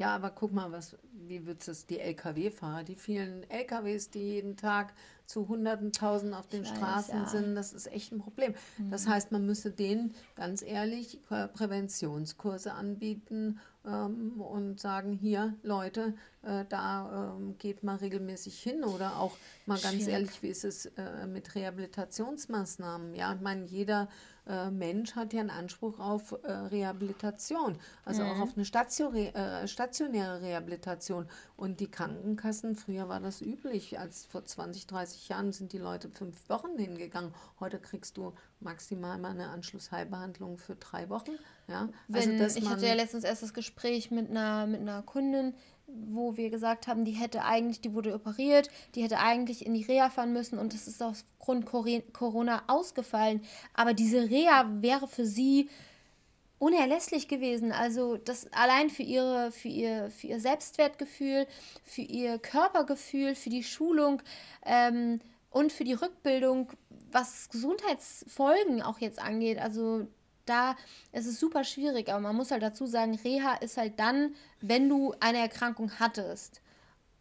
Ja, 0.00 0.14
aber 0.14 0.30
guck 0.30 0.50
mal, 0.54 0.72
was, 0.72 0.96
wie 1.12 1.44
wird 1.44 1.68
es 1.68 1.84
die 1.84 2.00
Lkw-Fahrer, 2.00 2.84
die 2.84 2.94
vielen 2.94 3.44
Lkws, 3.50 4.08
die 4.08 4.36
jeden 4.36 4.56
Tag 4.56 4.94
zu 5.26 5.46
Hunderten, 5.46 5.92
Tausend 5.92 6.32
auf 6.32 6.46
den 6.46 6.62
ich 6.62 6.70
Straßen 6.70 7.20
weiß, 7.20 7.32
ja. 7.34 7.40
sind, 7.40 7.54
das 7.54 7.74
ist 7.74 7.86
echt 7.92 8.10
ein 8.10 8.18
Problem. 8.18 8.54
Mhm. 8.78 8.90
Das 8.90 9.06
heißt, 9.06 9.30
man 9.30 9.44
müsste 9.44 9.70
denen 9.70 10.14
ganz 10.36 10.62
ehrlich 10.62 11.20
Präventionskurse 11.28 12.72
anbieten 12.72 13.60
ähm, 13.86 14.40
und 14.40 14.80
sagen, 14.80 15.12
hier 15.12 15.54
Leute, 15.62 16.14
äh, 16.44 16.64
da 16.70 17.34
ähm, 17.36 17.58
geht 17.58 17.82
mal 17.82 17.96
regelmäßig 17.96 18.58
hin 18.58 18.82
oder 18.82 19.18
auch 19.18 19.36
mal 19.66 19.78
ganz 19.78 19.96
Schwierig. 19.96 20.12
ehrlich, 20.12 20.42
wie 20.42 20.48
ist 20.48 20.64
es 20.64 20.86
äh, 20.86 21.26
mit 21.26 21.54
Rehabilitationsmaßnahmen? 21.54 23.14
Ja, 23.14 23.34
ich 23.34 23.42
meine, 23.42 23.66
jeder 23.66 24.08
äh, 24.50 24.70
Mensch 24.70 25.14
hat 25.14 25.32
ja 25.32 25.40
einen 25.40 25.50
Anspruch 25.50 26.00
auf 26.00 26.32
äh, 26.42 26.50
Rehabilitation, 26.50 27.78
also 28.04 28.24
mhm. 28.24 28.30
auch 28.30 28.40
auf 28.40 28.56
eine 28.56 28.64
stationäre, 28.64 29.34
äh, 29.34 29.68
stationäre 29.68 30.42
Rehabilitation. 30.42 31.28
Und 31.56 31.78
die 31.78 31.90
Krankenkassen, 31.90 32.74
früher 32.74 33.08
war 33.08 33.20
das 33.20 33.40
üblich, 33.40 33.98
als 33.98 34.26
vor 34.26 34.44
20, 34.44 34.88
30 34.88 35.28
Jahren 35.28 35.52
sind 35.52 35.72
die 35.72 35.78
Leute 35.78 36.10
fünf 36.10 36.48
Wochen 36.48 36.76
hingegangen. 36.78 37.32
Heute 37.60 37.78
kriegst 37.78 38.16
du 38.16 38.34
maximal 38.58 39.18
mal 39.18 39.30
eine 39.30 39.48
Anschlussheilbehandlung 39.48 40.58
für 40.58 40.74
drei 40.74 41.08
Wochen. 41.08 41.32
Ja? 41.68 41.88
Also, 42.12 42.30
Wenn, 42.30 42.40
ich 42.40 42.68
hatte 42.68 42.86
ja 42.86 42.94
letztens 42.94 43.24
erst 43.24 43.42
das 43.42 43.54
Gespräch 43.54 44.10
mit 44.10 44.30
einer, 44.30 44.66
mit 44.66 44.80
einer 44.80 45.02
Kundin, 45.02 45.54
wo 45.94 46.36
wir 46.36 46.50
gesagt 46.50 46.86
haben, 46.86 47.04
die 47.04 47.12
hätte 47.12 47.44
eigentlich, 47.44 47.80
die 47.80 47.94
wurde 47.94 48.14
operiert, 48.14 48.68
die 48.94 49.02
hätte 49.02 49.18
eigentlich 49.18 49.64
in 49.64 49.74
die 49.74 49.84
Reha 49.84 50.10
fahren 50.10 50.32
müssen 50.32 50.58
und 50.58 50.74
das 50.74 50.88
ist 50.88 51.02
aufgrund 51.02 51.66
Corona 51.66 52.62
ausgefallen. 52.66 53.42
Aber 53.74 53.94
diese 53.94 54.30
Reha 54.30 54.68
wäre 54.80 55.08
für 55.08 55.26
sie 55.26 55.68
unerlässlich 56.60 57.26
gewesen. 57.26 57.72
Also 57.72 58.16
das 58.16 58.52
allein 58.52 58.90
für 58.90 59.02
ihre, 59.02 59.50
für 59.50 59.68
ihr, 59.68 60.10
für 60.10 60.28
ihr 60.28 60.40
Selbstwertgefühl, 60.40 61.46
für 61.82 62.02
ihr 62.02 62.38
Körpergefühl, 62.38 63.34
für 63.34 63.50
die 63.50 63.64
Schulung 63.64 64.22
ähm, 64.64 65.20
und 65.50 65.72
für 65.72 65.84
die 65.84 65.94
Rückbildung, 65.94 66.70
was 67.10 67.48
Gesundheitsfolgen 67.48 68.82
auch 68.82 68.98
jetzt 68.98 69.20
angeht. 69.20 69.58
Also 69.58 70.06
da 70.50 70.76
ist 71.12 71.38
super 71.38 71.64
schwierig, 71.64 72.08
aber 72.10 72.20
man 72.20 72.36
muss 72.36 72.50
halt 72.50 72.62
dazu 72.62 72.86
sagen, 72.86 73.14
Reha 73.14 73.54
ist 73.54 73.76
halt 73.76 73.98
dann, 73.98 74.34
wenn 74.60 74.88
du 74.88 75.14
eine 75.20 75.38
Erkrankung 75.38 75.92
hattest. 75.98 76.60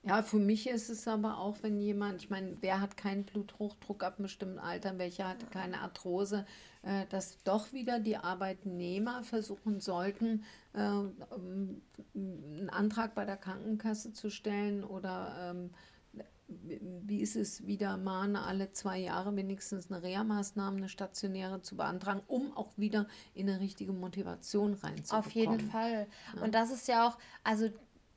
Ja, 0.03 0.23
für 0.23 0.39
mich 0.39 0.69
ist 0.69 0.89
es 0.89 1.07
aber 1.09 1.39
auch, 1.39 1.57
wenn 1.61 1.77
jemand, 1.79 2.23
ich 2.23 2.29
meine, 2.29 2.55
wer 2.61 2.79
hat 2.79 2.95
keinen 2.95 3.25
Bluthochdruck 3.25 4.03
ab 4.03 4.15
einem 4.17 4.23
bestimmten 4.23 4.57
Alter, 4.57 4.97
welcher 4.97 5.27
hat 5.27 5.51
keine 5.51 5.81
Arthrose, 5.81 6.45
äh, 6.83 7.05
dass 7.09 7.43
doch 7.43 7.73
wieder 7.73 7.99
die 7.99 8.15
Arbeitnehmer 8.15 9.23
versuchen 9.23 9.81
sollten, 9.81 10.45
äh, 10.73 10.79
einen 10.79 12.69
Antrag 12.69 13.13
bei 13.13 13.25
der 13.25 13.35
Krankenkasse 13.35 14.13
zu 14.13 14.29
stellen 14.29 14.85
oder 14.85 15.51
ähm, 15.51 15.71
wie 16.49 17.21
ist 17.21 17.35
es 17.35 17.65
wieder 17.67 17.97
mal 17.97 18.35
alle 18.35 18.71
zwei 18.71 18.97
Jahre 18.97 19.35
wenigstens 19.35 19.91
eine 19.91 20.01
Reha-Maßnahme, 20.01 20.77
eine 20.77 20.89
stationäre 20.89 21.61
zu 21.61 21.75
beantragen, 21.75 22.21
um 22.27 22.55
auch 22.57 22.77
wieder 22.77 23.07
in 23.33 23.49
eine 23.49 23.59
richtige 23.59 23.93
Motivation 23.93 24.73
reinzukommen. 24.73 25.25
Auf 25.25 25.31
jeden 25.31 25.59
Fall. 25.59 26.07
Ja. 26.35 26.41
Und 26.41 26.55
das 26.55 26.71
ist 26.71 26.87
ja 26.87 27.07
auch, 27.07 27.17
also 27.43 27.69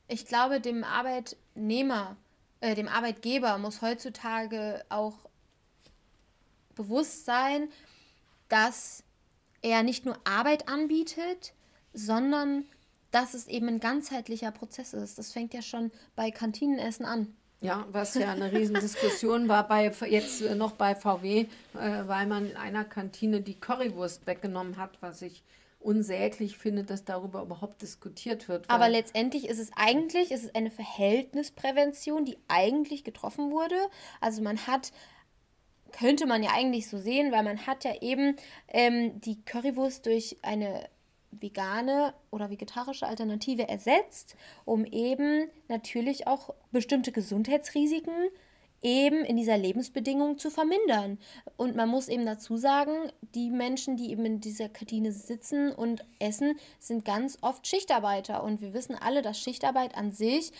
ich 0.08 0.26
glaube, 0.26 0.60
dem 0.60 0.84
Arbeitnehmer, 0.84 2.16
äh, 2.60 2.74
dem 2.74 2.88
Arbeitgeber 2.88 3.58
muss 3.58 3.82
heutzutage 3.82 4.84
auch 4.88 5.28
bewusst 6.74 7.24
sein, 7.26 7.68
dass 8.48 9.04
er 9.60 9.82
nicht 9.82 10.04
nur 10.04 10.16
Arbeit 10.24 10.68
anbietet, 10.68 11.54
sondern 11.92 12.64
dass 13.10 13.34
es 13.34 13.46
eben 13.46 13.68
ein 13.68 13.80
ganzheitlicher 13.80 14.50
Prozess 14.50 14.94
ist. 14.94 15.18
Das 15.18 15.32
fängt 15.32 15.54
ja 15.54 15.62
schon 15.62 15.92
bei 16.16 16.30
Kantinenessen 16.30 17.04
an. 17.04 17.36
Ja, 17.62 17.86
was 17.92 18.14
ja 18.14 18.32
eine 18.32 18.52
Riesendiskussion 18.52 19.48
war 19.48 19.68
bei 19.68 19.90
jetzt 20.08 20.40
noch 20.56 20.72
bei 20.72 20.96
VW, 20.96 21.40
äh, 21.40 21.46
weil 22.06 22.26
man 22.26 22.50
in 22.50 22.56
einer 22.56 22.84
Kantine 22.84 23.40
die 23.40 23.54
Currywurst 23.54 24.26
weggenommen 24.26 24.76
hat, 24.76 25.00
was 25.00 25.22
ich 25.22 25.44
unsäglich 25.78 26.58
finde, 26.58 26.84
dass 26.84 27.04
darüber 27.04 27.42
überhaupt 27.42 27.82
diskutiert 27.82 28.48
wird. 28.48 28.68
Aber 28.68 28.88
letztendlich 28.88 29.48
ist 29.48 29.58
es 29.58 29.70
eigentlich 29.76 30.32
ist 30.32 30.44
es 30.44 30.54
eine 30.54 30.70
Verhältnisprävention, 30.70 32.24
die 32.24 32.36
eigentlich 32.48 33.04
getroffen 33.04 33.50
wurde. 33.50 33.76
Also 34.20 34.42
man 34.42 34.66
hat 34.66 34.92
könnte 35.92 36.26
man 36.26 36.42
ja 36.42 36.50
eigentlich 36.54 36.88
so 36.88 36.98
sehen, 36.98 37.32
weil 37.32 37.42
man 37.42 37.66
hat 37.66 37.84
ja 37.84 37.92
eben 38.00 38.36
ähm, 38.68 39.20
die 39.20 39.42
Currywurst 39.44 40.06
durch 40.06 40.38
eine 40.42 40.88
vegane 41.32 42.14
oder 42.30 42.50
vegetarische 42.50 43.06
Alternative 43.06 43.68
ersetzt, 43.68 44.36
um 44.64 44.84
eben 44.84 45.50
natürlich 45.68 46.26
auch 46.26 46.54
bestimmte 46.70 47.12
Gesundheitsrisiken 47.12 48.28
eben 48.82 49.24
in 49.24 49.36
dieser 49.36 49.56
Lebensbedingung 49.56 50.38
zu 50.38 50.50
vermindern. 50.50 51.18
Und 51.56 51.76
man 51.76 51.88
muss 51.88 52.08
eben 52.08 52.26
dazu 52.26 52.56
sagen, 52.56 53.12
die 53.34 53.50
Menschen, 53.50 53.96
die 53.96 54.10
eben 54.10 54.24
in 54.26 54.40
dieser 54.40 54.68
Kantine 54.68 55.12
sitzen 55.12 55.72
und 55.72 56.04
essen, 56.18 56.58
sind 56.78 57.04
ganz 57.04 57.38
oft 57.40 57.66
Schichtarbeiter. 57.66 58.42
Und 58.42 58.60
wir 58.60 58.74
wissen 58.74 58.96
alle, 58.96 59.22
dass 59.22 59.38
Schichtarbeit 59.38 59.96
an 59.96 60.12
sich 60.12 60.52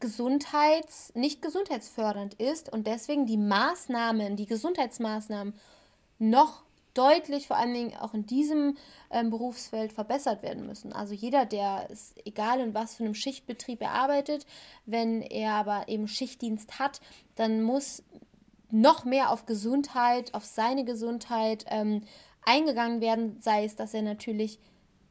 gesundheits, 0.00 1.12
nicht 1.14 1.42
gesundheitsfördernd 1.42 2.34
ist 2.34 2.72
und 2.72 2.86
deswegen 2.86 3.26
die 3.26 3.36
Maßnahmen, 3.36 4.36
die 4.36 4.46
Gesundheitsmaßnahmen 4.46 5.54
noch 6.20 6.62
deutlich, 6.98 7.46
vor 7.46 7.56
allen 7.56 7.72
Dingen 7.72 7.96
auch 7.96 8.12
in 8.12 8.26
diesem 8.26 8.76
ähm, 9.10 9.30
Berufsfeld, 9.30 9.92
verbessert 9.92 10.42
werden 10.42 10.66
müssen. 10.66 10.92
Also 10.92 11.14
jeder, 11.14 11.46
der 11.46 11.88
ist, 11.90 12.14
egal 12.26 12.60
in 12.60 12.74
was 12.74 12.96
für 12.96 13.04
einem 13.04 13.14
Schichtbetrieb 13.14 13.80
er 13.80 13.92
arbeitet, 13.92 14.46
wenn 14.84 15.22
er 15.22 15.52
aber 15.52 15.88
eben 15.88 16.08
Schichtdienst 16.08 16.78
hat, 16.78 17.00
dann 17.36 17.62
muss 17.62 18.02
noch 18.70 19.04
mehr 19.04 19.30
auf 19.30 19.46
Gesundheit, 19.46 20.34
auf 20.34 20.44
seine 20.44 20.84
Gesundheit 20.84 21.64
ähm, 21.68 22.02
eingegangen 22.44 23.00
werden, 23.00 23.40
sei 23.40 23.64
es, 23.64 23.76
dass 23.76 23.94
er 23.94 24.02
natürlich 24.02 24.58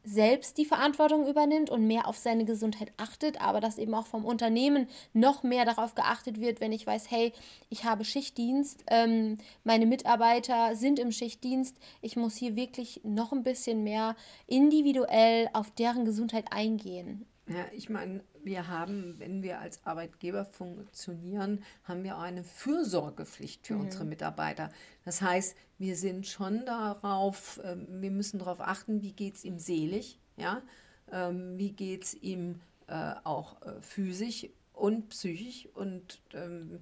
selbst 0.08 0.58
die 0.58 0.66
Verantwortung 0.66 1.28
übernimmt 1.28 1.70
und 1.70 1.86
mehr 1.86 2.08
auf 2.08 2.18
seine 2.18 2.46
Gesundheit 2.46 2.94
achtet, 2.98 3.42
aber 3.42 3.60
dass 3.60 3.78
eben 3.78 3.94
auch 3.94 4.08
vom 4.08 4.26
Unternehmen 4.26 4.88
noch 5.14 5.44
mehr 5.44 5.66
darauf 5.66 5.96
geachtet 5.96 6.40
wird, 6.40 6.62
wenn 6.62 6.72
ich 6.72 6.88
weiß, 6.88 7.12
hey, 7.12 7.34
ich 7.70 7.84
habe 7.84 8.06
Schichtdienst, 8.06 8.84
ähm, 8.88 9.38
meine 9.64 9.86
Mitarbeiter 9.86 10.76
sind 10.76 11.00
im 11.00 11.12
Schichtdienst, 11.12 11.78
ich 12.02 12.16
muss 12.16 12.36
hier 12.36 12.56
wirklich 12.56 13.02
noch 13.04 13.34
ein 13.34 13.44
bisschen 13.44 13.84
mehr 13.84 14.16
individuell 14.48 15.50
auf 15.54 15.72
deren 15.72 16.06
Gesundheit 16.06 16.46
eingehen. 16.52 17.26
Ja, 17.50 17.66
ich 17.72 17.90
meine, 17.90 18.22
wir 18.48 18.68
haben, 18.68 19.20
wenn 19.20 19.44
wir 19.44 19.60
als 19.60 19.86
Arbeitgeber 19.86 20.46
funktionieren, 20.46 21.64
haben 21.84 22.04
wir 22.04 22.18
auch 22.18 22.22
eine 22.24 22.44
Fürsorgepflicht 22.44 23.68
für 23.68 23.76
mhm. 23.76 23.82
unsere 23.82 24.06
Mitarbeiter. 24.06 24.72
Das 25.06 25.22
heißt, 25.22 25.56
wir 25.78 25.96
sind 25.96 26.26
schon 26.26 26.66
darauf, 26.66 27.60
äh, 27.64 27.76
wir 27.88 28.10
müssen 28.10 28.40
darauf 28.40 28.60
achten, 28.62 29.04
wie 29.04 29.14
geht 29.14 29.36
es 29.36 29.44
ihm 29.44 29.60
selig, 29.60 30.20
ja? 30.36 30.64
Ähm, 31.12 31.58
wie 31.60 31.72
geht 31.72 32.04
es 32.04 32.14
ihm 32.16 32.60
äh, 32.88 33.14
auch 33.24 33.62
äh, 33.62 33.82
physisch 33.82 34.48
und 34.74 35.10
psychisch. 35.10 35.68
Und 35.74 36.22
ähm, 36.34 36.80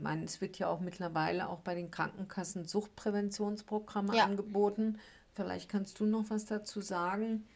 meine, 0.00 0.24
es 0.24 0.40
wird 0.40 0.58
ja 0.58 0.68
auch 0.68 0.80
mittlerweile 0.80 1.48
auch 1.48 1.60
bei 1.60 1.74
den 1.74 1.90
Krankenkassen 1.90 2.66
Suchtpräventionsprogramme 2.66 4.16
ja. 4.16 4.24
angeboten. 4.24 4.98
Vielleicht 5.34 5.68
kannst 5.68 6.00
du 6.00 6.04
noch 6.04 6.28
was 6.30 6.44
dazu 6.44 6.80
sagen. 6.80 7.46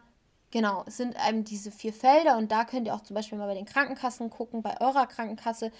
Genau, 0.51 0.83
es 0.87 0.97
sind 0.97 1.15
eben 1.29 1.45
diese 1.45 1.71
vier 1.71 1.93
Felder 1.93 2.37
und 2.37 2.51
da 2.51 2.65
könnt 2.65 2.87
ihr 2.87 2.95
auch 2.95 3.03
zum 3.03 3.15
Beispiel 3.15 3.39
mal 3.39 3.47
bei 3.47 3.55
den 3.55 3.67
Krankenkassen 3.67 4.31
gucken, 4.31 4.63
bei 4.63 4.81
eurer 4.81 5.07
Krankenkasse. 5.07 5.71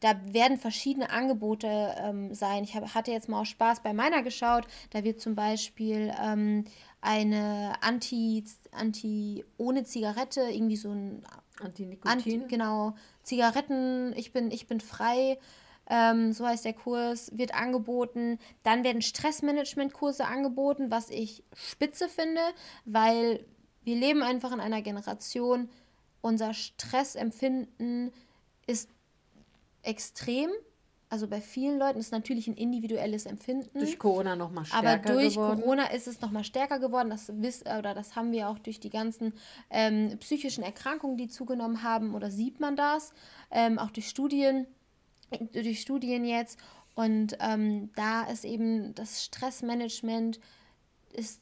Da 0.00 0.14
werden 0.32 0.58
verschiedene 0.58 1.10
Angebote 1.10 1.94
ähm, 1.98 2.34
sein. 2.34 2.64
Ich 2.64 2.74
hab, 2.74 2.94
hatte 2.94 3.12
jetzt 3.12 3.28
mal 3.28 3.40
auch 3.40 3.46
Spaß 3.46 3.80
bei 3.80 3.92
meiner 3.94 4.22
geschaut. 4.22 4.66
Da 4.90 5.04
wird 5.04 5.20
zum 5.20 5.34
Beispiel 5.34 6.12
ähm, 6.20 6.64
eine 7.00 7.74
Anti, 7.80 8.44
Anti 8.72 9.44
ohne 9.56 9.84
Zigarette, 9.84 10.42
irgendwie 10.42 10.76
so 10.76 10.90
ein 10.90 11.24
Anti-Nikotin. 11.60 12.10
Anti, 12.10 12.42
genau, 12.48 12.94
Zigaretten, 13.22 14.12
ich 14.16 14.32
bin, 14.32 14.50
ich 14.50 14.66
bin 14.66 14.80
frei. 14.80 15.38
Ähm, 15.88 16.32
so 16.32 16.44
heißt 16.44 16.64
der 16.64 16.72
Kurs, 16.72 17.30
wird 17.38 17.54
angeboten. 17.54 18.38
Dann 18.64 18.82
werden 18.82 19.02
Stressmanagement-Kurse 19.02 20.26
angeboten, 20.26 20.90
was 20.90 21.10
ich 21.10 21.44
spitze 21.54 22.08
finde, 22.08 22.40
weil 22.84 23.46
wir 23.86 23.94
leben 23.94 24.22
einfach 24.24 24.52
in 24.52 24.58
einer 24.58 24.82
Generation, 24.82 25.68
unser 26.20 26.52
Stressempfinden 26.54 28.12
ist 28.66 28.90
extrem. 29.82 30.50
Also 31.08 31.28
bei 31.28 31.40
vielen 31.40 31.78
Leuten 31.78 32.00
ist 32.00 32.10
natürlich 32.10 32.48
ein 32.48 32.56
individuelles 32.56 33.26
Empfinden. 33.26 33.78
Durch 33.78 33.96
Corona 33.96 34.34
nochmal 34.34 34.64
stärker 34.64 34.88
Aber 34.88 35.14
durch 35.14 35.34
geworden. 35.34 35.60
Corona 35.60 35.86
ist 35.92 36.08
es 36.08 36.20
nochmal 36.20 36.42
stärker 36.42 36.80
geworden. 36.80 37.10
Das, 37.10 37.30
oder 37.30 37.94
das 37.94 38.16
haben 38.16 38.32
wir 38.32 38.48
auch 38.48 38.58
durch 38.58 38.80
die 38.80 38.90
ganzen 38.90 39.32
ähm, 39.70 40.18
psychischen 40.18 40.64
Erkrankungen, 40.64 41.16
die 41.16 41.28
zugenommen 41.28 41.84
haben. 41.84 42.12
Oder 42.16 42.32
sieht 42.32 42.58
man 42.58 42.74
das? 42.74 43.12
Ähm, 43.52 43.78
auch 43.78 43.92
durch 43.92 44.08
Studien, 44.08 44.66
durch 45.52 45.80
Studien 45.80 46.24
jetzt. 46.24 46.58
Und 46.96 47.36
ähm, 47.38 47.92
da 47.94 48.24
ist 48.24 48.44
eben 48.44 48.96
das 48.96 49.22
Stressmanagement 49.22 50.40
ist 51.12 51.40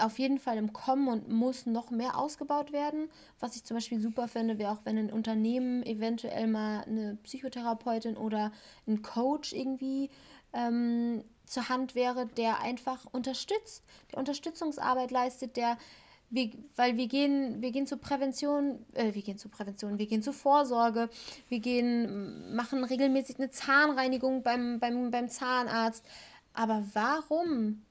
auf 0.00 0.18
jeden 0.18 0.38
Fall 0.38 0.56
im 0.56 0.72
Kommen 0.72 1.08
und 1.08 1.28
muss 1.28 1.66
noch 1.66 1.90
mehr 1.90 2.18
ausgebaut 2.18 2.72
werden. 2.72 3.08
Was 3.40 3.56
ich 3.56 3.64
zum 3.64 3.76
Beispiel 3.76 4.00
super 4.00 4.28
finde, 4.28 4.58
wäre 4.58 4.72
auch, 4.72 4.80
wenn 4.84 4.98
ein 4.98 5.12
Unternehmen 5.12 5.82
eventuell 5.84 6.46
mal 6.46 6.82
eine 6.84 7.16
Psychotherapeutin 7.22 8.16
oder 8.16 8.52
ein 8.86 9.02
Coach 9.02 9.52
irgendwie 9.52 10.10
ähm, 10.52 11.24
zur 11.46 11.68
Hand 11.68 11.94
wäre, 11.94 12.26
der 12.26 12.60
einfach 12.60 13.06
unterstützt, 13.12 13.84
der 14.12 14.18
Unterstützungsarbeit 14.18 15.10
leistet, 15.10 15.56
der 15.56 15.78
wir, 16.30 16.50
weil 16.76 16.96
wir 16.96 17.06
gehen, 17.06 17.62
wir 17.62 17.70
gehen 17.70 17.86
zur 17.86 17.98
Prävention, 17.98 18.84
äh, 18.92 19.14
wir 19.14 19.22
gehen 19.22 19.38
zur 19.38 19.50
Prävention, 19.50 19.98
wir 19.98 20.06
gehen 20.06 20.22
zur 20.22 20.34
Vorsorge, 20.34 21.08
wir 21.48 21.60
gehen, 21.60 22.54
machen 22.54 22.84
regelmäßig 22.84 23.38
eine 23.38 23.50
Zahnreinigung 23.50 24.42
beim, 24.42 24.78
beim, 24.78 25.10
beim 25.10 25.28
Zahnarzt. 25.28 26.04
Aber 26.52 26.84
warum 26.92 27.82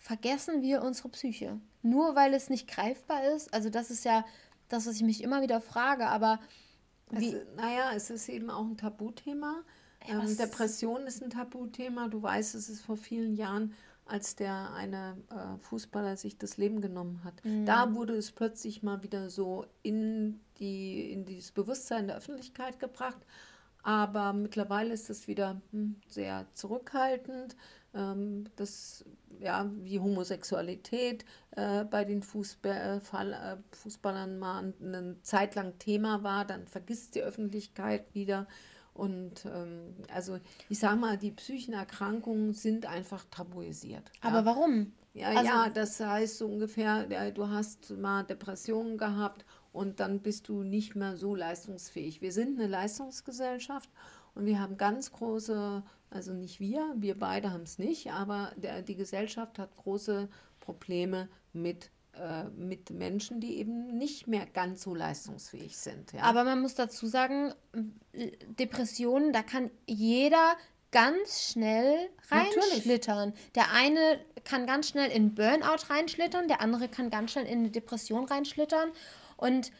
vergessen 0.00 0.62
wir 0.62 0.82
unsere 0.82 1.10
Psyche? 1.10 1.60
Nur 1.82 2.16
weil 2.16 2.34
es 2.34 2.50
nicht 2.50 2.68
greifbar 2.68 3.24
ist? 3.34 3.54
Also 3.54 3.70
das 3.70 3.90
ist 3.90 4.04
ja 4.04 4.24
das, 4.68 4.86
was 4.86 4.96
ich 4.96 5.02
mich 5.02 5.22
immer 5.22 5.42
wieder 5.42 5.60
frage, 5.60 6.08
aber 6.08 6.40
wie, 7.10 7.34
es, 7.34 7.46
naja, 7.56 7.92
es 7.94 8.10
ist 8.10 8.28
eben 8.28 8.50
auch 8.50 8.64
ein 8.64 8.76
Tabuthema. 8.76 9.62
Ja, 10.08 10.22
ähm, 10.22 10.36
Depression 10.36 11.06
ist 11.06 11.22
ein 11.22 11.30
Tabuthema. 11.30 12.08
Du 12.08 12.22
weißt, 12.22 12.54
es 12.54 12.68
ist 12.68 12.80
vor 12.82 12.96
vielen 12.96 13.34
Jahren 13.34 13.74
als 14.06 14.34
der 14.34 14.72
eine 14.72 15.16
äh, 15.30 15.58
Fußballer 15.62 16.16
sich 16.16 16.36
das 16.36 16.56
Leben 16.56 16.80
genommen 16.80 17.22
hat. 17.22 17.44
Mhm. 17.44 17.64
Da 17.64 17.94
wurde 17.94 18.14
es 18.16 18.32
plötzlich 18.32 18.82
mal 18.82 19.02
wieder 19.04 19.30
so 19.30 19.66
in, 19.82 20.40
die, 20.58 21.12
in 21.12 21.24
dieses 21.24 21.52
Bewusstsein 21.52 22.08
der 22.08 22.16
Öffentlichkeit 22.16 22.80
gebracht. 22.80 23.20
Aber 23.82 24.32
mittlerweile 24.32 24.92
ist 24.92 25.10
es 25.10 25.28
wieder 25.28 25.60
hm, 25.70 25.96
sehr 26.08 26.46
zurückhaltend. 26.54 27.56
Ähm, 27.94 28.44
das, 28.56 29.04
ja, 29.40 29.70
wie 29.82 29.98
Homosexualität 29.98 31.24
äh, 31.52 31.84
bei 31.84 32.04
den 32.04 32.22
Fußball, 32.22 33.00
äh, 33.02 33.76
Fußballern 33.76 34.38
mal 34.38 34.72
eine 34.80 35.20
Zeit 35.22 35.54
lang 35.54 35.78
Thema 35.78 36.22
war, 36.22 36.44
dann 36.44 36.66
vergisst 36.66 37.14
die 37.14 37.22
Öffentlichkeit 37.22 38.14
wieder. 38.14 38.46
Und 38.94 39.46
ähm, 39.46 39.94
also 40.12 40.38
ich 40.68 40.78
sage 40.78 40.96
mal, 40.96 41.16
die 41.16 41.30
psychischen 41.30 41.74
Erkrankungen 41.74 42.52
sind 42.52 42.86
einfach 42.86 43.24
tabuisiert. 43.30 44.10
Aber 44.20 44.40
ja. 44.40 44.44
warum? 44.44 44.92
Ja, 45.12 45.28
also, 45.28 45.44
ja, 45.44 45.68
das 45.70 45.98
heißt 45.98 46.38
so 46.38 46.46
ungefähr, 46.46 47.06
ja, 47.10 47.30
du 47.30 47.48
hast 47.48 47.90
mal 47.90 48.22
Depressionen 48.22 48.96
gehabt 48.96 49.44
und 49.72 50.00
dann 50.00 50.20
bist 50.20 50.48
du 50.48 50.62
nicht 50.62 50.94
mehr 50.94 51.16
so 51.16 51.34
leistungsfähig. 51.34 52.20
Wir 52.20 52.32
sind 52.32 52.58
eine 52.58 52.68
Leistungsgesellschaft 52.68 53.90
und 54.40 54.46
wir 54.46 54.58
haben 54.58 54.78
ganz 54.78 55.12
große, 55.12 55.82
also 56.08 56.32
nicht 56.32 56.60
wir, 56.60 56.94
wir 56.96 57.18
beide 57.18 57.52
haben 57.52 57.64
es 57.64 57.78
nicht, 57.78 58.10
aber 58.10 58.52
der, 58.56 58.80
die 58.80 58.96
Gesellschaft 58.96 59.58
hat 59.58 59.76
große 59.76 60.30
Probleme 60.60 61.28
mit 61.52 61.90
äh, 62.14 62.44
mit 62.56 62.88
Menschen, 62.88 63.40
die 63.40 63.58
eben 63.58 63.98
nicht 63.98 64.26
mehr 64.26 64.46
ganz 64.46 64.82
so 64.82 64.94
leistungsfähig 64.94 65.76
sind. 65.76 66.12
Ja. 66.14 66.22
Aber 66.22 66.44
man 66.44 66.62
muss 66.62 66.74
dazu 66.74 67.06
sagen, 67.06 67.52
Depressionen, 68.58 69.34
da 69.34 69.42
kann 69.42 69.70
jeder 69.86 70.56
ganz 70.90 71.50
schnell 71.50 72.08
reinschlittern. 72.30 73.28
Natürlich. 73.28 73.52
Der 73.52 73.72
eine 73.72 74.20
kann 74.44 74.66
ganz 74.66 74.88
schnell 74.88 75.10
in 75.10 75.34
Burnout 75.34 75.84
reinschlittern, 75.90 76.48
der 76.48 76.62
andere 76.62 76.88
kann 76.88 77.10
ganz 77.10 77.32
schnell 77.32 77.46
in 77.46 77.58
eine 77.58 77.70
Depression 77.70 78.24
reinschlittern. 78.24 78.90
Und 79.36 79.70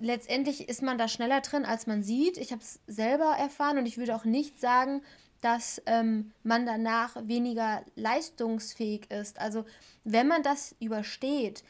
letztendlich 0.00 0.68
ist 0.68 0.82
man 0.82 0.98
da 0.98 1.08
schneller 1.08 1.40
drin, 1.40 1.64
als 1.64 1.86
man 1.86 2.02
sieht. 2.02 2.38
Ich 2.38 2.52
habe 2.52 2.62
es 2.62 2.80
selber 2.86 3.36
erfahren 3.38 3.78
und 3.78 3.86
ich 3.86 3.98
würde 3.98 4.14
auch 4.14 4.24
nicht 4.24 4.60
sagen, 4.60 5.02
dass 5.40 5.82
ähm, 5.86 6.32
man 6.42 6.66
danach 6.66 7.16
weniger 7.26 7.84
leistungsfähig 7.94 9.10
ist. 9.10 9.38
Also 9.38 9.64
wenn 10.04 10.26
man 10.26 10.42
das 10.42 10.74
übersteht, 10.80 11.62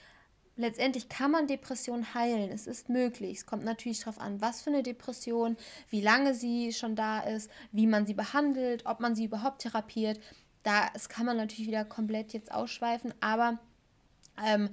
letztendlich 0.57 1.09
kann 1.09 1.31
man 1.31 1.47
Depression 1.47 2.15
heilen. 2.15 2.51
Es 2.51 2.67
ist 2.67 2.89
möglich. 2.89 3.39
Es 3.39 3.47
kommt 3.47 3.65
natürlich 3.65 4.01
darauf 4.01 4.21
an, 4.21 4.41
was 4.41 4.63
für 4.63 4.71
eine 4.71 4.83
Depression, 4.83 5.57
wie 5.91 6.01
lange 6.01 6.35
sie 6.35 6.73
schon 6.73 6.97
da 6.97 7.21
ist, 7.21 7.51
wie 7.73 7.87
man 7.87 8.07
sie 8.07 8.15
behandelt, 8.15 8.87
ob 8.87 9.01
man 9.01 9.15
sie 9.15 9.25
überhaupt 9.25 9.63
therapiert. 9.63 10.21
Da 10.63 10.89
das 10.95 11.09
kann 11.09 11.27
man 11.27 11.37
natürlich 11.37 11.69
wieder 11.69 11.85
komplett 11.85 12.33
jetzt 12.33 12.53
ausschweifen, 12.53 13.15
aber 13.21 13.59
ähm, 14.45 14.71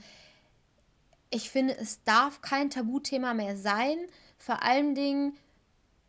ich 1.34 1.50
finde, 1.50 1.76
es 1.78 2.04
darf 2.04 2.42
kein 2.42 2.70
Tabuthema 2.70 3.34
mehr 3.34 3.58
sein. 3.58 3.98
Vor 4.38 4.62
allen 4.62 4.94
Dingen, 4.94 5.36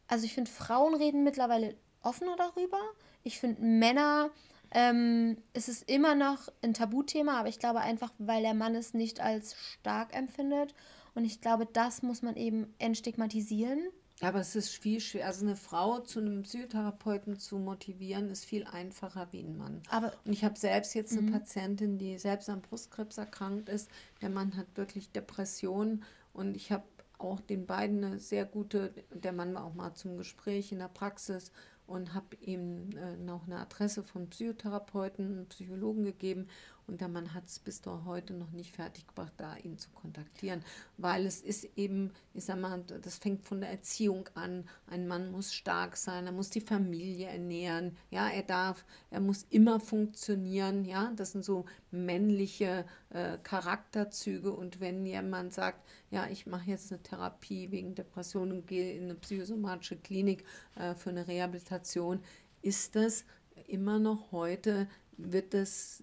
also 0.07 0.27
ich 0.27 0.35
finde, 0.35 0.51
Frauen 0.51 0.95
reden 0.95 1.25
mittlerweile 1.25 1.77
offener 2.03 2.37
darüber. 2.37 2.81
Ich 3.23 3.41
finde, 3.41 3.63
Männer, 3.63 4.31
ähm, 4.71 5.39
es 5.55 5.69
ist 5.69 5.89
immer 5.89 6.15
noch 6.15 6.49
ein 6.63 6.75
Tabuthema, 6.75 7.39
aber 7.39 7.49
ich 7.49 7.59
glaube 7.59 7.81
einfach, 7.81 8.13
weil 8.19 8.43
der 8.43 8.53
Mann 8.53 8.75
es 8.75 8.93
nicht 8.93 9.21
als 9.21 9.57
stark 9.57 10.15
empfindet. 10.15 10.75
Und 11.15 11.25
ich 11.25 11.41
glaube, 11.41 11.67
das 11.67 12.03
muss 12.03 12.21
man 12.21 12.37
eben 12.37 12.75
entstigmatisieren. 12.79 13.81
Aber 14.25 14.41
es 14.41 14.57
ist 14.57 14.71
viel 14.71 15.01
schwer. 15.01 15.27
Also 15.27 15.45
eine 15.45 15.57
Frau 15.57 16.01
zu 16.01 16.21
einem 16.21 16.43
Psychotherapeuten 16.43 17.39
zu 17.39 17.59
motivieren, 17.59 18.31
ist 18.31 18.45
viel 18.45 18.65
einfacher 18.65 19.29
wie 19.33 19.41
ein 19.41 19.57
Mann. 19.57 19.83
Aber 19.89 20.13
und 20.25 20.33
ich 20.33 20.45
habe 20.45 20.59
selbst 20.59 20.95
jetzt 20.95 21.13
eine 21.13 21.23
mhm. 21.23 21.33
Patientin, 21.33 21.99
die 21.99 22.19
selbst 22.19 22.49
an 22.49 22.63
Brustkrebs 22.63 23.19
erkrankt 23.19 23.69
ist. 23.69 23.91
Der 24.23 24.31
Mann 24.31 24.57
hat 24.57 24.67
wirklich 24.77 25.11
Depressionen 25.13 26.05
und 26.33 26.57
ich 26.57 26.73
habe 26.73 26.85
auch 27.19 27.41
den 27.41 27.67
beiden 27.67 28.05
eine 28.05 28.19
sehr 28.19 28.45
gute, 28.45 28.93
der 29.13 29.33
Mann 29.33 29.55
war 29.55 29.65
auch 29.65 29.75
mal 29.75 29.95
zum 29.95 30.17
Gespräch 30.17 30.73
in 30.73 30.79
der 30.79 30.89
Praxis 30.89 31.53
und 31.87 32.15
habe 32.15 32.37
ihm 32.41 32.91
äh, 32.97 33.17
noch 33.17 33.47
eine 33.47 33.59
Adresse 33.59 34.03
von 34.03 34.31
Psychotherapeuten, 34.31 35.47
Psychologen 35.49 36.05
gegeben 36.05 36.49
und 36.87 37.01
der 37.01 37.09
Mann 37.09 37.33
hat 37.33 37.47
es 37.47 37.59
bis 37.59 37.83
heute 37.87 38.35
noch 38.35 38.51
nicht 38.53 38.75
fertiggebracht, 38.75 39.33
da 39.37 39.57
ihn 39.57 39.79
zu 39.79 39.89
kontaktieren, 39.91 40.63
weil 40.97 41.25
es 41.27 41.41
ist 41.41 41.69
eben, 41.77 42.13
ich 42.35 42.45
sag 42.45 42.61
mal, 42.61 42.83
das 42.83 43.17
fängt 43.17 43.43
von 43.43 43.61
der 43.61 43.71
Erziehung 43.71 44.29
an. 44.35 44.69
Ein 44.87 45.07
Mann 45.07 45.31
muss 45.31 45.55
stark 45.55 45.97
sein, 45.97 46.27
er 46.27 46.33
muss 46.33 46.51
die 46.51 46.61
Familie 46.61 47.29
ernähren, 47.29 47.97
ja, 48.11 48.29
er 48.29 48.43
darf, 48.43 48.85
er 49.11 49.21
muss 49.21 49.47
immer 49.51 49.81
funktionieren, 49.81 50.85
ja, 50.85 51.13
das 51.17 51.33
sind 51.33 51.45
so 51.45 51.65
männliche 51.91 52.85
äh, 53.11 53.39
Charakterzüge. 53.39 54.53
Und 54.53 54.81
wenn 54.81 55.07
jemand 55.07 55.55
sagt, 55.55 55.87
ja, 56.11 56.27
ich 56.29 56.47
mache 56.47 56.71
jetzt 56.71 56.93
eine 56.93 57.03
Therapie 57.03 57.71
wegen 57.71 57.95
Depression 57.95 58.53
und 58.53 58.67
gehe 58.67 58.95
in 58.95 59.05
eine 59.05 59.15
psychosomatische 59.15 59.97
Klinik 59.97 60.45
äh, 60.77 60.95
für 60.95 61.11
eine 61.11 61.27
Rehabilitation, 61.27 62.21
ist 62.63 62.95
das 62.97 63.25
immer 63.67 63.99
noch 63.99 64.33
heute, 64.33 64.89
wird 65.17 65.55
das 65.55 66.03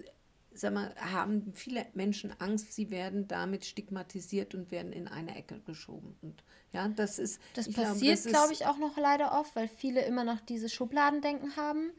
sag 0.53 0.73
mal, 0.73 0.93
haben 0.97 1.53
viele 1.55 1.85
Menschen 1.93 2.33
Angst, 2.39 2.73
sie 2.73 2.89
werden 2.89 3.27
damit 3.27 3.65
stigmatisiert 3.65 4.53
und 4.53 4.71
werden 4.71 4.91
in 4.91 5.07
eine 5.07 5.35
Ecke 5.35 5.59
geschoben. 5.61 6.15
Und 6.21 6.43
ja, 6.73 6.87
das 6.87 7.19
ist. 7.19 7.41
Das 7.53 7.71
passiert, 7.71 8.23
glaube 8.23 8.53
ich, 8.53 8.65
auch 8.65 8.77
noch 8.77 8.97
leider 8.97 9.39
oft, 9.39 9.55
weil 9.55 9.67
viele 9.67 10.01
immer 10.05 10.23
noch 10.23 10.39
dieses 10.41 10.73
Schubladendenken 10.73 11.55
haben. 11.55 11.91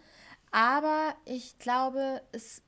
Aber 0.51 1.15
ich 1.25 1.59
glaube, 1.59 2.23
es 2.33 2.63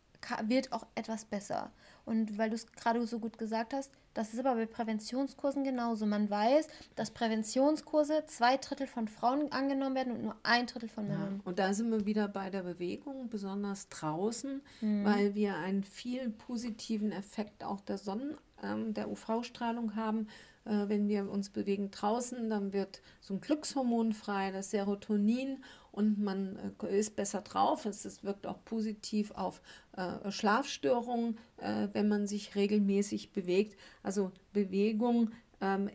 wird 0.44 0.72
auch 0.72 0.86
etwas 0.94 1.26
besser. 1.26 1.72
Und 2.04 2.38
weil 2.38 2.50
du 2.50 2.56
es 2.56 2.66
gerade 2.72 3.06
so 3.06 3.18
gut 3.18 3.38
gesagt 3.38 3.74
hast, 3.74 3.90
das 4.14 4.32
ist 4.32 4.40
aber 4.40 4.54
bei 4.54 4.66
Präventionskursen 4.66 5.64
genauso. 5.64 6.06
Man 6.06 6.30
weiß, 6.30 6.68
dass 6.94 7.10
Präventionskurse 7.10 8.24
zwei 8.26 8.56
Drittel 8.56 8.86
von 8.86 9.08
Frauen 9.08 9.52
angenommen 9.52 9.94
werden 9.94 10.12
und 10.12 10.22
nur 10.22 10.36
ein 10.42 10.66
Drittel 10.66 10.88
von 10.88 11.08
Männern. 11.08 11.36
Ja, 11.38 11.42
und 11.44 11.58
da 11.58 11.74
sind 11.74 11.90
wir 11.90 12.06
wieder 12.06 12.28
bei 12.28 12.48
der 12.48 12.62
Bewegung, 12.62 13.28
besonders 13.28 13.88
draußen, 13.88 14.62
mhm. 14.80 15.04
weil 15.04 15.34
wir 15.34 15.56
einen 15.56 15.84
viel 15.84 16.30
positiven 16.30 17.12
Effekt 17.12 17.64
auch 17.64 17.80
der 17.80 17.98
Sonnen, 17.98 18.36
ähm, 18.62 18.94
der 18.94 19.10
UV-Strahlung 19.10 19.96
haben. 19.96 20.28
Äh, 20.64 20.88
wenn 20.88 21.08
wir 21.08 21.30
uns 21.30 21.50
bewegen 21.50 21.90
draußen, 21.90 22.48
dann 22.48 22.72
wird 22.72 23.02
so 23.20 23.34
ein 23.34 23.40
Glückshormon 23.40 24.12
frei, 24.12 24.50
das 24.50 24.70
Serotonin 24.70 25.62
und 25.94 26.18
man 26.18 26.74
äh, 26.82 26.98
ist 26.98 27.14
besser 27.14 27.40
drauf. 27.40 27.86
Es, 27.86 28.24
wirkt 28.24 28.46
auch 28.46 28.64
positiv 28.64 29.30
auf 29.30 29.62
äh, 29.96 30.30
Schlafstörungen, 30.30 31.38
äh, 31.58 31.88
wenn 31.92 32.08
man 32.08 32.26
sich 32.26 32.56
regelmäßig 32.56 33.32
bewegt. 33.32 33.78
Also 34.02 34.32
Bewegung 34.52 35.30
ähm, 35.60 35.88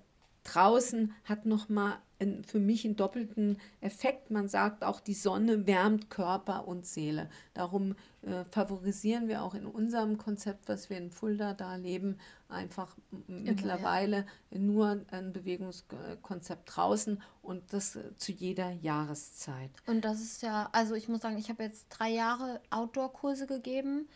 draußen 0.46 1.14
hat 1.26 1.46
nochmal 1.46 1.98
für 2.46 2.60
mich 2.60 2.86
einen 2.86 2.98
doppelten 2.98 3.58
Effekt. 3.80 4.30
Man 4.30 4.50
sagt 4.50 4.84
auch, 4.84 5.00
die 5.00 5.14
Sonne 5.14 5.66
wärmt 5.66 6.10
Körper 6.10 6.68
und 6.68 6.86
Seele. 6.86 7.30
Darum 7.54 7.96
äh, 8.22 8.44
favorisieren 8.52 9.28
wir 9.30 9.42
auch 9.42 9.56
in 9.56 9.66
unserem 9.66 10.18
Konzept, 10.18 10.68
was 10.68 10.90
wir 10.90 10.98
in 10.98 11.12
Fulda 11.12 11.54
da 11.54 11.76
leben, 11.76 12.18
einfach 12.50 12.98
Immer, 13.28 13.52
mittlerweile 13.52 14.26
ja. 14.52 14.60
nur 14.60 15.02
ein 15.12 15.32
Bewegungskonzept 15.32 16.76
draußen 16.76 17.22
und 17.42 17.72
das 17.72 17.98
zu 18.18 18.32
jeder 18.34 18.72
Jahreszeit. 18.72 19.72
Und 19.88 20.04
das 20.04 20.20
ist 20.20 20.42
ja, 20.42 20.68
also 20.74 20.96
ich 20.96 21.08
muss 21.08 21.22
sagen, 21.22 21.38
ich 21.38 21.50
habe 21.50 21.64
jetzt 21.64 21.88
drei 21.90 22.10
Jahre 22.10 22.60
Outdoor-Kurse 22.70 23.48
gegeben. 23.48 24.10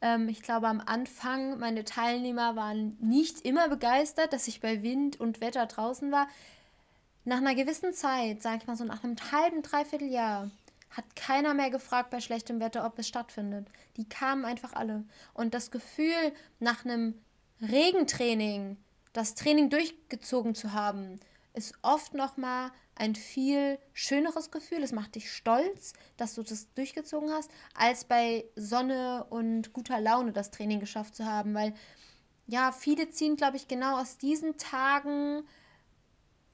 Ähm, 0.00 0.28
ich 0.28 0.42
glaube, 0.42 0.68
am 0.68 0.80
Anfang, 0.80 1.58
meine 1.58 1.84
Teilnehmer 1.84 2.54
waren 2.54 2.96
nicht 3.00 3.40
immer 3.40 3.68
begeistert, 3.68 4.32
dass 4.32 4.46
ich 4.46 4.60
bei 4.60 4.82
Wind 4.82 5.18
und 5.18 5.40
Wetter 5.40 5.66
draußen 5.66 6.12
war. 6.12 6.28
Nach 7.28 7.36
einer 7.36 7.54
gewissen 7.54 7.92
Zeit, 7.92 8.40
sage 8.40 8.60
ich 8.62 8.66
mal 8.66 8.74
so 8.74 8.84
nach 8.84 9.04
einem 9.04 9.14
halben, 9.30 9.60
dreiviertel 9.60 10.08
Jahr, 10.08 10.50
hat 10.88 11.04
keiner 11.14 11.52
mehr 11.52 11.68
gefragt 11.68 12.08
bei 12.08 12.20
schlechtem 12.20 12.58
Wetter, 12.58 12.86
ob 12.86 12.98
es 12.98 13.06
stattfindet. 13.06 13.68
Die 13.98 14.08
kamen 14.08 14.46
einfach 14.46 14.72
alle. 14.72 15.04
Und 15.34 15.52
das 15.52 15.70
Gefühl, 15.70 16.32
nach 16.58 16.86
einem 16.86 17.20
Regentraining 17.60 18.78
das 19.12 19.34
Training 19.34 19.68
durchgezogen 19.68 20.54
zu 20.54 20.72
haben, 20.72 21.20
ist 21.52 21.74
oft 21.82 22.14
noch 22.14 22.38
mal 22.38 22.70
ein 22.94 23.14
viel 23.14 23.78
schöneres 23.92 24.50
Gefühl. 24.50 24.82
Es 24.82 24.92
macht 24.92 25.14
dich 25.14 25.30
stolz, 25.30 25.92
dass 26.16 26.34
du 26.34 26.42
das 26.42 26.72
durchgezogen 26.72 27.30
hast, 27.30 27.50
als 27.74 28.06
bei 28.06 28.46
Sonne 28.56 29.26
und 29.28 29.74
guter 29.74 30.00
Laune 30.00 30.32
das 30.32 30.50
Training 30.50 30.80
geschafft 30.80 31.14
zu 31.14 31.26
haben, 31.26 31.52
weil 31.52 31.74
ja, 32.46 32.72
viele 32.72 33.10
ziehen, 33.10 33.36
glaube 33.36 33.58
ich, 33.58 33.68
genau 33.68 34.00
aus 34.00 34.16
diesen 34.16 34.56
Tagen, 34.56 35.44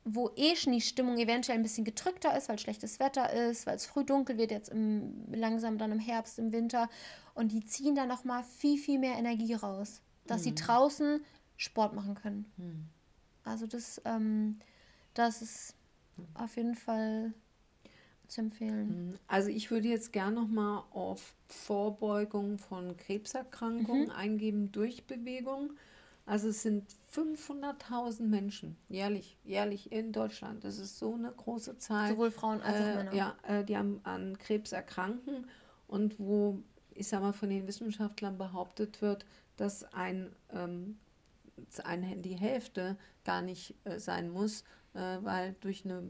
wo 0.04 0.30
eh 0.36 0.54
schon 0.54 0.72
die 0.72 0.80
Stimmung 0.80 1.16
eventuell 1.16 1.58
ein 1.58 1.62
bisschen 1.62 1.84
gedrückter 1.84 2.36
ist, 2.36 2.48
weil 2.48 2.58
schlechtes 2.58 3.00
Wetter 3.00 3.32
ist, 3.32 3.66
weil 3.66 3.76
es 3.76 3.86
früh 3.86 4.04
dunkel 4.04 4.36
wird, 4.36 4.50
jetzt 4.50 4.68
im, 4.68 5.24
langsam 5.32 5.78
dann 5.78 5.92
im 5.92 5.98
Herbst, 5.98 6.38
im 6.38 6.52
Winter. 6.52 6.90
Und 7.34 7.52
die 7.52 7.64
ziehen 7.64 7.94
dann 7.94 8.08
nochmal 8.08 8.44
viel, 8.44 8.78
viel 8.78 8.98
mehr 8.98 9.16
Energie 9.16 9.54
raus, 9.54 10.02
dass 10.26 10.40
mhm. 10.40 10.44
sie 10.44 10.54
draußen 10.54 11.24
Sport 11.56 11.94
machen 11.94 12.14
können. 12.14 12.52
Mhm. 12.56 12.88
Also 13.44 13.66
das, 13.66 14.00
ähm, 14.04 14.58
das 15.14 15.40
ist 15.42 15.74
auf 16.34 16.56
jeden 16.56 16.74
Fall 16.74 17.32
zu 18.28 18.42
empfehlen. 18.42 19.10
Mhm. 19.10 19.18
Also 19.26 19.48
ich 19.48 19.70
würde 19.70 19.88
jetzt 19.88 20.12
gerne 20.12 20.36
nochmal 20.36 20.82
auf 20.92 21.34
Vorbeugung 21.46 22.58
von 22.58 22.96
Krebserkrankungen 22.96 24.06
mhm. 24.06 24.10
eingeben 24.10 24.72
durch 24.72 25.06
Bewegung. 25.06 25.72
Also 26.26 26.48
es 26.48 26.62
sind 26.62 26.88
500.000 27.12 28.22
Menschen 28.22 28.76
jährlich, 28.88 29.36
jährlich 29.44 29.92
in 29.92 30.12
Deutschland. 30.12 30.64
Das 30.64 30.78
ist 30.78 30.98
so 30.98 31.14
eine 31.14 31.30
große 31.30 31.76
Zahl. 31.78 32.10
Sowohl 32.10 32.30
Frauen 32.30 32.62
als 32.62 32.76
auch 32.76 32.80
äh, 32.80 32.94
Männer. 32.96 33.14
Ja, 33.14 33.36
äh, 33.42 33.64
die 33.64 33.76
an, 33.76 34.00
an 34.04 34.38
Krebs 34.38 34.72
erkranken 34.72 35.46
und 35.86 36.18
wo, 36.18 36.62
ich 36.94 37.08
sag 37.08 37.20
mal, 37.20 37.34
von 37.34 37.50
den 37.50 37.66
Wissenschaftlern 37.66 38.38
behauptet 38.38 39.02
wird, 39.02 39.26
dass 39.56 39.84
ein, 39.92 40.34
ähm, 40.50 40.98
ein 41.84 42.22
die 42.22 42.36
Hälfte 42.36 42.96
gar 43.24 43.42
nicht 43.42 43.74
äh, 43.84 43.98
sein 43.98 44.30
muss, 44.30 44.64
äh, 44.94 45.18
weil 45.20 45.54
durch 45.60 45.84
eine 45.84 46.02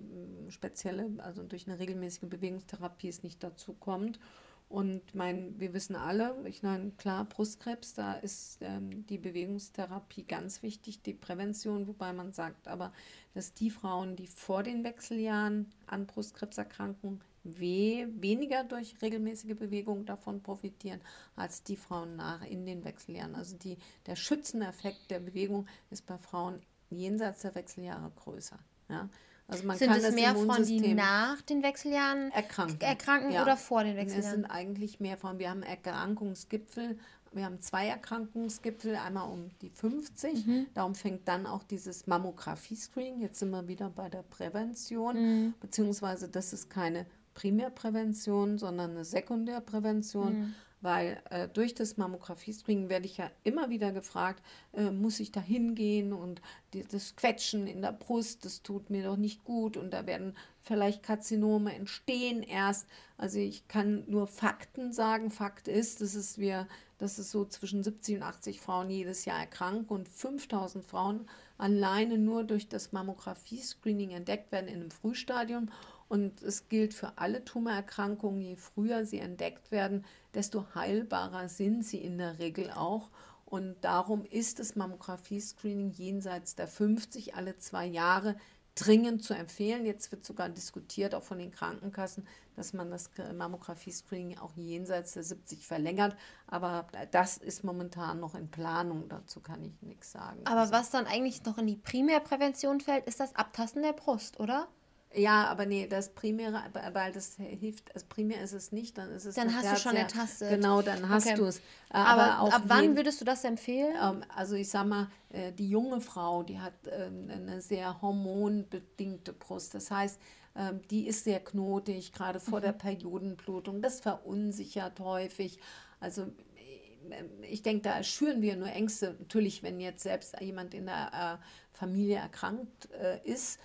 spezielle, 0.49 1.11
also 1.19 1.43
durch 1.43 1.67
eine 1.67 1.81
regelmäßige 1.81 2.29
Bewegungstherapie 2.29 3.09
es 3.09 3.25
nicht 3.25 3.43
dazu 3.43 3.73
kommt. 3.75 4.21
Und 4.69 5.15
mein, 5.15 5.59
wir 5.61 5.73
wissen 5.73 5.95
alle, 5.95 6.37
ich 6.47 6.62
meine, 6.62 6.91
klar, 6.93 7.25
Brustkrebs, 7.27 7.95
da 7.95 8.15
ist 8.15 8.59
ähm, 8.61 9.07
die 9.07 9.19
Bewegungstherapie 9.19 10.25
ganz 10.25 10.62
wichtig, 10.62 11.03
die 11.03 11.15
Prävention, 11.15 11.87
wobei 11.87 12.12
man 12.12 12.33
sagt 12.33 12.67
aber, 12.67 12.93
dass 13.35 13.55
die 13.55 13.71
Frauen, 13.71 14.17
die 14.17 14.27
vor 14.27 14.62
den 14.62 14.83
Wechseljahren 14.83 15.71
an 15.87 16.07
Brustkrebs 16.07 16.59
erkranken, 16.59 17.21
weh, 17.45 18.07
weniger 18.17 18.65
durch 18.65 19.01
regelmäßige 19.03 19.55
Bewegung 19.55 20.07
davon 20.07 20.43
profitieren, 20.43 21.01
als 21.37 21.62
die 21.62 21.77
Frauen 21.77 22.17
nach 22.17 22.43
in 22.45 22.65
den 22.67 22.85
Wechseljahren. 22.85 23.35
Also 23.35 23.57
die, 23.57 23.77
der 24.07 24.17
schützende 24.17 24.67
Effekt 24.67 25.11
der 25.11 25.21
Bewegung 25.21 25.67
ist 25.91 26.07
bei 26.07 26.19
Frauen 26.19 26.61
jenseits 26.91 27.43
der 27.43 27.55
Wechseljahre 27.55 28.11
größer. 28.17 28.59
Ja? 28.89 29.09
Also 29.47 29.66
man 29.66 29.76
Sind 29.76 29.90
kann 29.90 30.03
es 30.03 30.14
mehr 30.14 30.34
Frauen, 30.34 30.64
die 30.64 30.95
nach 30.95 31.42
den 31.42 31.62
Wechseljahren 31.62 32.30
erkranken, 32.30 32.80
erkranken 32.80 33.32
ja. 33.32 33.42
oder 33.42 33.57
vor 33.57 33.84
den 33.84 33.97
Wechseljahren? 33.97 34.24
Es 34.24 34.30
sind 34.30 34.45
eigentlich 34.47 35.01
mehr 35.01 35.18
Frauen. 35.18 35.38
Wir 35.38 35.51
haben 35.51 35.62
Erkrankungsgipfel. 35.62 36.99
Wir 37.32 37.45
haben 37.45 37.61
zwei 37.61 37.88
Erkrankungsgipfel, 37.88 38.95
einmal 38.95 39.28
um 39.28 39.51
die 39.61 39.68
50. 39.68 40.47
Mhm. 40.47 40.66
Darum 40.72 40.95
fängt 40.95 41.26
dann 41.26 41.47
auch 41.47 41.64
dieses 41.64 42.07
Mammographie-Screening. 42.07 43.20
Jetzt 43.20 43.40
sind 43.40 43.51
wir 43.51 43.66
wieder 43.66 43.90
bei 43.90 44.09
der 44.09 44.22
Prävention, 44.22 45.16
mhm. 45.16 45.55
beziehungsweise 45.61 46.28
das 46.28 46.53
ist 46.53 46.70
keine 46.70 47.07
Primärprävention, 47.34 48.57
sondern 48.57 48.92
eine 48.92 49.05
Sekundärprävention. 49.05 50.38
Mhm 50.38 50.55
weil 50.85 51.22
äh, 51.30 51.49
durch 51.49 51.74
das 51.74 51.97
Mammographie-Screening 51.97 52.91
werde 52.91 53.07
ich 53.07 53.16
ja 53.16 53.30
immer 53.43 53.70
wieder 53.70 53.91
gefragt, 53.91 54.45
äh, 54.74 54.91
muss 54.91 55.18
ich 55.18 55.32
da 55.32 55.41
hingehen 55.41 56.12
und 56.12 56.43
die, 56.74 56.85
das 56.85 57.16
Quetschen 57.16 57.66
in 57.66 57.80
der 57.80 57.93
Brust, 57.93 58.45
das 58.45 58.62
tut 58.62 58.91
mir 58.91 59.03
doch 59.03 59.16
nicht 59.16 59.45
gut 59.45 59.78
und 59.78 59.93
da 59.93 60.07
werden 60.07 60.37
vielleicht 60.61 61.03
Karzinome 61.03 61.74
entstehen 61.74 62.43
erst. 62.43 62.87
Also 63.16 63.39
ich 63.39 63.66
kann 63.66 64.05
nur 64.09 64.26
Fakten 64.26 64.93
sagen. 64.93 65.30
Fakt 65.30 65.68
ist, 65.68 66.03
dass 66.03 66.14
es 66.14 66.37
wir, 66.37 66.68
dass 66.99 67.16
es 67.16 67.30
so 67.30 67.47
zwischen 67.47 67.82
70 67.82 68.16
und 68.16 68.22
80 68.22 68.61
Frauen 68.61 68.91
jedes 68.91 69.24
Jahr 69.24 69.41
erkranken 69.41 69.89
und 69.89 70.09
5000 70.09 70.85
Frauen 70.85 71.26
alleine 71.57 72.18
nur 72.18 72.45
durch 72.45 72.68
das 72.68 72.93
Mammographie-Screening 72.93 74.11
entdeckt 74.11 74.53
werden 74.53 74.68
in 74.68 74.80
einem 74.80 74.91
Frühstadium. 74.91 75.70
Und 76.09 76.43
es 76.43 76.68
gilt 76.68 76.93
für 76.93 77.16
alle 77.16 77.45
Tumorerkrankungen, 77.45 78.41
je 78.43 78.57
früher 78.57 79.07
sie 79.07 79.18
entdeckt 79.18 79.70
werden, 79.70 80.05
desto 80.35 80.66
heilbarer 80.74 81.49
sind 81.49 81.85
sie 81.85 81.99
in 81.99 82.18
der 82.18 82.39
Regel 82.39 82.70
auch. 82.70 83.11
Und 83.45 83.76
darum 83.82 84.24
ist 84.24 84.59
das 84.59 84.74
Mammographie-Screening 84.74 85.91
jenseits 85.91 86.57
der 86.57 86.66
50 86.66 87.37
alle 87.37 87.57
zwei 87.59 87.87
Jahre 87.87 88.37
dringend 88.74 89.22
zu 89.22 89.35
empfehlen. 89.35 89.87
Jetzt 89.87 90.11
wird 90.11 90.24
sogar 90.24 90.49
diskutiert, 90.49 91.14
auch 91.14 91.22
von 91.22 91.39
den 91.39 91.53
Krankenkassen, 91.53 92.26
dass 92.57 92.72
man 92.72 92.91
das 92.91 93.11
Mammographie-Screening 93.32 94.39
auch 94.39 94.57
jenseits 94.57 95.12
der 95.12 95.22
70 95.22 95.66
verlängert. 95.66 96.16
Aber 96.47 96.87
das 97.12 97.37
ist 97.37 97.64
momentan 97.64 98.20
noch 98.20 98.35
in 98.35 98.51
Planung. 98.51 99.09
Dazu 99.09 99.41
kann 99.41 99.62
ich 99.64 99.80
nichts 99.82 100.12
sagen. 100.12 100.41
Aber 100.45 100.62
also, 100.62 100.72
was 100.72 100.91
dann 100.91 101.07
eigentlich 101.07 101.45
noch 101.45 101.59
in 101.59 101.66
die 101.66 101.76
Primärprävention 101.76 102.80
fällt, 102.80 103.07
ist 103.07 103.20
das 103.20 103.37
Abtasten 103.37 103.82
der 103.82 103.93
Brust, 103.93 104.41
oder? 104.41 104.68
Ja, 105.17 105.47
aber 105.47 105.67
nee, 105.67 105.87
das 105.87 106.15
Primäre, 106.15 106.62
weil 106.93 107.12
das 107.12 107.37
hilft, 107.37 107.95
also 107.95 108.07
primär 108.09 108.43
ist 108.43 108.53
es 108.53 108.73
nicht, 108.73 108.99
dann 108.99 109.11
ist 109.11 109.25
es. 109.25 109.35
Dann 109.35 109.55
hast 109.55 109.71
du 109.71 109.77
schon 109.77 109.97
ertastet. 109.97 110.51
Genau, 110.51 110.83
dann 110.83 111.09
hast 111.09 111.27
okay. 111.27 111.37
du 111.37 111.45
es. 111.45 111.61
Aber, 111.91 112.23
aber 112.23 112.55
ab 112.55 112.62
wann 112.67 112.83
jeden, 112.83 112.97
würdest 112.97 113.21
du 113.21 113.25
das 113.25 113.45
empfehlen? 113.45 113.95
Ähm, 114.03 114.25
also 114.35 114.57
ich 114.57 114.69
sag 114.69 114.87
mal, 114.87 115.09
äh, 115.31 115.53
die 115.53 115.69
junge 115.69 116.01
Frau, 116.01 116.43
die 116.43 116.59
hat 116.59 116.75
ähm, 116.91 117.29
eine 117.31 117.61
sehr 117.61 118.03
hormonbedingte 118.03 119.33
Brust. 119.33 119.75
Das 119.75 119.91
heißt, 119.91 120.19
ähm, 120.57 120.81
die 120.91 121.07
ist 121.07 121.25
sehr 121.25 121.41
knotig, 121.41 122.12
gerade 122.12 122.41
vor 122.41 122.59
mhm. 122.59 122.65
der 122.65 122.73
Periodenblutung. 122.73 123.83
Das 123.83 124.01
verunsichert 124.01 124.99
häufig. 124.99 125.61
Also 126.01 126.23
äh, 126.23 127.25
ich 127.49 127.62
denke, 127.62 127.83
da 127.83 128.03
schüren 128.03 128.43
wir 128.43 128.57
nur 128.57 128.69
Ängste. 128.69 129.15
Natürlich, 129.21 129.62
wenn 129.62 129.79
jetzt 129.79 130.03
selbst 130.03 130.41
jemand 130.41 130.75
in 130.75 130.87
der 130.87 131.39
äh, 131.41 131.77
Familie 131.77 132.17
erkrankt 132.17 132.89
ist, 133.25 133.57
äh, 133.57 133.61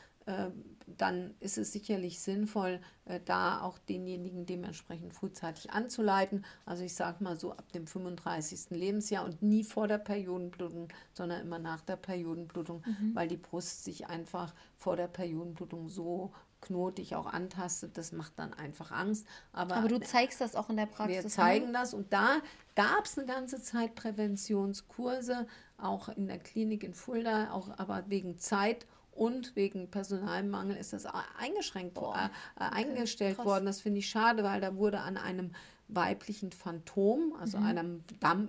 dann 0.98 1.34
ist 1.40 1.58
es 1.58 1.72
sicherlich 1.72 2.20
sinnvoll, 2.20 2.80
äh, 3.06 3.20
da 3.24 3.62
auch 3.62 3.78
denjenigen 3.78 4.46
dementsprechend 4.46 5.14
frühzeitig 5.14 5.72
anzuleiten. 5.72 6.46
Also 6.66 6.84
ich 6.84 6.94
sage 6.94 7.24
mal 7.24 7.38
so 7.38 7.52
ab 7.52 7.72
dem 7.72 7.88
35. 7.88 8.72
Lebensjahr 8.72 9.26
und 9.26 9.42
nie 9.42 9.64
vor 9.64 9.88
der 9.88 9.98
Periodenblutung, 9.98 10.90
sondern 11.14 11.42
immer 11.42 11.60
nach 11.60 11.82
der 11.82 11.96
Periodenblutung, 11.96 12.84
mhm. 12.86 13.16
weil 13.16 13.28
die 13.28 13.38
Brust 13.38 13.84
sich 13.84 14.08
einfach 14.08 14.54
vor 14.78 14.96
der 14.96 15.08
Periodenblutung 15.08 15.90
so 15.90 16.34
knotig 16.62 17.16
auch 17.16 17.26
antastet, 17.26 17.98
das 17.98 18.12
macht 18.12 18.38
dann 18.38 18.54
einfach 18.54 18.92
Angst. 18.92 19.26
Aber, 19.54 19.78
Aber 19.78 19.88
du 19.88 20.00
zeigst 20.02 20.42
das 20.42 20.56
auch 20.56 20.70
in 20.70 20.76
der 20.76 20.88
Praxis. 20.88 21.16
Wir 21.16 21.24
ne? 21.24 21.30
zeigen 21.30 21.66
ne? 21.68 21.74
das 21.74 21.94
und 21.94 22.12
da 22.12 22.42
gab 22.76 23.06
es 23.06 23.18
eine 23.18 23.28
ganze 23.28 23.62
Zeit 23.62 23.96
Präventionskurse, 23.96 25.48
auch 25.78 26.10
in 26.10 26.28
der 26.28 26.40
Klinik 26.40 26.84
in 26.84 26.94
Fulda, 26.94 27.52
auch 27.52 27.70
aber 27.78 28.04
wegen 28.08 28.38
Zeit 28.38 28.86
und 29.20 29.58
wegen 29.58 29.92
Personalmangel 29.92 30.78
ist 30.78 30.94
das 30.94 31.06
eingeschränkt, 31.38 31.98
oh, 31.98 32.14
äh, 32.14 32.30
eingestellt 32.56 33.36
krass. 33.36 33.46
worden. 33.46 33.66
Das 33.66 33.82
finde 33.82 34.00
ich 34.00 34.10
schade, 34.10 34.44
weil 34.46 34.62
da 34.62 34.78
wurde 34.78 35.02
an 35.02 35.18
einem 35.18 35.52
weiblichen 35.90 36.54
Phantom, 36.54 37.34
also 37.38 37.58
mhm. 37.58 37.66
einem 37.66 38.04
Dam, 38.22 38.48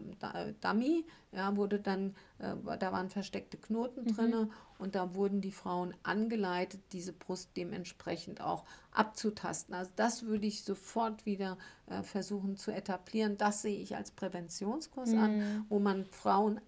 Dummy, 0.61 1.05
ja, 1.33 1.57
wurde 1.57 1.81
dann, 1.81 2.15
äh, 2.39 2.55
da 2.79 2.93
waren 2.93 3.09
versteckte 3.09 3.57
Knoten 3.57 4.05
mhm. 4.05 4.15
drin 4.15 4.51
und 4.79 4.95
da 4.95 5.15
wurden 5.15 5.41
die 5.41 5.51
Frauen 5.51 5.93
angeleitet, 6.05 6.81
diese 6.93 7.13
Brust 7.13 7.57
dementsprechend 7.57 8.41
auch 8.41 8.65
abzutasten. 8.93 9.75
Also 9.75 9.91
das 9.97 10.25
würde 10.27 10.47
ich 10.47 10.63
sofort 10.63 11.27
wieder 11.27 11.59
äh, 11.87 12.05
versuchen 12.05 12.57
zu 12.57 12.71
etablieren. 12.71 13.37
Das 13.39 13.63
sehe 13.63 13.81
ich 13.81 13.97
als 13.97 14.13
Präventionskurs 14.13 15.11
mhm. 15.11 15.19
an, 15.19 15.67
wo 15.69 15.81
man 15.81 16.05
Frauen 16.05 16.61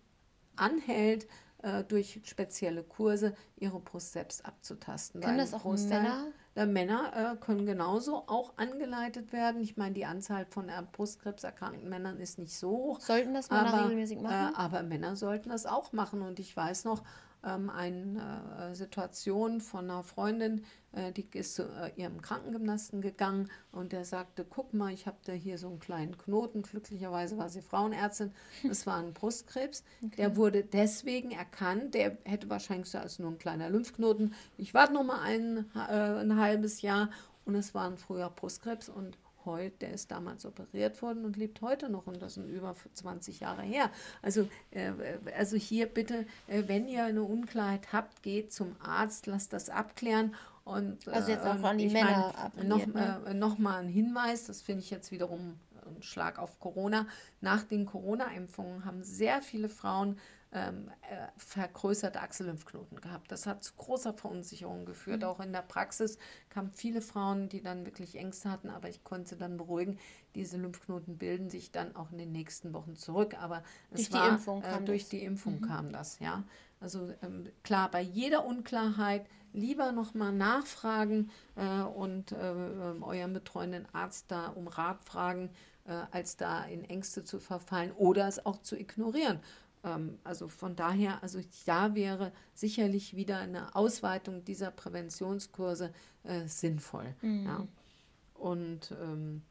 anhält, 0.56 1.28
äh, 1.62 1.84
durch 1.84 2.20
spezielle 2.24 2.82
Kurse 2.82 3.34
ihre 3.56 3.80
Brust 3.80 4.12
selbst 4.12 4.44
abzutasten. 4.44 5.20
Können 5.20 5.38
das 5.38 5.54
auch 5.54 5.62
Großteil, 5.62 6.02
Männer? 6.02 6.26
Äh, 6.54 6.66
Männer 6.66 7.32
äh, 7.32 7.36
können 7.36 7.64
genauso 7.64 8.24
auch 8.26 8.52
angeleitet 8.56 9.32
werden. 9.32 9.60
Ich 9.62 9.76
meine, 9.76 9.94
die 9.94 10.04
Anzahl 10.04 10.44
von 10.44 10.68
äh, 10.68 10.82
Brustkrebserkrankten 10.92 11.88
Männern 11.88 12.18
ist 12.18 12.38
nicht 12.38 12.56
so 12.56 12.70
hoch. 12.70 13.00
Sollten 13.00 13.32
das 13.32 13.50
Männer 13.50 13.72
aber, 13.72 13.84
regelmäßig 13.84 14.20
machen? 14.20 14.54
Äh, 14.54 14.56
aber 14.56 14.82
Männer 14.82 15.16
sollten 15.16 15.48
das 15.48 15.66
auch 15.66 15.92
machen. 15.92 16.22
Und 16.22 16.38
ich 16.38 16.56
weiß 16.56 16.84
noch, 16.84 17.02
ähm, 17.44 17.70
eine 17.70 18.70
äh, 18.70 18.74
Situation 18.74 19.60
von 19.60 19.90
einer 19.90 20.02
Freundin, 20.02 20.64
äh, 20.92 21.12
die 21.12 21.26
ist 21.32 21.54
zu 21.54 21.62
äh, 21.62 21.90
ihrem 21.96 22.20
Krankengymnasten 22.20 23.00
gegangen 23.00 23.50
und 23.72 23.92
der 23.92 24.04
sagte, 24.04 24.44
guck 24.48 24.74
mal, 24.74 24.92
ich 24.92 25.06
habe 25.06 25.16
da 25.24 25.32
hier 25.32 25.58
so 25.58 25.68
einen 25.68 25.80
kleinen 25.80 26.16
Knoten. 26.18 26.62
Glücklicherweise 26.62 27.38
war 27.38 27.48
sie 27.48 27.62
Frauenärztin. 27.62 28.32
Das 28.66 28.86
war 28.86 28.98
ein 28.98 29.12
Brustkrebs. 29.12 29.84
Okay. 30.04 30.16
Der 30.16 30.36
wurde 30.36 30.62
deswegen 30.62 31.30
erkannt. 31.30 31.94
Der 31.94 32.16
hätte 32.24 32.50
wahrscheinlich 32.50 32.90
so 32.90 32.98
als 32.98 33.18
nur 33.18 33.30
ein 33.30 33.38
kleiner 33.38 33.70
Lymphknoten. 33.70 34.34
Ich 34.56 34.74
warte 34.74 34.92
noch 34.92 35.04
mal 35.04 35.20
ein, 35.20 35.66
äh, 35.74 36.20
ein 36.20 36.36
halbes 36.36 36.82
Jahr 36.82 37.10
und 37.44 37.54
es 37.54 37.74
war 37.74 37.88
ein 37.88 37.98
früher 37.98 38.30
Brustkrebs 38.30 38.88
und 38.88 39.18
heute, 39.44 39.76
der 39.78 39.92
ist 39.92 40.10
damals 40.10 40.46
operiert 40.46 41.00
worden 41.02 41.24
und 41.24 41.36
lebt 41.36 41.60
heute 41.60 41.88
noch 41.88 42.06
und 42.06 42.20
das 42.20 42.34
sind 42.34 42.48
über 42.48 42.74
20 42.94 43.40
Jahre 43.40 43.62
her. 43.62 43.90
Also, 44.22 44.48
äh, 44.70 44.92
also 45.36 45.56
hier 45.56 45.86
bitte, 45.86 46.26
äh, 46.46 46.64
wenn 46.66 46.88
ihr 46.88 47.04
eine 47.04 47.22
Unklarheit 47.22 47.92
habt, 47.92 48.22
geht 48.22 48.52
zum 48.52 48.76
Arzt, 48.80 49.26
lasst 49.26 49.52
das 49.52 49.68
abklären. 49.68 50.34
Und, 50.64 51.08
also 51.08 51.30
jetzt 51.30 51.44
auch 51.44 51.62
an 51.64 51.78
die 51.78 51.88
Männer 51.88 52.50
mein, 52.54 52.68
noch, 52.68 52.86
ne? 52.86 53.20
äh, 53.26 53.34
noch 53.34 53.58
mal 53.58 53.80
ein 53.80 53.88
Hinweis, 53.88 54.46
das 54.46 54.62
finde 54.62 54.82
ich 54.82 54.90
jetzt 54.90 55.10
wiederum 55.10 55.58
ein 55.84 56.02
Schlag 56.02 56.38
auf 56.38 56.60
Corona. 56.60 57.06
Nach 57.40 57.64
den 57.64 57.86
Corona-Impfungen 57.86 58.84
haben 58.84 59.02
sehr 59.02 59.42
viele 59.42 59.68
Frauen 59.68 60.18
ähm, 60.52 60.90
äh, 61.10 61.28
vergrößerte 61.36 62.20
Achsellymphknoten 62.20 63.00
gehabt. 63.00 63.32
Das 63.32 63.46
hat 63.46 63.64
zu 63.64 63.72
großer 63.74 64.12
Verunsicherung 64.12 64.84
geführt. 64.84 65.22
Mhm. 65.22 65.26
Auch 65.26 65.40
in 65.40 65.52
der 65.52 65.62
Praxis 65.62 66.18
kamen 66.50 66.70
viele 66.70 67.00
Frauen, 67.00 67.48
die 67.48 67.62
dann 67.62 67.86
wirklich 67.86 68.16
Ängste 68.16 68.50
hatten, 68.50 68.68
aber 68.68 68.88
ich 68.88 69.02
konnte 69.02 69.30
sie 69.30 69.36
dann 69.36 69.56
beruhigen. 69.56 69.98
Diese 70.34 70.58
Lymphknoten 70.58 71.16
bilden 71.16 71.48
sich 71.48 71.72
dann 71.72 71.96
auch 71.96 72.12
in 72.12 72.18
den 72.18 72.32
nächsten 72.32 72.72
Wochen 72.74 72.96
zurück. 72.96 73.34
Aber 73.40 73.62
es 73.90 74.08
durch 74.08 74.12
war, 74.12 74.28
die 74.28 74.34
Impfung 74.34 74.62
äh, 74.62 74.80
durch 74.82 75.02
das. 75.02 75.10
die 75.10 75.24
Impfung 75.24 75.60
mhm. 75.60 75.66
kam 75.66 75.92
das, 75.92 76.18
ja. 76.18 76.44
Also 76.80 77.12
ähm, 77.22 77.48
klar, 77.62 77.90
bei 77.90 78.00
jeder 78.00 78.44
Unklarheit 78.44 79.26
lieber 79.52 79.92
nochmal 79.92 80.32
nachfragen 80.32 81.30
äh, 81.56 81.82
und 81.82 82.32
äh, 82.32 82.52
ähm, 82.52 83.02
euren 83.02 83.32
betreuenden 83.32 83.86
Arzt 83.92 84.30
da 84.30 84.48
um 84.48 84.66
Rat 84.66 85.04
fragen, 85.04 85.50
äh, 85.84 85.92
als 86.10 86.36
da 86.36 86.64
in 86.64 86.84
Ängste 86.84 87.24
zu 87.24 87.38
verfallen 87.38 87.92
oder 87.92 88.26
es 88.26 88.44
auch 88.44 88.62
zu 88.62 88.76
ignorieren. 88.76 89.40
Ähm, 89.84 90.18
also 90.24 90.48
von 90.48 90.76
daher, 90.76 91.22
also 91.22 91.40
da 91.66 91.94
wäre 91.94 92.32
sicherlich 92.54 93.16
wieder 93.16 93.38
eine 93.38 93.74
Ausweitung 93.74 94.44
dieser 94.44 94.70
Präventionskurse 94.70 95.92
äh, 96.24 96.46
sinnvoll. 96.46 97.14
Mhm. 97.22 97.46
Ja. 97.46 97.66
Und 98.34 98.94
ähm, 99.00 99.42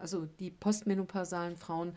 also 0.00 0.26
die 0.26 0.50
postmenopausalen 0.50 1.56
Frauen 1.56 1.92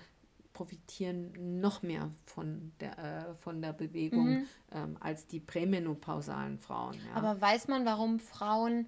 profitieren 0.53 1.61
noch 1.61 1.81
mehr 1.81 2.11
von 2.25 2.73
der, 2.79 2.97
äh, 2.97 3.35
von 3.35 3.61
der 3.61 3.73
Bewegung 3.73 4.29
mhm. 4.29 4.47
ähm, 4.71 4.97
als 4.99 5.25
die 5.27 5.39
prämenopausalen 5.39 6.57
Frauen. 6.59 6.95
Ja. 7.07 7.15
Aber 7.15 7.39
weiß 7.39 7.67
man, 7.67 7.85
warum 7.85 8.19
Frauen, 8.19 8.87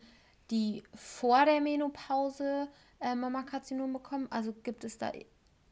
die 0.52 0.84
vor 0.94 1.46
der 1.46 1.62
Menopause 1.62 2.68
äh, 3.00 3.16
Mammakarzinom 3.16 3.94
bekommen, 3.94 4.28
also 4.30 4.54
gibt 4.54 4.84
es 4.84 4.98
da 4.98 5.12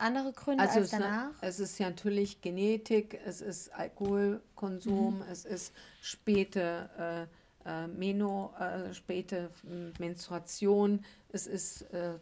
andere 0.02 0.34
Gründe 0.34 0.64
also 0.64 0.80
als 0.80 0.90
danach? 0.90 1.32
Es, 1.42 1.60
ist 1.60 1.80
ja 1.80 1.90
natürlich 1.90 2.42
Genetik, 2.42 3.20
es 3.26 3.42
ist 3.42 3.74
Alkoholkonsum, 3.74 5.18
mhm. 5.18 5.26
es 5.30 5.46
ist 5.46 5.74
späte 6.02 6.90
äh, 6.98 7.28
äh, 7.66 7.88
Meno, 7.88 8.54
äh, 8.60 8.94
späte 8.94 9.52
Menstruation. 10.00 11.04
Es 11.30 11.48
ist 11.48 11.84
äh, 11.94 12.16
äh, 12.16 12.18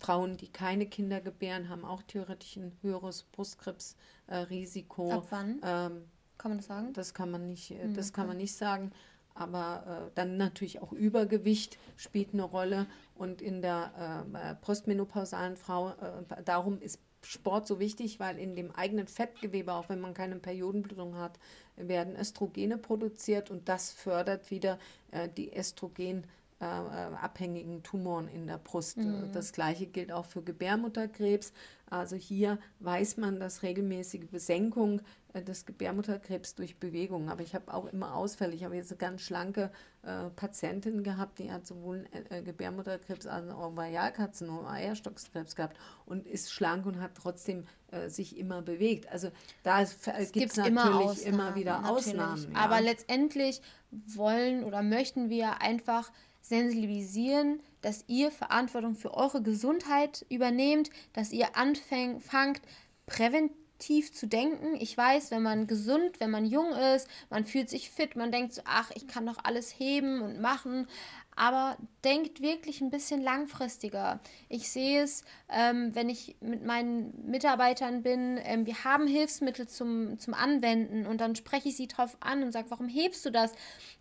Frauen, 0.00 0.36
die 0.36 0.48
keine 0.48 0.86
Kinder 0.86 1.20
gebären, 1.20 1.68
haben 1.68 1.84
auch 1.84 2.02
theoretisch 2.02 2.56
ein 2.56 2.72
höheres 2.82 3.24
Brustkrebsrisiko. 3.24 5.12
Ab 5.12 5.26
wann? 5.30 5.60
Ähm, 5.62 6.04
kann 6.38 6.52
man 6.52 6.58
das 6.58 6.66
sagen? 6.66 6.92
Das 6.92 7.14
kann 7.14 7.30
man 7.30 7.48
nicht, 7.48 7.70
mhm, 7.70 7.94
das 7.94 8.12
kann 8.12 8.26
man 8.26 8.36
nicht 8.36 8.54
sagen. 8.54 8.92
Aber 9.38 10.08
äh, 10.08 10.10
dann 10.14 10.36
natürlich 10.36 10.82
auch 10.82 10.92
Übergewicht 10.92 11.78
spielt 11.96 12.34
eine 12.34 12.42
Rolle. 12.42 12.86
Und 13.14 13.40
in 13.40 13.62
der 13.62 14.24
äh, 14.32 14.54
postmenopausalen 14.56 15.56
Frau, 15.56 15.90
äh, 15.90 16.42
darum 16.44 16.80
ist 16.80 17.00
Sport 17.22 17.66
so 17.66 17.80
wichtig, 17.80 18.20
weil 18.20 18.38
in 18.38 18.54
dem 18.54 18.70
eigenen 18.70 19.06
Fettgewebe, 19.06 19.72
auch 19.72 19.88
wenn 19.88 20.00
man 20.00 20.14
keine 20.14 20.36
Periodenblutung 20.36 21.16
hat, 21.16 21.38
werden 21.76 22.16
Östrogene 22.16 22.78
produziert 22.78 23.50
und 23.50 23.68
das 23.68 23.90
fördert 23.90 24.50
wieder 24.50 24.78
äh, 25.10 25.28
die 25.28 25.52
Östrogen 25.52 26.24
äh, 26.60 26.64
abhängigen 26.64 27.82
Tumoren 27.82 28.28
in 28.28 28.46
der 28.46 28.58
Brust. 28.58 28.98
Mhm. 28.98 29.30
Das 29.32 29.52
gleiche 29.52 29.86
gilt 29.86 30.10
auch 30.10 30.24
für 30.24 30.42
Gebärmutterkrebs. 30.42 31.52
Also 31.90 32.16
hier 32.16 32.58
weiß 32.80 33.16
man, 33.16 33.40
dass 33.40 33.62
regelmäßige 33.62 34.26
Besenkung 34.26 35.00
äh, 35.32 35.42
des 35.42 35.66
Gebärmutterkrebs 35.66 36.54
durch 36.54 36.78
Bewegung. 36.78 37.30
Aber 37.30 37.42
ich 37.42 37.54
habe 37.54 37.72
auch 37.72 37.86
immer 37.86 38.14
Ausfälle. 38.14 38.54
Ich 38.54 38.64
habe 38.64 38.76
jetzt 38.76 38.90
eine 38.90 38.98
ganz 38.98 39.22
schlanke 39.22 39.70
äh, 40.02 40.30
Patientin 40.30 41.02
gehabt, 41.02 41.38
die 41.38 41.50
hat 41.50 41.66
sowohl 41.66 42.06
äh, 42.30 42.42
Gebärmutterkrebs 42.42 43.26
als 43.26 43.50
auch 43.50 43.72
Ovarialkarzinom, 43.72 44.66
Eierstockskrebs 44.66 45.54
gehabt 45.54 45.78
und 46.06 46.26
ist 46.26 46.52
schlank 46.52 46.86
und 46.86 47.00
hat 47.00 47.12
trotzdem 47.14 47.66
äh, 47.90 48.08
sich 48.08 48.36
immer 48.36 48.62
bewegt. 48.62 49.10
Also 49.10 49.30
da 49.62 49.84
gibt 50.32 50.50
es 50.50 50.56
natürlich 50.56 50.74
immer, 50.74 51.16
immer 51.24 51.54
wieder 51.54 51.80
natürlich. 51.80 52.08
Ausnahmen. 52.08 52.52
Ja. 52.52 52.58
Aber 52.58 52.80
letztendlich 52.80 53.62
wollen 53.90 54.64
oder 54.64 54.82
möchten 54.82 55.30
wir 55.30 55.62
einfach 55.62 56.10
sensibilisieren, 56.48 57.60
dass 57.80 58.04
ihr 58.08 58.30
Verantwortung 58.30 58.94
für 58.94 59.14
eure 59.14 59.42
Gesundheit 59.42 60.24
übernehmt, 60.28 60.90
dass 61.12 61.32
ihr 61.32 61.56
anfangt, 61.56 62.62
präventiv 63.06 63.56
zu 63.78 64.26
denken. 64.26 64.76
Ich 64.80 64.96
weiß, 64.96 65.30
wenn 65.30 65.42
man 65.42 65.66
gesund, 65.66 66.20
wenn 66.20 66.30
man 66.30 66.44
jung 66.44 66.72
ist, 66.72 67.08
man 67.30 67.44
fühlt 67.44 67.70
sich 67.70 67.90
fit, 67.90 68.16
man 68.16 68.32
denkt 68.32 68.54
so, 68.54 68.62
ach, 68.64 68.90
ich 68.94 69.06
kann 69.06 69.26
doch 69.26 69.38
alles 69.44 69.78
heben 69.78 70.20
und 70.22 70.40
machen, 70.40 70.86
aber 71.38 71.76
denkt 72.04 72.40
wirklich 72.40 72.80
ein 72.80 72.90
bisschen 72.90 73.22
langfristiger. 73.22 74.18
Ich 74.48 74.70
sehe 74.70 75.02
es, 75.02 75.24
ähm, 75.48 75.94
wenn 75.94 76.08
ich 76.08 76.36
mit 76.40 76.64
meinen 76.64 77.30
Mitarbeitern 77.30 78.02
bin, 78.02 78.40
ähm, 78.42 78.66
wir 78.66 78.82
haben 78.82 79.06
Hilfsmittel 79.06 79.68
zum, 79.68 80.18
zum 80.18 80.34
Anwenden 80.34 81.06
und 81.06 81.20
dann 81.20 81.36
spreche 81.36 81.68
ich 81.68 81.76
sie 81.76 81.86
drauf 81.86 82.16
an 82.20 82.42
und 82.42 82.52
sage, 82.52 82.70
warum 82.70 82.88
hebst 82.88 83.24
du 83.24 83.30
das? 83.30 83.52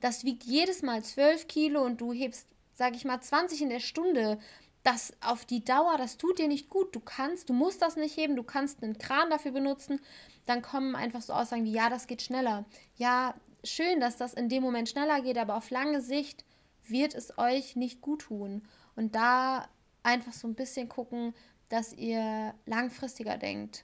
Das 0.01 0.23
wiegt 0.23 0.43
jedes 0.43 0.81
Mal 0.81 1.03
12 1.03 1.47
Kilo 1.47 1.83
und 1.83 2.01
du 2.01 2.11
hebst, 2.11 2.47
sage 2.73 2.95
ich 2.95 3.05
mal, 3.05 3.21
20 3.21 3.61
in 3.61 3.69
der 3.69 3.79
Stunde. 3.79 4.39
Das 4.87 5.11
auf 5.19 5.43
die 5.43 5.65
Dauer, 5.65 5.97
das 5.97 6.15
tut 6.17 6.39
dir 6.39 6.47
nicht 6.47 6.69
gut. 6.69 6.95
Du 6.95 7.01
kannst, 7.01 7.49
du 7.49 7.53
musst 7.53 7.81
das 7.81 7.97
nicht 7.97 8.15
heben, 8.15 8.37
du 8.37 8.43
kannst 8.43 8.81
einen 8.81 8.97
Kran 8.97 9.29
dafür 9.29 9.51
benutzen. 9.51 9.99
Dann 10.45 10.61
kommen 10.61 10.95
einfach 10.95 11.21
so 11.21 11.33
Aussagen 11.33 11.65
wie, 11.65 11.73
ja, 11.73 11.89
das 11.89 12.07
geht 12.07 12.21
schneller. 12.21 12.63
Ja, 12.95 13.35
schön, 13.65 13.99
dass 13.99 14.15
das 14.15 14.33
in 14.33 14.47
dem 14.47 14.63
Moment 14.63 14.87
schneller 14.87 15.19
geht, 15.19 15.37
aber 15.37 15.57
auf 15.57 15.71
lange 15.71 15.99
Sicht 15.99 16.45
wird 16.85 17.15
es 17.15 17.37
euch 17.37 17.75
nicht 17.75 17.99
gut 17.99 18.21
tun. 18.21 18.61
Und 18.95 19.13
da 19.13 19.67
einfach 20.03 20.31
so 20.31 20.47
ein 20.47 20.55
bisschen 20.55 20.87
gucken, 20.87 21.33
dass 21.67 21.91
ihr 21.91 22.53
langfristiger 22.65 23.37
denkt. 23.37 23.83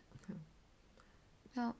Ja. 1.53 1.75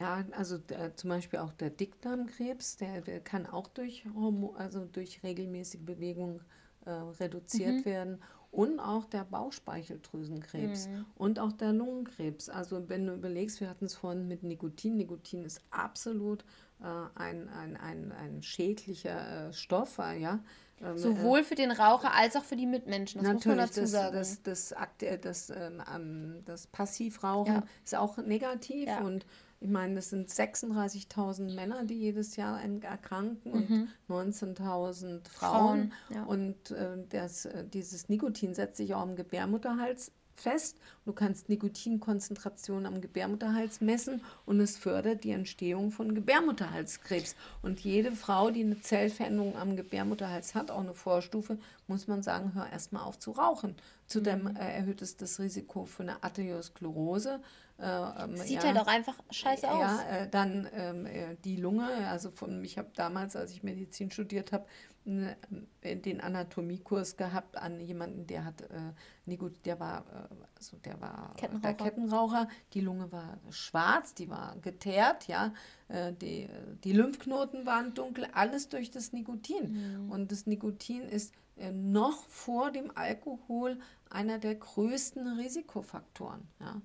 Ja, 0.00 0.24
also 0.32 0.58
der, 0.58 0.96
zum 0.96 1.10
Beispiel 1.10 1.38
auch 1.38 1.52
der 1.52 1.70
Dickdarmkrebs, 1.70 2.78
der, 2.78 3.02
der 3.02 3.20
kann 3.20 3.46
auch 3.46 3.68
durch, 3.68 4.04
Hormo, 4.16 4.52
also 4.58 4.84
durch 4.84 5.22
regelmäßige 5.22 5.82
Bewegung 5.82 6.40
äh, 6.84 6.90
reduziert 6.90 7.76
mhm. 7.76 7.84
werden. 7.84 8.22
Und 8.54 8.78
auch 8.78 9.04
der 9.06 9.24
Bauchspeicheldrüsenkrebs 9.24 10.86
mhm. 10.86 11.06
und 11.16 11.40
auch 11.40 11.50
der 11.52 11.72
Lungenkrebs. 11.72 12.48
Also 12.48 12.88
wenn 12.88 13.04
du 13.04 13.14
überlegst, 13.14 13.60
wir 13.60 13.68
hatten 13.68 13.86
es 13.86 13.96
vorhin 13.96 14.28
mit 14.28 14.44
Nikotin. 14.44 14.96
Nikotin 14.96 15.44
ist 15.44 15.60
absolut 15.70 16.44
äh, 16.80 16.84
ein, 17.16 17.48
ein, 17.48 17.76
ein, 17.76 18.12
ein 18.12 18.42
schädlicher 18.42 19.48
äh, 19.48 19.52
Stoff, 19.52 19.98
äh, 19.98 20.20
ja. 20.20 20.38
Ähm, 20.80 20.98
Sowohl 20.98 21.42
für 21.42 21.54
den 21.54 21.70
Raucher 21.70 22.12
als 22.14 22.36
auch 22.36 22.44
für 22.44 22.56
die 22.56 22.66
Mitmenschen. 22.66 23.22
Das 23.22 23.32
muss 23.32 23.46
man 23.46 23.58
dazu 23.58 23.80
das, 23.80 23.90
sagen. 23.90 24.16
Das, 24.16 24.42
das, 24.42 24.74
das, 24.98 25.20
das, 25.20 25.50
ähm, 25.50 26.42
das 26.44 26.66
Passivrauchen 26.68 27.54
ja. 27.54 27.62
ist 27.84 27.96
auch 27.96 28.18
negativ 28.18 28.86
ja. 28.86 29.00
und 29.00 29.26
ich 29.64 29.70
meine, 29.70 29.94
das 29.94 30.10
sind 30.10 30.28
36.000 30.28 31.54
Männer, 31.54 31.84
die 31.84 31.94
jedes 31.94 32.36
Jahr 32.36 32.60
erkranken 32.60 33.88
mhm. 34.06 34.14
und 34.14 34.34
19.000 34.34 34.58
Frauen. 34.60 35.24
Frauen 35.30 35.92
ja. 36.10 36.24
Und 36.24 36.70
äh, 36.70 36.98
das, 37.08 37.48
dieses 37.72 38.10
Nikotin 38.10 38.52
setzt 38.52 38.76
sich 38.76 38.94
auch 38.94 39.04
im 39.04 39.16
Gebärmutterhals 39.16 40.12
fest. 40.36 40.76
Du 41.06 41.14
kannst 41.14 41.48
Nikotinkonzentration 41.48 42.84
am 42.84 43.00
Gebärmutterhals 43.00 43.80
messen 43.80 44.20
und 44.44 44.60
es 44.60 44.76
fördert 44.76 45.24
die 45.24 45.30
Entstehung 45.30 45.90
von 45.90 46.14
Gebärmutterhalskrebs. 46.14 47.34
Und 47.62 47.80
jede 47.80 48.12
Frau, 48.12 48.50
die 48.50 48.64
eine 48.64 48.80
Zellveränderung 48.80 49.56
am 49.56 49.76
Gebärmutterhals 49.76 50.54
hat, 50.54 50.70
auch 50.70 50.80
eine 50.80 50.94
Vorstufe, 50.94 51.58
muss 51.86 52.06
man 52.06 52.22
sagen, 52.22 52.52
hör 52.54 52.70
erstmal 52.70 53.04
auf 53.04 53.18
zu 53.18 53.30
rauchen. 53.30 53.76
Zudem 54.06 54.42
mhm. 54.42 54.56
äh, 54.56 54.76
erhöht 54.76 55.00
es 55.00 55.16
das 55.16 55.40
Risiko 55.40 55.86
für 55.86 56.02
eine 56.02 56.22
Arteriosklerose. 56.22 57.40
Äh, 57.78 57.84
ähm, 57.86 58.36
Sieht 58.36 58.62
ja, 58.62 58.64
halt 58.64 58.78
auch 58.78 58.86
einfach 58.86 59.16
scheiße 59.30 59.70
aus. 59.70 59.80
Ja, 59.80 60.02
äh, 60.08 60.28
dann 60.28 60.68
ähm, 60.72 61.06
äh, 61.06 61.36
die 61.44 61.56
Lunge. 61.56 61.88
Also 62.08 62.30
von, 62.30 62.62
ich 62.64 62.78
habe 62.78 62.90
damals, 62.94 63.34
als 63.36 63.52
ich 63.52 63.62
Medizin 63.62 64.10
studiert 64.10 64.52
habe, 64.52 64.66
Ne, 65.06 65.36
äh, 65.82 65.96
den 65.96 66.22
Anatomiekurs 66.22 67.18
gehabt 67.18 67.58
an 67.58 67.78
jemanden, 67.78 68.26
der 68.26 68.46
hat 68.46 68.62
äh, 68.62 69.36
gut, 69.36 69.66
der 69.66 69.78
war 69.78 70.06
äh, 70.10 70.34
also 70.56 70.78
der 70.78 70.98
war 70.98 71.34
Kettenraucher. 71.36 71.60
der 71.60 71.74
Kettenraucher, 71.74 72.48
die 72.72 72.80
Lunge 72.80 73.12
war 73.12 73.36
schwarz, 73.50 74.14
die 74.14 74.30
war 74.30 74.56
geteert, 74.62 75.28
ja, 75.28 75.52
äh, 75.88 76.14
die, 76.14 76.48
die 76.84 76.92
Lymphknoten 76.92 77.66
waren 77.66 77.92
dunkel, 77.92 78.28
alles 78.32 78.70
durch 78.70 78.90
das 78.90 79.12
Nikotin. 79.12 80.04
Mhm. 80.04 80.10
Und 80.10 80.32
das 80.32 80.46
Nikotin 80.46 81.02
ist 81.02 81.34
noch 81.70 82.24
vor 82.24 82.70
dem 82.70 82.90
Alkohol 82.96 83.78
einer 84.08 84.38
der 84.38 84.54
größten 84.54 85.38
Risikofaktoren, 85.38 86.48
ja 86.60 86.80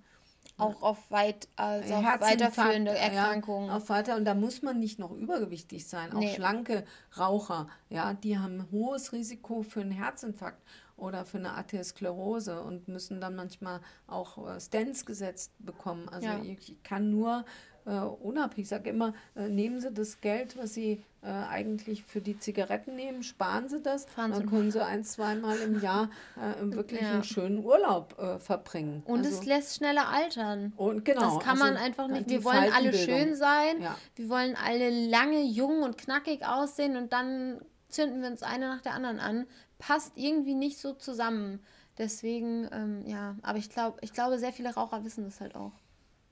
auch 0.60 0.82
auf 0.82 1.12
weit, 1.12 1.48
also 1.56 1.94
auf 1.94 2.04
weiterführende 2.22 2.92
Erkrankungen. 2.98 3.68
Ja, 3.70 3.78
auf 3.78 3.90
weiter 3.90 4.16
und 4.16 4.26
da 4.26 4.34
muss 4.34 4.62
man 4.62 4.80
nicht 4.80 5.00
noch 5.00 5.12
übergewichtig 5.12 5.88
sein. 5.88 6.12
Auch 6.14 6.20
nee. 6.20 6.34
schlanke 6.36 6.86
Raucher, 7.18 7.68
ja, 7.90 8.14
die 8.14 8.38
haben 8.38 8.60
ein 8.62 8.72
hohes 8.72 9.12
Risiko 9.14 9.64
für 9.64 9.82
einen 9.82 9.92
Herzinfarkt. 9.92 10.62
oder 10.98 11.24
für 11.24 11.38
eine 11.38 11.54
Arteriosklerose 11.54 12.62
und 12.62 12.90
müssen 12.90 13.22
dann 13.22 13.34
manchmal 13.34 13.80
auch 14.06 14.50
äh, 14.50 14.60
Stents 14.60 15.06
gesetzt 15.06 15.54
bekommen. 15.60 16.10
Also 16.10 16.28
Ja. 16.28 16.42
ich 16.44 16.76
kann 16.84 17.10
nur 17.10 17.46
äh, 17.86 18.00
unabhängig, 18.00 18.64
ich 18.64 18.68
sage 18.68 18.90
immer, 18.90 19.14
äh, 19.36 19.48
nehmen 19.48 19.80
Sie 19.80 19.92
das 19.92 20.20
Geld, 20.20 20.58
was 20.58 20.74
Sie 20.74 21.02
äh, 21.22 21.28
eigentlich 21.28 22.04
für 22.04 22.22
die 22.22 22.40
Zigaretten 22.40 22.96
nehmen, 22.96 23.24
sparen 23.24 23.68
Sie 23.68 23.82
das, 23.82 24.06
Fahren 24.06 24.32
dann 24.32 24.50
können 24.50 24.72
Sie 24.72 24.84
ein, 24.84 25.04
zweimal 25.04 25.58
im 25.60 25.82
Jahr 25.82 26.10
äh, 26.38 26.72
wirklich 26.72 27.02
Ja. 27.02 27.12
einen 27.12 27.24
schönen 27.24 27.64
Urlaub 27.64 28.18
äh, 28.18 28.40
verbringen. 28.40 29.04
Und 29.06 29.26
also, 29.26 29.38
es 29.38 29.46
lässt 29.46 29.76
schneller 29.76 30.08
altern. 30.08 30.74
und 30.78 31.04
genau, 31.04 31.36
das 31.36 31.44
kann 31.44 31.58
man 31.58 31.74
also, 31.74 31.84
einfach 31.84 32.10
äh, 32.10 32.14
nicht. 32.14 32.30
Wir 32.30 32.44
wollen 32.44 32.72
alle 32.74 32.94
schön 32.94 33.36
sein. 33.36 33.82
Ja. 33.82 33.98
Wir 34.16 34.30
wollen 34.30 34.56
alle 34.56 35.10
lange, 35.10 35.44
jung 35.44 35.84
und 35.84 35.98
knackig 35.98 36.46
aussehen 36.46 36.96
und 36.96 37.12
dann 37.12 37.60
zünden 37.90 38.22
wir 38.22 38.30
uns 38.30 38.44
eine 38.44 38.70
nach 38.70 38.82
der 38.82 38.94
anderen 38.94 39.20
an. 39.20 39.46
Passt 39.78 40.14
irgendwie 40.16 40.56
nicht 40.56 40.78
so 40.78 40.94
zusammen. 40.94 41.60
Deswegen, 41.98 42.70
ähm, 42.72 43.06
ja, 43.06 43.36
aber 43.42 43.58
ich 43.58 43.70
glaube, 43.70 43.98
ich 44.02 44.14
glaube, 44.14 44.40
sehr 44.40 44.54
viele 44.54 44.74
Raucher 44.74 45.04
wissen 45.04 45.26
das 45.26 45.42
halt 45.42 45.56
auch. 45.56 45.74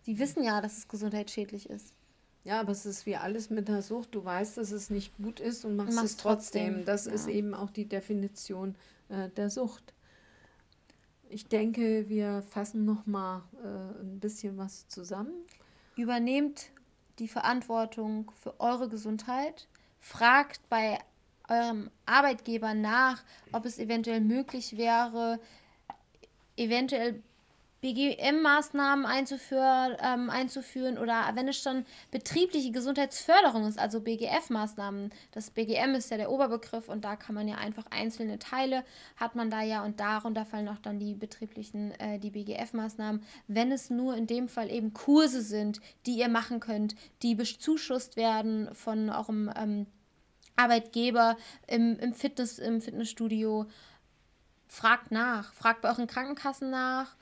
Die 0.06 0.18
wissen 0.18 0.44
ja, 0.44 0.62
dass 0.62 0.78
es 0.78 0.88
gesundheitsschädlich 0.88 1.70
ist. 1.70 1.94
Ja, 2.48 2.62
aber 2.62 2.72
es 2.72 2.86
ist 2.86 3.06
wie 3.06 3.18
alles 3.18 3.50
mit 3.50 3.68
der 3.68 3.82
Sucht. 3.82 4.16
Du 4.16 4.24
weißt, 4.24 4.56
dass 4.58 4.72
es 4.72 4.90
nicht 4.90 5.14
gut 5.18 5.42
ist 5.42 5.66
und 5.66 5.76
machst, 5.76 5.96
Machst 5.96 6.06
es 6.12 6.16
trotzdem. 6.16 6.68
trotzdem, 6.68 6.86
Das 6.86 7.06
ja. 7.06 7.12
ist 7.12 7.28
eben 7.28 7.54
auch 7.54 7.70
die 7.70 7.84
Definition 7.90 8.76
äh, 9.10 9.28
der 9.32 9.50
Sucht. 9.50 9.94
Ich 11.28 11.48
denke, 11.48 12.08
wir 12.08 12.42
fassen 12.44 12.86
noch 12.86 13.06
mal 13.06 13.44
äh, 13.62 14.02
ein 14.02 14.22
bisschen 14.22 14.58
was 14.58 14.88
zusammen. 14.88 15.34
Übernehmt 15.98 16.68
die 17.20 17.28
Verantwortung 17.28 18.32
für 18.42 18.58
eure 18.62 18.88
Gesundheit. 18.88 19.68
Fragt 20.00 20.62
bei 20.70 21.00
eurem 21.50 21.90
Arbeitgeber 22.06 22.74
nach, 22.74 23.26
ob 23.52 23.66
es 23.66 23.78
eventuell 23.78 24.22
möglich 24.22 24.78
wäre, 24.78 25.42
eventuell 26.56 27.22
BGM-Maßnahmen 27.82 29.06
einzuführen, 29.06 29.96
ähm, 30.02 30.30
einzuführen 30.30 30.98
oder 30.98 31.32
wenn 31.36 31.48
es 31.48 31.62
schon 31.62 31.86
betriebliche 32.12 32.72
Gesundheitsförderung 32.72 33.68
ist, 33.68 33.78
also 33.78 34.00
BGF-Maßnahmen. 34.00 35.12
Das 35.32 35.52
BGM 35.52 35.94
ist 35.96 36.10
ja 36.10 36.18
der 36.18 36.32
Oberbegriff 36.32 36.90
und 36.90 37.06
da 37.06 37.16
kann 37.16 37.36
man 37.36 37.48
ja 37.48 37.58
einfach 37.58 37.86
einzelne 37.92 38.40
Teile 38.40 38.84
hat 39.16 39.36
man 39.36 39.50
da 39.50 39.62
ja 39.62 39.84
und 39.84 40.00
darunter 40.00 40.46
fallen 40.46 40.70
auch 40.70 40.80
dann 40.80 41.00
die 41.00 41.14
betrieblichen, 41.14 41.92
äh, 42.00 42.20
die 42.20 42.32
BGF-Maßnahmen. 42.32 43.22
Wenn 43.48 43.72
es 43.72 43.90
nur 43.90 44.16
in 44.16 44.28
dem 44.28 44.48
Fall 44.48 44.72
eben 44.72 44.94
Kurse 44.94 45.42
sind, 45.42 45.80
die 46.06 46.18
ihr 46.18 46.30
machen 46.30 46.60
könnt, 46.60 46.96
die 47.22 47.36
bezuschusst 47.36 48.16
werden 48.16 48.74
von 48.74 49.10
eurem 49.10 49.52
ähm, 49.56 49.86
Arbeitgeber 50.56 51.38
im, 51.68 52.00
im, 52.00 52.14
Fitness, 52.14 52.58
im 52.58 52.82
Fitnessstudio, 52.82 53.68
fragt 54.68 55.12
nach, 55.12 55.54
fragt 55.54 55.82
bei 55.82 55.90
euren 55.90 56.08
Krankenkassen 56.08 56.70
nach. 56.70 57.17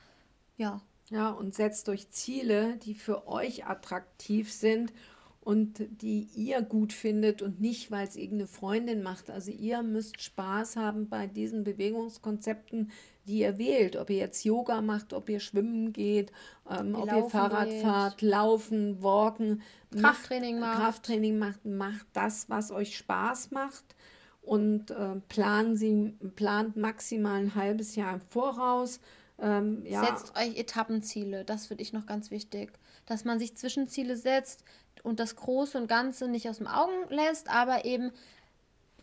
Ja, 0.56 0.80
Ja, 1.10 1.30
und 1.30 1.54
setzt 1.54 1.88
euch 1.88 2.10
Ziele, 2.10 2.78
die 2.78 2.94
für 2.94 3.28
euch 3.28 3.66
attraktiv 3.66 4.52
sind 4.52 4.92
und 5.40 5.84
die 6.02 6.28
ihr 6.34 6.60
gut 6.62 6.92
findet 6.92 7.40
und 7.40 7.60
nicht, 7.60 7.92
weil 7.92 8.04
es 8.08 8.16
irgendeine 8.16 8.48
Freundin 8.48 9.04
macht. 9.04 9.30
Also 9.30 9.52
ihr 9.52 9.84
müsst 9.84 10.20
Spaß 10.20 10.74
haben 10.74 11.08
bei 11.08 11.28
diesen 11.28 11.62
Bewegungskonzepten, 11.62 12.90
die 13.28 13.38
ihr 13.38 13.56
wählt. 13.56 13.94
Ob 13.94 14.10
ihr 14.10 14.16
jetzt 14.16 14.44
Yoga 14.44 14.82
macht, 14.82 15.12
ob 15.12 15.28
ihr 15.28 15.38
schwimmen 15.38 15.92
geht, 15.92 16.32
ähm, 16.68 16.94
Ihr 16.94 16.98
ob 16.98 17.12
ihr 17.12 17.24
Fahrrad 17.30 17.68
geht. 17.68 17.82
fahrt, 17.82 18.22
laufen, 18.22 19.00
walken. 19.04 19.62
Krafttraining 19.96 20.58
macht. 20.58 20.72
macht. 20.72 20.82
Krafttraining 20.82 21.38
macht, 21.38 21.64
macht 21.64 22.06
das, 22.12 22.50
was 22.50 22.72
euch 22.72 22.96
Spaß 22.96 23.52
macht. 23.52 23.94
Und 24.42 24.90
äh, 24.90 25.20
planen 25.28 25.76
Sie, 25.76 26.16
plant 26.34 26.76
maximal 26.76 27.40
ein 27.40 27.54
halbes 27.54 27.94
Jahr 27.94 28.14
im 28.14 28.20
Voraus. 28.20 28.98
Ähm, 29.38 29.84
ja, 29.84 30.04
setzt 30.04 30.36
euch 30.36 30.56
Etappenziele. 30.56 31.44
Das 31.44 31.66
finde 31.66 31.82
ich 31.82 31.92
noch 31.92 32.06
ganz 32.06 32.30
wichtig. 32.30 32.72
Dass 33.04 33.24
man 33.24 33.38
sich 33.38 33.56
Zwischenziele 33.56 34.16
setzt 34.16 34.64
und 35.02 35.20
das 35.20 35.36
Große 35.36 35.78
und 35.78 35.88
Ganze 35.88 36.28
nicht 36.28 36.48
aus 36.48 36.58
dem 36.58 36.66
Augen 36.66 37.08
lässt, 37.10 37.50
aber 37.50 37.84
eben 37.84 38.12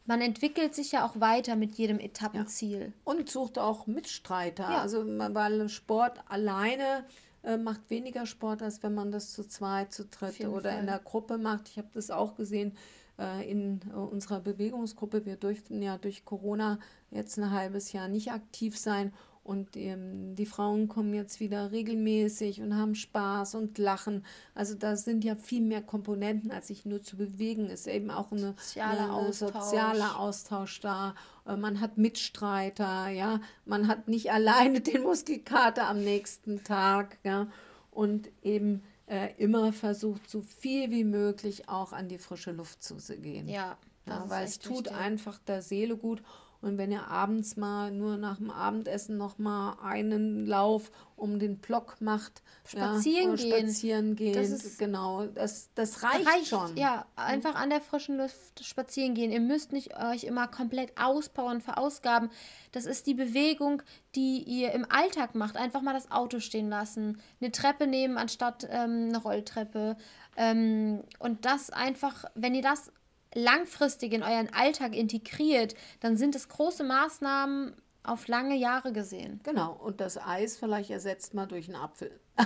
man 0.06 0.22
entwickelt 0.22 0.76
sich 0.76 0.92
ja 0.92 1.06
auch 1.06 1.20
weiter 1.20 1.56
mit 1.56 1.76
jedem 1.76 2.00
Etappenziel. 2.00 2.94
Und 3.06 3.30
sucht 3.30 3.58
auch 3.58 3.88
Mitstreiter. 3.88 4.64
Ja. 4.64 4.82
Also 4.82 5.06
weil 5.06 5.70
Sport 5.70 6.20
alleine 6.28 7.06
äh, 7.44 7.58
macht 7.58 7.90
weniger 7.90 8.26
Sport, 8.26 8.62
als 8.62 8.84
wenn 8.84 8.94
man 8.94 9.12
das 9.12 9.32
zu 9.32 9.48
zweit, 9.48 9.94
zu 9.94 10.06
dritt 10.06 10.42
oder 10.42 10.72
Fall. 10.72 10.80
in 10.80 10.88
der 10.88 11.00
Gruppe 11.00 11.38
macht. 11.38 11.70
Ich 11.70 11.78
habe 11.78 11.88
das 11.94 12.12
auch 12.12 12.36
gesehen 12.36 12.76
äh, 13.18 13.50
in 13.50 13.82
äh, 13.92 13.96
unserer 13.96 14.42
Bewegungsgruppe. 14.42 15.26
Wir 15.26 15.38
durften 15.38 15.82
ja 15.82 15.98
durch 15.98 16.26
Corona 16.26 16.80
jetzt 17.12 17.38
ein 17.38 17.52
halbes 17.52 17.94
Jahr 17.94 18.08
nicht 18.08 18.32
aktiv 18.32 18.78
sein. 18.78 19.14
Und 19.44 19.76
ähm, 19.76 20.36
die 20.36 20.46
Frauen 20.46 20.88
kommen 20.88 21.14
jetzt 21.14 21.42
wieder 21.42 21.72
regelmäßig 21.74 22.62
und 22.62 22.78
haben 22.78 22.96
Spaß 22.96 23.56
und 23.56 23.78
lachen. 23.78 24.26
Also 24.56 24.74
da 24.74 24.96
sind 24.96 25.26
ja 25.26 25.36
viel 25.36 25.62
mehr 25.62 25.82
Komponenten, 25.82 26.50
als 26.50 26.68
sich 26.68 26.86
nur 26.86 27.04
zu 27.04 27.18
bewegen. 27.18 27.70
Ist 27.70 27.88
eben 27.88 28.10
auch 28.10 28.32
eine, 28.32 28.56
Sozialer 28.58 29.04
eine, 29.04 29.14
Austausch. 29.14 29.52
sozialer 29.54 30.18
Austausch 30.20 30.80
da. 30.80 31.14
Äh, 31.46 31.58
Man 31.58 31.82
hat 31.82 31.98
Mitstreiter, 31.98 33.10
ja. 33.10 33.42
Man 33.66 33.88
hat 33.90 34.08
nicht 34.08 34.32
alleine 34.32 34.80
den 34.80 35.04
Muskelkater 35.04 35.88
am 35.90 36.02
nächsten 36.02 36.64
Tag, 36.64 37.18
ja. 37.26 37.48
Und 37.92 38.30
eben 38.44 38.82
äh, 39.08 39.30
immer 39.38 39.74
versucht, 39.74 40.30
so 40.30 40.42
viel 40.42 40.90
wie 40.90 41.04
möglich 41.04 41.68
auch 41.68 41.92
an 41.92 42.08
die 42.08 42.18
frische 42.18 42.52
Luft 42.54 42.82
zu 42.82 42.96
gehen. 43.18 43.50
Ja, 43.50 43.78
Ja, 44.08 44.24
weil 44.30 44.46
es 44.46 44.60
tut 44.60 44.86
wichtig. 44.86 44.96
einfach 44.96 45.38
der 45.40 45.62
Seele 45.62 45.98
gut. 45.98 46.24
Und 46.64 46.78
wenn 46.78 46.92
ihr 46.94 47.08
abends 47.10 47.58
mal 47.58 47.92
nur 47.92 48.16
nach 48.16 48.38
dem 48.38 48.50
Abendessen 48.50 49.18
noch 49.18 49.38
mal 49.38 49.78
einen 49.84 50.46
Lauf 50.46 50.92
um 51.18 51.38
den 51.38 51.58
Block 51.58 51.98
macht, 52.00 52.42
Spazieren 52.66 53.32
ja, 53.32 53.36
gehen. 53.36 53.68
spazieren 53.68 54.16
gehen, 54.16 54.34
Das 54.34 54.50
ist- 54.50 54.80
genau, 54.80 55.26
das, 55.28 55.70
das 55.76 56.02
reicht, 56.04 56.26
Reicht, 56.26 56.48
schon. 56.48 56.78
ja, 56.78 57.06
einfach 57.18 57.56
an 57.56 57.70
der 57.70 57.82
frischen 57.82 58.18
Luft 58.18 58.64
spazieren 58.64 59.14
gehen. 59.14 59.32
Ihr 59.32 59.42
müsst 59.42 59.74
nicht 59.74 59.98
euch 60.02 60.24
immer 60.24 60.48
komplett 60.48 60.94
auspowern, 60.98 61.60
verausgaben. 61.60 62.30
Das 62.72 62.86
ist 62.86 63.08
die 63.08 63.14
Bewegung, 63.14 63.82
die 64.16 64.42
ihr 64.44 64.72
im 64.72 64.86
Alltag 64.90 65.36
macht. 65.36 65.58
Einfach 65.58 65.82
mal 65.82 65.94
das 65.94 66.12
Auto 66.12 66.40
stehen 66.40 66.70
lassen, 66.70 67.22
eine 67.42 67.52
Treppe 67.52 67.88
nehmen 67.88 68.18
anstatt 68.18 68.66
ähm, 68.72 69.10
eine 69.10 69.18
Rolltreppe. 69.18 69.98
Ähm, 70.38 71.04
und 71.20 71.44
das 71.46 71.70
einfach, 71.70 72.24
wenn 72.36 72.56
ihr 72.56 72.64
das 72.64 72.92
langfristig 73.36 74.14
in 74.14 74.24
euren 74.24 74.54
Alltag 74.54 74.96
integriert, 74.96 75.76
dann 76.00 76.18
sind 76.18 76.36
es 76.36 76.48
große 76.50 76.84
Maßnahmen 76.84 77.76
auf 78.04 78.28
lange 78.28 78.56
Jahre 78.56 78.92
gesehen. 78.94 79.40
Genau, 79.44 79.74
und 79.74 80.02
das 80.02 80.18
Eis 80.18 80.58
vielleicht 80.58 80.90
ersetzt 80.90 81.34
mal 81.34 81.46
durch 81.46 81.68
einen 81.68 81.78
Apfel. 81.78 82.20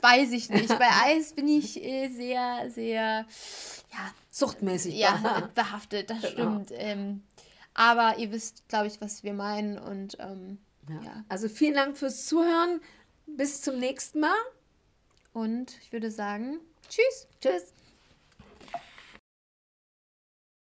Weiß 0.00 0.32
ich 0.32 0.48
nicht. 0.50 0.68
Bei 0.68 0.88
Eis 1.04 1.32
bin 1.34 1.46
ich 1.48 1.82
äh, 1.82 2.08
sehr, 2.08 2.70
sehr, 2.70 3.26
ja, 3.92 4.14
Suchtmäßig. 4.30 4.94
ja, 4.94 5.48
behaftet, 5.54 6.10
das 6.10 6.20
Genau. 6.22 6.30
stimmt. 6.64 6.70
Ähm, 6.74 7.22
aber 7.74 8.18
ihr 8.18 8.32
wisst, 8.32 8.68
glaube 8.68 8.86
ich, 8.88 9.00
was 9.00 9.22
wir 9.22 9.32
meinen 9.34 9.78
und 9.78 10.16
ähm, 10.18 10.58
Ja. 10.88 11.00
ja. 11.02 11.24
Also 11.28 11.48
vielen 11.48 11.74
Dank 11.74 11.96
fürs 11.96 12.26
Zuhören. 12.26 12.80
Bis 13.26 13.62
zum 13.62 13.78
nächsten 13.78 14.20
Mal. 14.20 14.34
Und 15.32 15.76
ich 15.82 15.92
würde 15.92 16.10
sagen, 16.10 16.58
tschüss. 16.88 17.28
Tschüss. 17.40 17.72